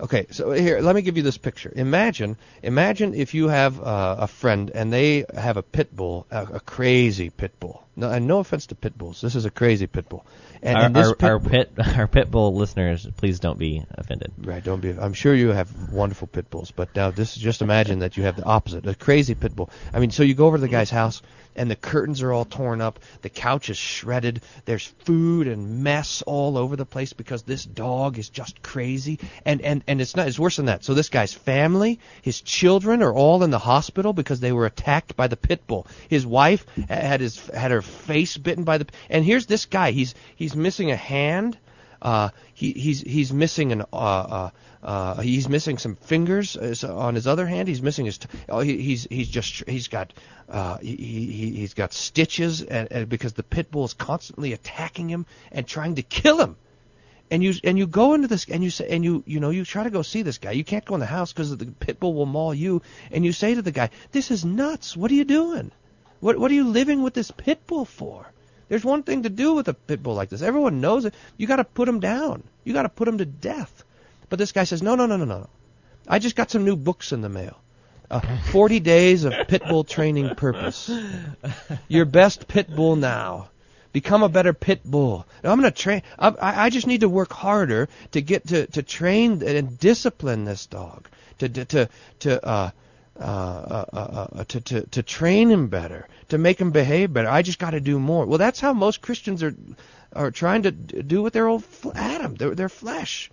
Okay, 0.00 0.26
so 0.30 0.50
here, 0.50 0.80
let 0.80 0.96
me 0.96 1.02
give 1.02 1.16
you 1.16 1.22
this 1.22 1.38
picture. 1.38 1.72
Imagine, 1.74 2.36
imagine 2.62 3.14
if 3.14 3.32
you 3.34 3.48
have 3.48 3.80
uh, 3.80 4.16
a 4.20 4.26
friend 4.26 4.70
and 4.74 4.92
they 4.92 5.24
have 5.34 5.56
a 5.56 5.62
pit 5.62 5.94
bull, 5.94 6.26
a, 6.30 6.42
a 6.54 6.60
crazy 6.60 7.30
pit 7.30 7.52
bull. 7.60 7.84
No, 7.96 8.10
and 8.10 8.26
no 8.26 8.40
offense 8.40 8.66
to 8.66 8.74
pit 8.74 8.98
bulls, 8.98 9.20
this 9.20 9.36
is 9.36 9.44
a 9.44 9.50
crazy 9.50 9.86
pit 9.86 10.08
bull. 10.08 10.26
And, 10.62 10.76
our, 10.76 10.84
and 10.84 10.96
this 10.96 11.08
our, 11.08 11.14
pit 11.14 11.30
our 11.30 11.38
bull- 11.38 11.50
pit 11.50 11.72
our 11.96 12.08
pit 12.08 12.30
bull 12.30 12.54
listeners, 12.56 13.06
please 13.16 13.38
don't 13.38 13.58
be 13.58 13.84
offended. 13.92 14.32
Right, 14.38 14.64
don't 14.64 14.80
be. 14.80 14.90
I'm 14.90 15.12
sure 15.12 15.34
you 15.34 15.50
have 15.50 15.92
wonderful 15.92 16.26
pit 16.26 16.50
bulls, 16.50 16.72
but 16.72 16.94
now 16.96 17.10
this 17.10 17.36
is 17.36 17.42
just 17.42 17.62
imagine 17.62 18.00
that 18.00 18.16
you 18.16 18.24
have 18.24 18.36
the 18.36 18.44
opposite, 18.44 18.86
a 18.86 18.94
crazy 18.94 19.36
pit 19.36 19.54
bull. 19.54 19.70
I 19.92 20.00
mean, 20.00 20.10
so 20.10 20.24
you 20.24 20.34
go 20.34 20.46
over 20.46 20.56
to 20.56 20.60
the 20.60 20.68
guy's 20.68 20.90
house, 20.90 21.22
and 21.56 21.70
the 21.70 21.76
curtains 21.76 22.22
are 22.22 22.32
all 22.32 22.44
torn 22.44 22.80
up, 22.80 22.98
the 23.22 23.28
couch 23.28 23.70
is 23.70 23.76
shredded, 23.76 24.42
there's 24.64 24.86
food 24.86 25.46
and 25.46 25.84
mess 25.84 26.22
all 26.22 26.58
over 26.58 26.76
the 26.76 26.86
place 26.86 27.12
because 27.12 27.42
this 27.42 27.64
dog 27.64 28.18
is 28.18 28.28
just 28.28 28.62
crazy, 28.62 29.20
and 29.44 29.60
and 29.60 29.83
and 29.86 30.00
it's 30.00 30.16
not. 30.16 30.28
It's 30.28 30.38
worse 30.38 30.56
than 30.56 30.66
that. 30.66 30.84
So 30.84 30.94
this 30.94 31.08
guy's 31.08 31.32
family, 31.32 32.00
his 32.22 32.40
children 32.40 33.02
are 33.02 33.12
all 33.12 33.42
in 33.42 33.50
the 33.50 33.58
hospital 33.58 34.12
because 34.12 34.40
they 34.40 34.52
were 34.52 34.66
attacked 34.66 35.16
by 35.16 35.28
the 35.28 35.36
pit 35.36 35.66
bull. 35.66 35.86
His 36.08 36.26
wife 36.26 36.66
had 36.88 37.20
his 37.20 37.46
had 37.48 37.70
her 37.70 37.82
face 37.82 38.36
bitten 38.36 38.64
by 38.64 38.78
the. 38.78 38.86
And 39.10 39.24
here's 39.24 39.46
this 39.46 39.66
guy. 39.66 39.90
He's 39.90 40.14
he's 40.36 40.56
missing 40.56 40.90
a 40.90 40.96
hand. 40.96 41.58
Uh, 42.00 42.28
he, 42.52 42.72
he's 42.72 43.00
he's 43.00 43.32
missing 43.32 43.72
an 43.72 43.82
uh, 43.92 43.96
uh, 43.96 44.50
uh, 44.82 45.20
he's 45.22 45.48
missing 45.48 45.78
some 45.78 45.96
fingers 45.96 46.56
uh, 46.56 46.94
on 46.94 47.14
his 47.14 47.26
other 47.26 47.46
hand. 47.46 47.66
He's 47.66 47.80
missing 47.80 48.04
his. 48.04 48.18
T- 48.18 48.28
oh, 48.50 48.60
he, 48.60 48.76
he's 48.80 49.06
he's 49.10 49.28
just 49.28 49.66
he's 49.66 49.88
got 49.88 50.12
uh, 50.48 50.76
he, 50.78 50.96
he 50.96 51.50
he's 51.56 51.72
got 51.74 51.94
stitches 51.94 52.62
and, 52.62 52.92
and 52.92 53.08
because 53.08 53.32
the 53.32 53.42
pit 53.42 53.70
bull 53.70 53.86
is 53.86 53.94
constantly 53.94 54.52
attacking 54.52 55.08
him 55.08 55.24
and 55.50 55.66
trying 55.66 55.94
to 55.94 56.02
kill 56.02 56.38
him. 56.38 56.56
And 57.30 57.42
you 57.42 57.54
and 57.64 57.78
you 57.78 57.86
go 57.86 58.14
into 58.14 58.28
this 58.28 58.46
and 58.48 58.62
you 58.62 58.70
say 58.70 58.88
and 58.90 59.02
you 59.02 59.24
you 59.26 59.40
know 59.40 59.50
you 59.50 59.64
try 59.64 59.84
to 59.84 59.90
go 59.90 60.02
see 60.02 60.22
this 60.22 60.38
guy. 60.38 60.52
You 60.52 60.64
can't 60.64 60.84
go 60.84 60.94
in 60.94 61.00
the 61.00 61.06
house 61.06 61.32
because 61.32 61.56
the 61.56 61.66
pit 61.66 61.98
bull 61.98 62.14
will 62.14 62.26
maul 62.26 62.54
you. 62.54 62.82
And 63.10 63.24
you 63.24 63.32
say 63.32 63.54
to 63.54 63.62
the 63.62 63.72
guy, 63.72 63.90
"This 64.12 64.30
is 64.30 64.44
nuts. 64.44 64.96
What 64.96 65.10
are 65.10 65.14
you 65.14 65.24
doing? 65.24 65.72
What 66.20 66.38
what 66.38 66.50
are 66.50 66.54
you 66.54 66.68
living 66.68 67.02
with 67.02 67.14
this 67.14 67.30
pit 67.30 67.66
bull 67.66 67.84
for?" 67.84 68.26
There's 68.68 68.84
one 68.84 69.02
thing 69.02 69.22
to 69.24 69.30
do 69.30 69.54
with 69.54 69.68
a 69.68 69.74
pit 69.74 70.02
bull 70.02 70.14
like 70.14 70.30
this. 70.30 70.42
Everyone 70.42 70.80
knows 70.80 71.04
it. 71.04 71.14
You 71.36 71.46
got 71.46 71.56
to 71.56 71.64
put 71.64 71.88
him 71.88 72.00
down. 72.00 72.42
You 72.64 72.72
got 72.72 72.82
to 72.82 72.88
put 72.88 73.08
him 73.08 73.18
to 73.18 73.26
death. 73.26 73.84
But 74.28 74.38
this 74.38 74.52
guy 74.52 74.64
says, 74.64 74.82
no, 74.82 74.94
no, 74.94 75.06
no, 75.06 75.16
no, 75.16 75.24
no. 75.24 75.48
I 76.08 76.18
just 76.18 76.36
got 76.36 76.50
some 76.50 76.64
new 76.64 76.76
books 76.76 77.12
in 77.12 77.20
the 77.20 77.28
mail. 77.28 77.58
Uh, 78.10 78.20
40 78.50 78.80
days 78.80 79.24
of 79.24 79.48
pit 79.48 79.62
bull 79.68 79.84
training 79.84 80.34
purpose. 80.34 80.90
Your 81.88 82.04
best 82.04 82.48
pit 82.48 82.74
bull 82.74 82.96
now. 82.96 83.48
Become 83.94 84.24
a 84.24 84.28
better 84.28 84.52
pit 84.52 84.80
bull. 84.84 85.24
I'm 85.44 85.60
going 85.60 85.72
to 85.72 85.82
train. 85.82 86.02
I, 86.18 86.64
I 86.66 86.70
just 86.70 86.88
need 86.88 87.02
to 87.02 87.08
work 87.08 87.32
harder 87.32 87.88
to 88.10 88.20
get 88.20 88.48
to, 88.48 88.66
to 88.66 88.82
train 88.82 89.40
and 89.40 89.78
discipline 89.78 90.44
this 90.44 90.66
dog. 90.66 91.08
To 91.38 91.48
to 91.48 91.88
to, 92.18 92.44
uh, 92.44 92.70
uh, 93.16 93.22
uh, 93.22 93.84
uh, 93.92 94.26
uh, 94.32 94.44
to, 94.48 94.60
to, 94.60 94.82
to 94.82 95.02
train 95.04 95.48
him 95.48 95.68
better, 95.68 96.08
to 96.30 96.38
make 96.38 96.60
him 96.60 96.72
behave 96.72 97.12
better. 97.12 97.28
I 97.28 97.42
just 97.42 97.60
got 97.60 97.70
to 97.70 97.80
do 97.80 98.00
more. 98.00 98.26
Well, 98.26 98.38
that's 98.38 98.58
how 98.58 98.72
most 98.72 99.00
Christians 99.00 99.44
are 99.44 99.54
are 100.12 100.32
trying 100.32 100.64
to 100.64 100.72
do 100.72 101.22
with 101.22 101.32
their 101.32 101.46
old 101.46 101.62
Adam, 101.94 102.34
their, 102.34 102.52
their 102.56 102.68
flesh, 102.68 103.30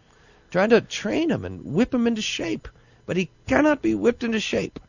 trying 0.51 0.69
to 0.69 0.81
train 0.81 1.31
him 1.31 1.43
and 1.43 1.73
whip 1.73 1.91
him 1.91 2.05
into 2.05 2.21
shape. 2.21 2.67
But 3.07 3.17
he 3.17 3.31
cannot 3.47 3.81
be 3.81 3.95
whipped 3.95 4.23
into 4.23 4.39
shape. 4.39 4.79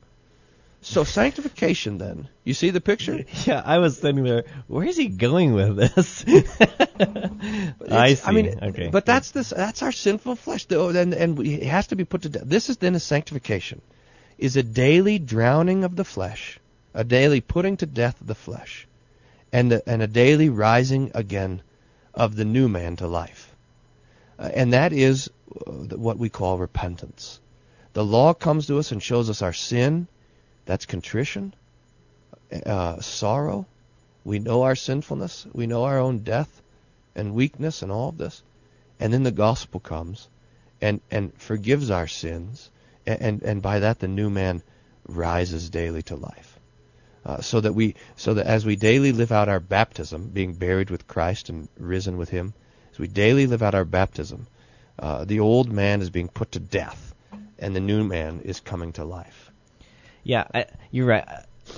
So 0.85 1.05
sanctification, 1.05 1.99
then, 1.99 2.29
you 2.43 2.55
see 2.55 2.71
the 2.71 2.81
picture? 2.81 3.25
Yeah, 3.47 3.63
I 3.65 3.79
was 3.79 3.99
sitting 3.99 4.25
there. 4.25 4.45
Where 4.67 4.85
is 4.85 4.97
he 4.97 5.07
going 5.07 5.55
with 5.55 5.77
this? 5.77 6.25
I 7.91 8.15
see. 8.15 8.23
I 8.27 8.33
mean, 8.33 8.59
okay. 8.61 8.89
but 8.89 9.07
that's 9.07 9.31
this. 9.31 9.51
That's 9.51 9.83
our 9.83 9.93
sinful 9.93 10.35
flesh, 10.35 10.65
though, 10.65 10.89
and 10.89 11.15
and 11.15 11.39
it 11.39 11.63
has 11.63 11.87
to 11.89 11.97
be 11.97 12.05
put 12.05 12.23
to 12.23 12.31
death. 12.31 12.43
This 12.45 12.69
is 12.69 12.79
then 12.79 12.97
a 12.97 13.01
sanctification, 13.01 13.81
is 14.39 14.57
a 14.57 14.65
daily 14.65 15.21
drowning 15.21 15.85
of 15.85 15.95
the 15.95 16.05
flesh, 16.05 16.59
a 16.95 17.05
daily 17.05 17.41
putting 17.41 17.77
to 17.77 17.87
death 17.87 18.21
of 18.21 18.27
the 18.27 18.35
flesh, 18.35 18.89
and 19.53 19.73
a, 19.73 19.89
and 19.89 20.03
a 20.03 20.09
daily 20.09 20.49
rising 20.49 21.13
again 21.15 21.63
of 22.13 22.35
the 22.35 22.45
new 22.45 22.69
man 22.69 22.97
to 22.97 23.07
life, 23.07 23.55
uh, 24.37 24.51
and 24.53 24.73
that 24.73 24.93
is 24.93 25.31
uh, 25.65 25.71
what 25.97 26.19
we 26.19 26.29
call 26.29 26.59
repentance. 26.59 27.39
The 27.93 28.05
law 28.05 28.35
comes 28.35 28.67
to 28.67 28.79
us 28.79 28.91
and 28.91 29.01
shows 29.01 29.31
us 29.31 29.43
our 29.43 29.53
sin. 29.53 30.09
That's 30.65 30.87
contrition, 30.87 31.55
uh, 32.67 33.01
sorrow. 33.01 33.67
We 34.25 34.39
know 34.39 34.63
our 34.63 34.77
sinfulness. 34.77 35.47
We 35.53 35.67
know 35.67 35.85
our 35.85 35.99
own 35.99 36.19
death 36.19 36.63
and 37.15 37.35
weakness 37.35 37.83
and 37.83 37.91
all 37.91 38.11
of 38.11 38.19
this. 38.19 38.43
And 39.01 39.13
then 39.13 39.25
the 39.25 39.33
gospel 39.33 39.81
comes 39.81 40.29
and, 40.81 41.01
and 41.11 41.33
forgives 41.35 41.91
our 41.91 42.07
sins. 42.07 42.71
And, 43.07 43.21
and, 43.21 43.43
and 43.43 43.63
by 43.63 43.81
that, 43.81 43.99
the 43.99 44.09
new 44.09 44.31
man 44.31 44.63
rises 45.09 45.71
daily 45.71 46.03
to 46.03 46.17
life. 46.17 46.59
Uh, 47.25 47.41
so 47.41 47.61
that 47.61 47.73
we, 47.73 47.95
so 48.17 48.35
that 48.35 48.47
as 48.47 48.67
we 48.67 48.75
daily 48.75 49.13
live 49.13 49.31
out 49.31 49.49
our 49.49 49.61
baptism, 49.61 50.29
being 50.29 50.55
buried 50.55 50.91
with 50.91 51.07
Christ 51.07 51.49
and 51.49 51.69
risen 51.79 52.17
with 52.17 52.31
Him, 52.31 52.53
as 52.93 52.99
we 52.99 53.07
daily 53.07 53.47
live 53.47 53.63
out 53.63 53.77
our 53.77 53.85
baptism, 53.85 54.49
uh, 54.99 55.25
the 55.25 55.39
old 55.39 55.71
man 55.71 56.03
is 56.03 56.11
being 56.11 56.29
put 56.29 56.53
to 56.53 56.61
death, 56.61 57.15
and 57.61 57.77
the 57.77 57.81
new 57.81 58.03
man 58.03 58.41
is 58.45 58.59
coming 58.59 58.93
to 58.95 59.05
life. 59.05 59.52
Yeah, 60.23 60.45
I, 60.55 60.67
you're 60.91 61.07
right. 61.07 61.27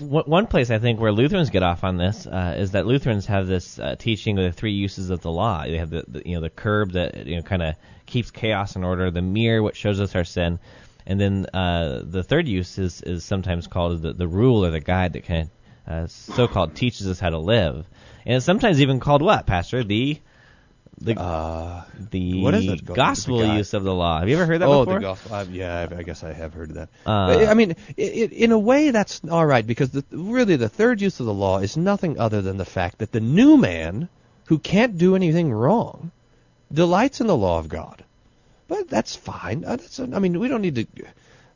One 0.00 0.24
one 0.24 0.46
place 0.46 0.70
I 0.70 0.78
think 0.78 0.98
where 0.98 1.12
Lutherans 1.12 1.50
get 1.50 1.62
off 1.62 1.84
on 1.84 1.96
this 1.98 2.26
uh, 2.26 2.54
is 2.56 2.72
that 2.72 2.86
Lutherans 2.86 3.26
have 3.26 3.46
this 3.46 3.78
uh, 3.78 3.96
teaching 3.98 4.38
of 4.38 4.44
the 4.44 4.52
three 4.52 4.72
uses 4.72 5.10
of 5.10 5.20
the 5.20 5.30
law. 5.30 5.64
They 5.64 5.78
have 5.78 5.90
the, 5.90 6.04
the 6.08 6.22
you 6.24 6.34
know 6.34 6.40
the 6.40 6.50
curb 6.50 6.92
that 6.92 7.26
you 7.26 7.36
know 7.36 7.42
kind 7.42 7.62
of 7.62 7.74
keeps 8.06 8.30
chaos 8.30 8.76
in 8.76 8.84
order, 8.84 9.10
the 9.10 9.22
mirror 9.22 9.62
which 9.62 9.76
shows 9.76 10.00
us 10.00 10.14
our 10.14 10.24
sin, 10.24 10.58
and 11.06 11.20
then 11.20 11.46
uh, 11.52 12.02
the 12.02 12.22
third 12.22 12.48
use 12.48 12.78
is 12.78 13.02
is 13.02 13.24
sometimes 13.24 13.66
called 13.66 14.02
the 14.02 14.12
the 14.12 14.28
rule 14.28 14.64
or 14.64 14.70
the 14.70 14.80
guide 14.80 15.12
that 15.12 15.24
kind 15.26 15.50
of 15.86 15.92
uh, 15.92 16.06
so-called 16.06 16.74
teaches 16.74 17.06
us 17.06 17.20
how 17.20 17.30
to 17.30 17.38
live, 17.38 17.86
and 18.24 18.36
it's 18.36 18.46
sometimes 18.46 18.80
even 18.80 19.00
called 19.00 19.22
what, 19.22 19.46
Pastor? 19.46 19.84
The 19.84 20.18
the 21.00 21.84
the 22.10 22.42
what 22.42 22.54
is 22.54 22.68
it 22.68 22.84
gospel 22.84 23.38
The 23.38 23.56
use 23.56 23.74
of 23.74 23.84
the 23.84 23.94
law. 23.94 24.20
Have 24.20 24.28
you 24.28 24.36
ever 24.36 24.46
heard 24.46 24.60
that 24.60 24.68
oh, 24.68 24.84
before? 24.84 25.00
the 25.00 25.06
gospel. 25.06 25.44
Yeah, 25.50 25.88
I, 25.90 25.98
I 25.98 26.02
guess 26.02 26.22
I 26.22 26.32
have 26.32 26.54
heard 26.54 26.70
of 26.70 26.76
that. 26.76 26.88
Uh, 27.06 27.46
I 27.48 27.54
mean, 27.54 27.76
i 27.98 28.02
i 28.02 28.04
in 28.04 28.52
a 28.52 28.58
way, 28.58 28.90
that's 28.90 29.20
all 29.28 29.44
right 29.44 29.66
because 29.66 29.90
the, 29.90 30.04
really 30.10 30.56
the 30.56 30.68
third 30.68 31.00
use 31.00 31.20
of 31.20 31.26
the 31.26 31.34
law 31.34 31.58
is 31.58 31.76
nothing 31.76 32.18
other 32.18 32.42
than 32.42 32.56
the 32.56 32.64
fact 32.64 32.98
that 32.98 33.12
the 33.12 33.20
new 33.20 33.56
man, 33.56 34.08
who 34.46 34.58
can't 34.58 34.98
do 34.98 35.16
anything 35.16 35.52
wrong, 35.52 36.10
delights 36.72 37.20
in 37.20 37.26
the 37.26 37.36
law 37.36 37.58
of 37.58 37.68
God. 37.68 38.04
But 38.68 38.88
that's 38.88 39.14
fine. 39.14 39.64
Uh, 39.64 39.76
that's, 39.76 40.00
I 40.00 40.06
mean, 40.06 40.38
we 40.38 40.48
don't 40.48 40.62
need 40.62 40.76
to. 40.76 40.86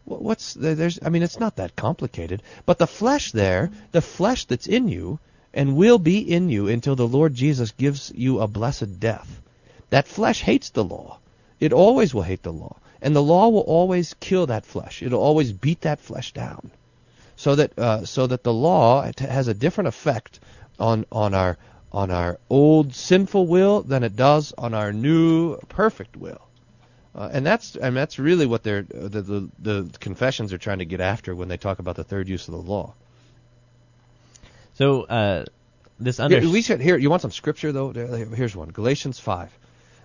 What's 0.05 0.55
there- 0.55 0.74
there's? 0.74 0.99
I 1.03 1.09
mean, 1.11 1.22
it's 1.22 1.41
not 1.41 1.57
that 1.57 1.76
complicated. 1.76 2.43
But 2.66 2.78
the 2.78 2.86
flesh 2.86 3.32
there, 3.32 3.70
the 3.93 4.01
flesh 4.01 4.45
that's 4.47 4.66
in 4.66 4.89
you, 4.89 5.18
and 5.59 5.75
will 5.75 5.99
be 5.99 6.21
in 6.21 6.49
you 6.49 6.69
until 6.69 6.95
the 6.95 7.09
Lord 7.09 7.35
Jesus 7.35 7.73
gives 7.73 8.13
you 8.15 8.39
a 8.39 8.47
blessed 8.47 9.01
death. 9.01 9.43
That 9.91 10.07
flesh 10.07 10.41
hates 10.41 10.71
the 10.71 10.85
law. 10.85 11.19
It 11.59 11.73
always 11.73 12.15
will 12.15 12.23
hate 12.23 12.45
the 12.45 12.53
law. 12.53 12.77
And 13.03 13.15
the 13.15 13.25
law 13.25 13.49
will 13.49 13.67
always 13.79 14.15
kill 14.21 14.47
that 14.47 14.65
flesh. 14.65 15.03
It'll 15.03 15.21
always 15.21 15.51
beat 15.53 15.81
that 15.81 15.99
flesh 15.99 16.33
down. 16.33 16.71
So 17.35 17.57
that 17.57 17.77
uh, 17.77 18.05
so 18.05 18.29
that 18.29 18.45
the 18.45 18.53
law 18.53 19.11
has 19.19 19.49
a 19.49 19.55
different 19.55 19.89
effect 19.89 20.39
on 20.79 21.05
on 21.11 21.35
our 21.35 21.59
on 21.91 22.13
our 22.13 22.39
old 22.49 22.95
sinful 22.95 23.49
will 23.49 23.83
than 23.83 24.05
it 24.05 24.15
does 24.15 24.55
on 24.57 24.75
our 24.75 24.93
new 24.93 25.57
perfect 25.69 26.17
will. 26.17 26.43
Uh, 27.17 27.31
and 27.33 27.45
that's 27.45 27.75
and 27.75 27.97
that's 27.97 28.21
really 28.21 28.47
what 28.47 28.63
they're 28.63 28.83
the, 28.83 29.23
the 29.23 29.51
the 29.59 29.99
confessions 29.99 30.53
are 30.53 30.59
trying 30.59 30.79
to 30.79 30.85
get 30.85 31.01
after 31.01 31.35
when 31.35 31.49
they 31.49 31.57
talk 31.57 31.81
about 31.81 31.97
the 31.97 32.05
third 32.05 32.29
use 32.29 32.47
of 32.47 32.55
the 32.55 32.61
law. 32.61 32.95
So 34.79 35.03
uh, 35.03 35.45
this 35.99 36.20
under 36.20 36.39
Here, 36.39 36.49
we 36.49 36.62
should 36.62 36.81
here. 36.81 36.97
You 36.97 37.11
want 37.11 37.22
some 37.22 37.33
scripture 37.33 37.72
though? 37.72 37.91
Here's 37.93 38.55
one: 38.55 38.68
Galatians 38.68 39.18
five. 39.18 39.51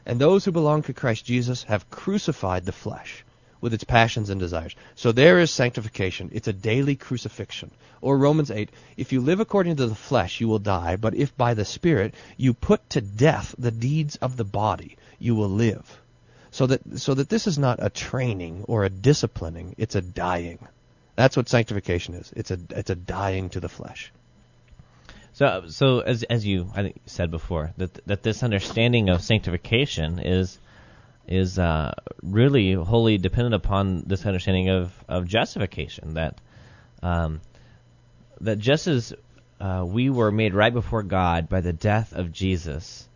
And 0.04 0.20
those 0.20 0.44
who 0.44 0.52
belong 0.52 0.82
to 0.84 0.94
Christ 0.94 1.26
Jesus 1.26 1.62
have 1.66 1.92
crucified 1.92 2.66
the 2.66 2.72
flesh 2.72 3.24
with 3.62 3.76
its 3.76 3.84
passions 3.84 4.32
and 4.32 4.40
desires. 4.40 4.76
So 4.96 5.12
there 5.12 5.40
is 5.40 5.52
sanctification. 5.52 6.32
It's 6.34 6.48
a 6.48 6.54
daily 6.54 6.96
crucifixion. 6.96 7.70
Or 8.02 8.18
Romans 8.18 8.50
8, 8.52 8.70
if 8.98 9.14
you 9.14 9.22
live 9.22 9.40
according 9.40 9.78
to 9.78 9.86
the 9.86 9.96
flesh, 9.96 10.42
you 10.42 10.50
will 10.50 10.60
die, 10.60 10.98
but 10.98 11.14
if 11.14 11.38
by 11.38 11.54
the 11.54 11.64
Spirit 11.64 12.16
you 12.36 12.54
put 12.54 12.90
to 12.90 13.00
death 13.00 13.56
the 13.58 13.72
deeds 13.72 14.18
of 14.18 14.36
the 14.36 14.44
body, 14.44 14.98
you 15.20 15.36
will 15.36 15.50
live. 15.50 16.02
So 16.50 16.66
that 16.66 17.00
so 17.00 17.14
that 17.14 17.30
this 17.30 17.46
is 17.46 17.60
not 17.60 17.78
a 17.80 17.92
training 17.92 18.66
or 18.68 18.84
a 18.84 18.90
disciplining, 18.90 19.76
it's 19.78 19.96
a 19.96 20.02
dying. 20.02 20.68
That's 21.16 21.38
what 21.38 21.48
sanctification 21.48 22.16
is. 22.16 22.34
It's 22.36 22.50
a 22.50 22.58
it's 22.72 22.90
a 22.90 22.96
dying 22.96 23.50
to 23.52 23.60
the 23.60 23.70
flesh. 23.70 24.12
So, 25.34 25.64
so 25.68 26.00
as 26.00 26.24
as 26.24 26.46
you 26.46 26.70
I 26.76 26.84
think 26.84 27.02
said 27.06 27.32
before 27.32 27.74
that 27.78 28.06
that 28.06 28.24
this 28.24 28.44
understanding 28.44 29.10
of 29.10 29.22
sanctification 29.22 30.20
is 30.20 30.60
is 31.28 31.58
uh, 31.58 31.94
really 32.22 32.74
wholly 32.74 33.18
dependent 33.18 33.56
upon 33.56 34.04
this 34.06 34.26
understanding 34.26 34.70
of, 34.70 34.94
of 35.08 35.28
justification. 35.28 36.16
That 36.16 36.40
um, 37.02 37.42
that 38.42 38.60
just 38.60 38.88
as 38.88 39.14
uh, 39.60 39.84
we 39.88 40.10
were 40.10 40.32
made 40.32 40.54
right 40.54 40.74
before 40.74 41.04
God 41.04 41.50
by 41.50 41.62
the 41.62 41.74
death 41.74 42.14
of 42.14 42.32
Jesus, 42.32 43.08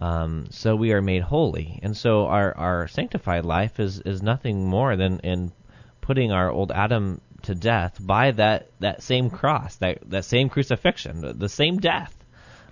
um, 0.00 0.46
so 0.50 0.76
we 0.76 0.92
are 0.92 1.02
made 1.02 1.22
holy, 1.22 1.80
and 1.82 1.96
so 1.96 2.26
our 2.26 2.56
our 2.56 2.88
sanctified 2.88 3.44
life 3.44 3.78
is 3.78 4.00
is 4.00 4.22
nothing 4.22 4.66
more 4.66 4.96
than 4.96 5.20
in 5.20 5.52
putting 6.00 6.32
our 6.32 6.50
old 6.50 6.72
Adam 6.72 7.20
to 7.48 7.54
death 7.54 7.98
by 7.98 8.30
that, 8.32 8.70
that 8.80 9.02
same 9.02 9.30
cross, 9.30 9.76
that 9.76 9.98
that 10.10 10.24
same 10.24 10.48
crucifixion, 10.50 11.38
the, 11.38 11.48
same 11.48 11.78
death, 11.78 12.14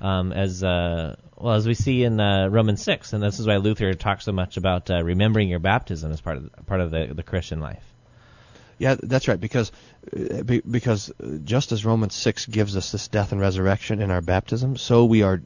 um, 0.00 0.32
as 0.32 0.62
uh, 0.62 1.16
well 1.34 1.54
as 1.54 1.66
we 1.66 1.74
see 1.74 2.04
in 2.04 2.20
uh, 2.20 2.48
Romans 2.48 2.82
six, 2.82 3.12
and 3.12 3.22
this 3.22 3.40
is 3.40 3.46
why 3.46 3.56
Luther 3.56 3.94
talks 3.94 4.24
so 4.24 4.32
much 4.32 4.58
about 4.58 4.90
uh, 4.90 5.02
remembering 5.02 5.48
your 5.48 5.60
baptism 5.60 6.12
as 6.12 6.20
part 6.20 6.36
of 6.36 6.66
part 6.66 6.80
of 6.82 6.90
the, 6.90 7.12
the 7.14 7.22
Christian 7.22 7.60
life. 7.60 7.84
Yeah, 8.78 8.96
that's 9.02 9.28
right. 9.28 9.40
Because 9.40 9.72
uh, 10.12 10.42
because 10.70 11.10
just 11.44 11.72
as 11.72 11.84
Romans 11.84 12.14
six 12.14 12.44
gives 12.44 12.76
us 12.76 12.92
this 12.92 13.08
death 13.08 13.32
and 13.32 13.40
resurrection 13.40 14.02
in 14.02 14.10
our 14.10 14.20
baptism, 14.20 14.76
so 14.76 15.06
we 15.06 15.22
are, 15.22 15.40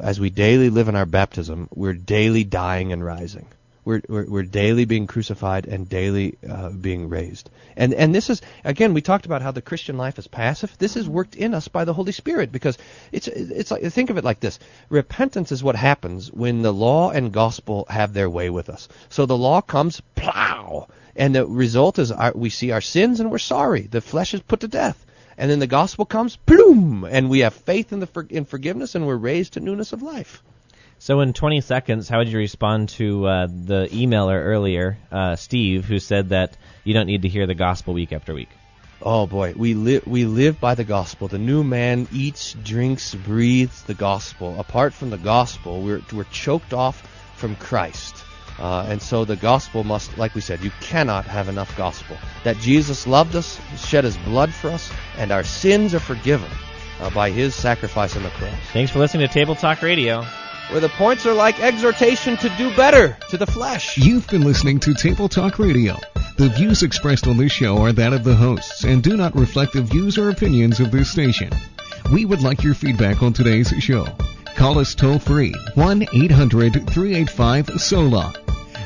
as 0.00 0.18
we 0.18 0.30
daily 0.30 0.70
live 0.70 0.88
in 0.88 0.96
our 0.96 1.06
baptism, 1.06 1.68
we're 1.74 1.92
daily 1.92 2.44
dying 2.44 2.92
and 2.92 3.04
rising. 3.04 3.46
We're 3.84 4.02
we're, 4.08 4.26
we're 4.26 4.42
daily 4.42 4.84
being 4.84 5.06
crucified 5.06 5.66
and 5.66 5.88
daily 5.88 6.36
uh, 6.48 6.70
being 6.70 7.08
raised. 7.08 7.50
And 7.76 7.92
and 7.94 8.14
this 8.14 8.30
is 8.30 8.42
again 8.64 8.94
we 8.94 9.02
talked 9.02 9.26
about 9.26 9.42
how 9.42 9.50
the 9.50 9.62
Christian 9.62 9.96
life 9.96 10.18
is 10.18 10.26
passive. 10.28 10.76
This 10.78 10.96
is 10.96 11.08
worked 11.08 11.34
in 11.34 11.54
us 11.54 11.68
by 11.68 11.84
the 11.84 11.92
Holy 11.92 12.12
Spirit 12.12 12.52
because 12.52 12.78
it's 13.10 13.28
it's 13.28 13.70
like 13.70 13.82
think 13.92 14.10
of 14.10 14.18
it 14.18 14.24
like 14.24 14.40
this. 14.40 14.58
Repentance 14.88 15.52
is 15.52 15.64
what 15.64 15.76
happens 15.76 16.32
when 16.32 16.62
the 16.62 16.72
law 16.72 17.10
and 17.10 17.32
gospel 17.32 17.86
have 17.88 18.12
their 18.12 18.30
way 18.30 18.50
with 18.50 18.68
us. 18.68 18.88
So 19.08 19.26
the 19.26 19.36
law 19.36 19.60
comes 19.60 20.00
plow 20.14 20.88
and 21.14 21.34
the 21.34 21.46
result 21.46 21.98
is 21.98 22.10
our, 22.10 22.32
we 22.34 22.50
see 22.50 22.70
our 22.70 22.80
sins 22.80 23.20
and 23.20 23.30
we're 23.30 23.38
sorry. 23.38 23.82
The 23.82 24.00
flesh 24.00 24.34
is 24.34 24.40
put 24.40 24.60
to 24.60 24.68
death. 24.68 25.04
And 25.36 25.50
then 25.50 25.58
the 25.58 25.66
gospel 25.66 26.04
comes, 26.04 26.36
bloom, 26.36 27.04
and 27.04 27.30
we 27.30 27.40
have 27.40 27.54
faith 27.54 27.92
in 27.92 28.00
the 28.00 28.26
in 28.28 28.44
forgiveness, 28.44 28.94
and 28.94 29.06
we're 29.06 29.16
raised 29.16 29.54
to 29.54 29.60
newness 29.60 29.92
of 29.92 30.02
life. 30.02 30.42
So 31.02 31.18
in 31.18 31.32
20 31.32 31.62
seconds, 31.62 32.08
how 32.08 32.18
would 32.18 32.28
you 32.28 32.38
respond 32.38 32.90
to 32.90 33.26
uh, 33.26 33.46
the 33.48 33.88
emailer 33.90 34.40
earlier, 34.40 34.98
uh, 35.10 35.34
Steve, 35.34 35.84
who 35.84 35.98
said 35.98 36.28
that 36.28 36.56
you 36.84 36.94
don't 36.94 37.08
need 37.08 37.22
to 37.22 37.28
hear 37.28 37.44
the 37.48 37.56
gospel 37.56 37.92
week 37.92 38.12
after 38.12 38.32
week? 38.32 38.50
Oh 39.02 39.26
boy, 39.26 39.52
we 39.56 39.74
live 39.74 40.06
we 40.06 40.26
live 40.26 40.60
by 40.60 40.76
the 40.76 40.84
gospel. 40.84 41.26
The 41.26 41.38
new 41.38 41.64
man 41.64 42.06
eats, 42.12 42.52
drinks, 42.52 43.16
breathes 43.16 43.82
the 43.82 43.94
gospel. 43.94 44.60
Apart 44.60 44.94
from 44.94 45.10
the 45.10 45.18
gospel, 45.18 45.82
we're 45.82 46.02
we're 46.12 46.22
choked 46.30 46.72
off 46.72 47.02
from 47.34 47.56
Christ. 47.56 48.14
Uh, 48.60 48.86
and 48.88 49.02
so 49.02 49.24
the 49.24 49.34
gospel 49.34 49.82
must, 49.82 50.16
like 50.18 50.36
we 50.36 50.40
said, 50.40 50.62
you 50.62 50.70
cannot 50.80 51.24
have 51.24 51.48
enough 51.48 51.76
gospel. 51.76 52.16
That 52.44 52.58
Jesus 52.58 53.08
loved 53.08 53.34
us, 53.34 53.58
shed 53.76 54.04
his 54.04 54.16
blood 54.18 54.54
for 54.54 54.70
us, 54.70 54.88
and 55.18 55.32
our 55.32 55.42
sins 55.42 55.96
are 55.96 56.00
forgiven 56.14 56.50
uh, 57.00 57.10
by 57.10 57.30
his 57.30 57.56
sacrifice 57.56 58.16
on 58.16 58.22
the 58.22 58.30
cross. 58.30 58.54
Thanks 58.72 58.92
for 58.92 59.00
listening 59.00 59.26
to 59.26 59.34
Table 59.34 59.56
Talk 59.56 59.82
Radio. 59.82 60.24
Where 60.72 60.80
the 60.80 60.88
points 60.88 61.26
are 61.26 61.34
like 61.34 61.60
exhortation 61.60 62.38
to 62.38 62.48
do 62.56 62.74
better 62.74 63.14
to 63.28 63.36
the 63.36 63.46
flesh. 63.46 63.98
You've 63.98 64.26
been 64.28 64.40
listening 64.40 64.80
to 64.80 64.94
Table 64.94 65.28
Talk 65.28 65.58
Radio. 65.58 65.98
The 66.38 66.48
views 66.48 66.82
expressed 66.82 67.26
on 67.26 67.36
this 67.36 67.52
show 67.52 67.76
are 67.82 67.92
that 67.92 68.14
of 68.14 68.24
the 68.24 68.34
hosts 68.34 68.84
and 68.84 69.02
do 69.02 69.14
not 69.14 69.36
reflect 69.36 69.74
the 69.74 69.82
views 69.82 70.16
or 70.16 70.30
opinions 70.30 70.80
of 70.80 70.90
this 70.90 71.10
station. 71.10 71.50
We 72.10 72.24
would 72.24 72.40
like 72.40 72.62
your 72.62 72.72
feedback 72.72 73.22
on 73.22 73.34
today's 73.34 73.68
show. 73.80 74.06
Call 74.56 74.78
us 74.78 74.94
toll 74.94 75.18
free 75.18 75.52
1 75.74 76.06
800 76.10 76.88
385 76.88 77.78
SOLA. 77.78 78.32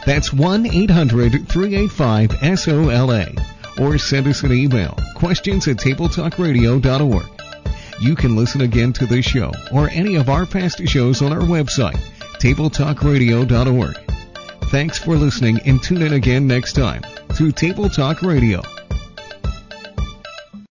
That's 0.04 0.32
1 0.32 0.66
800 0.66 1.48
385 1.48 2.32
SOLA. 2.58 3.30
Or 3.78 3.96
send 3.98 4.26
us 4.26 4.42
an 4.42 4.52
email 4.52 4.98
questions 5.14 5.68
at 5.68 5.76
tabletalkradio.org. 5.76 7.35
You 8.00 8.14
can 8.14 8.36
listen 8.36 8.60
again 8.60 8.92
to 8.94 9.06
this 9.06 9.24
show 9.24 9.52
or 9.72 9.88
any 9.90 10.16
of 10.16 10.28
our 10.28 10.46
past 10.46 10.86
shows 10.86 11.22
on 11.22 11.32
our 11.32 11.40
website, 11.40 11.98
tabletalkradio.org. 12.40 13.96
Thanks 14.70 14.98
for 14.98 15.16
listening 15.16 15.60
and 15.64 15.82
tune 15.82 16.02
in 16.02 16.12
again 16.12 16.46
next 16.46 16.74
time 16.74 17.02
to 17.36 17.52
Table 17.52 17.88
Talk 17.88 18.22
Radio. 18.22 18.62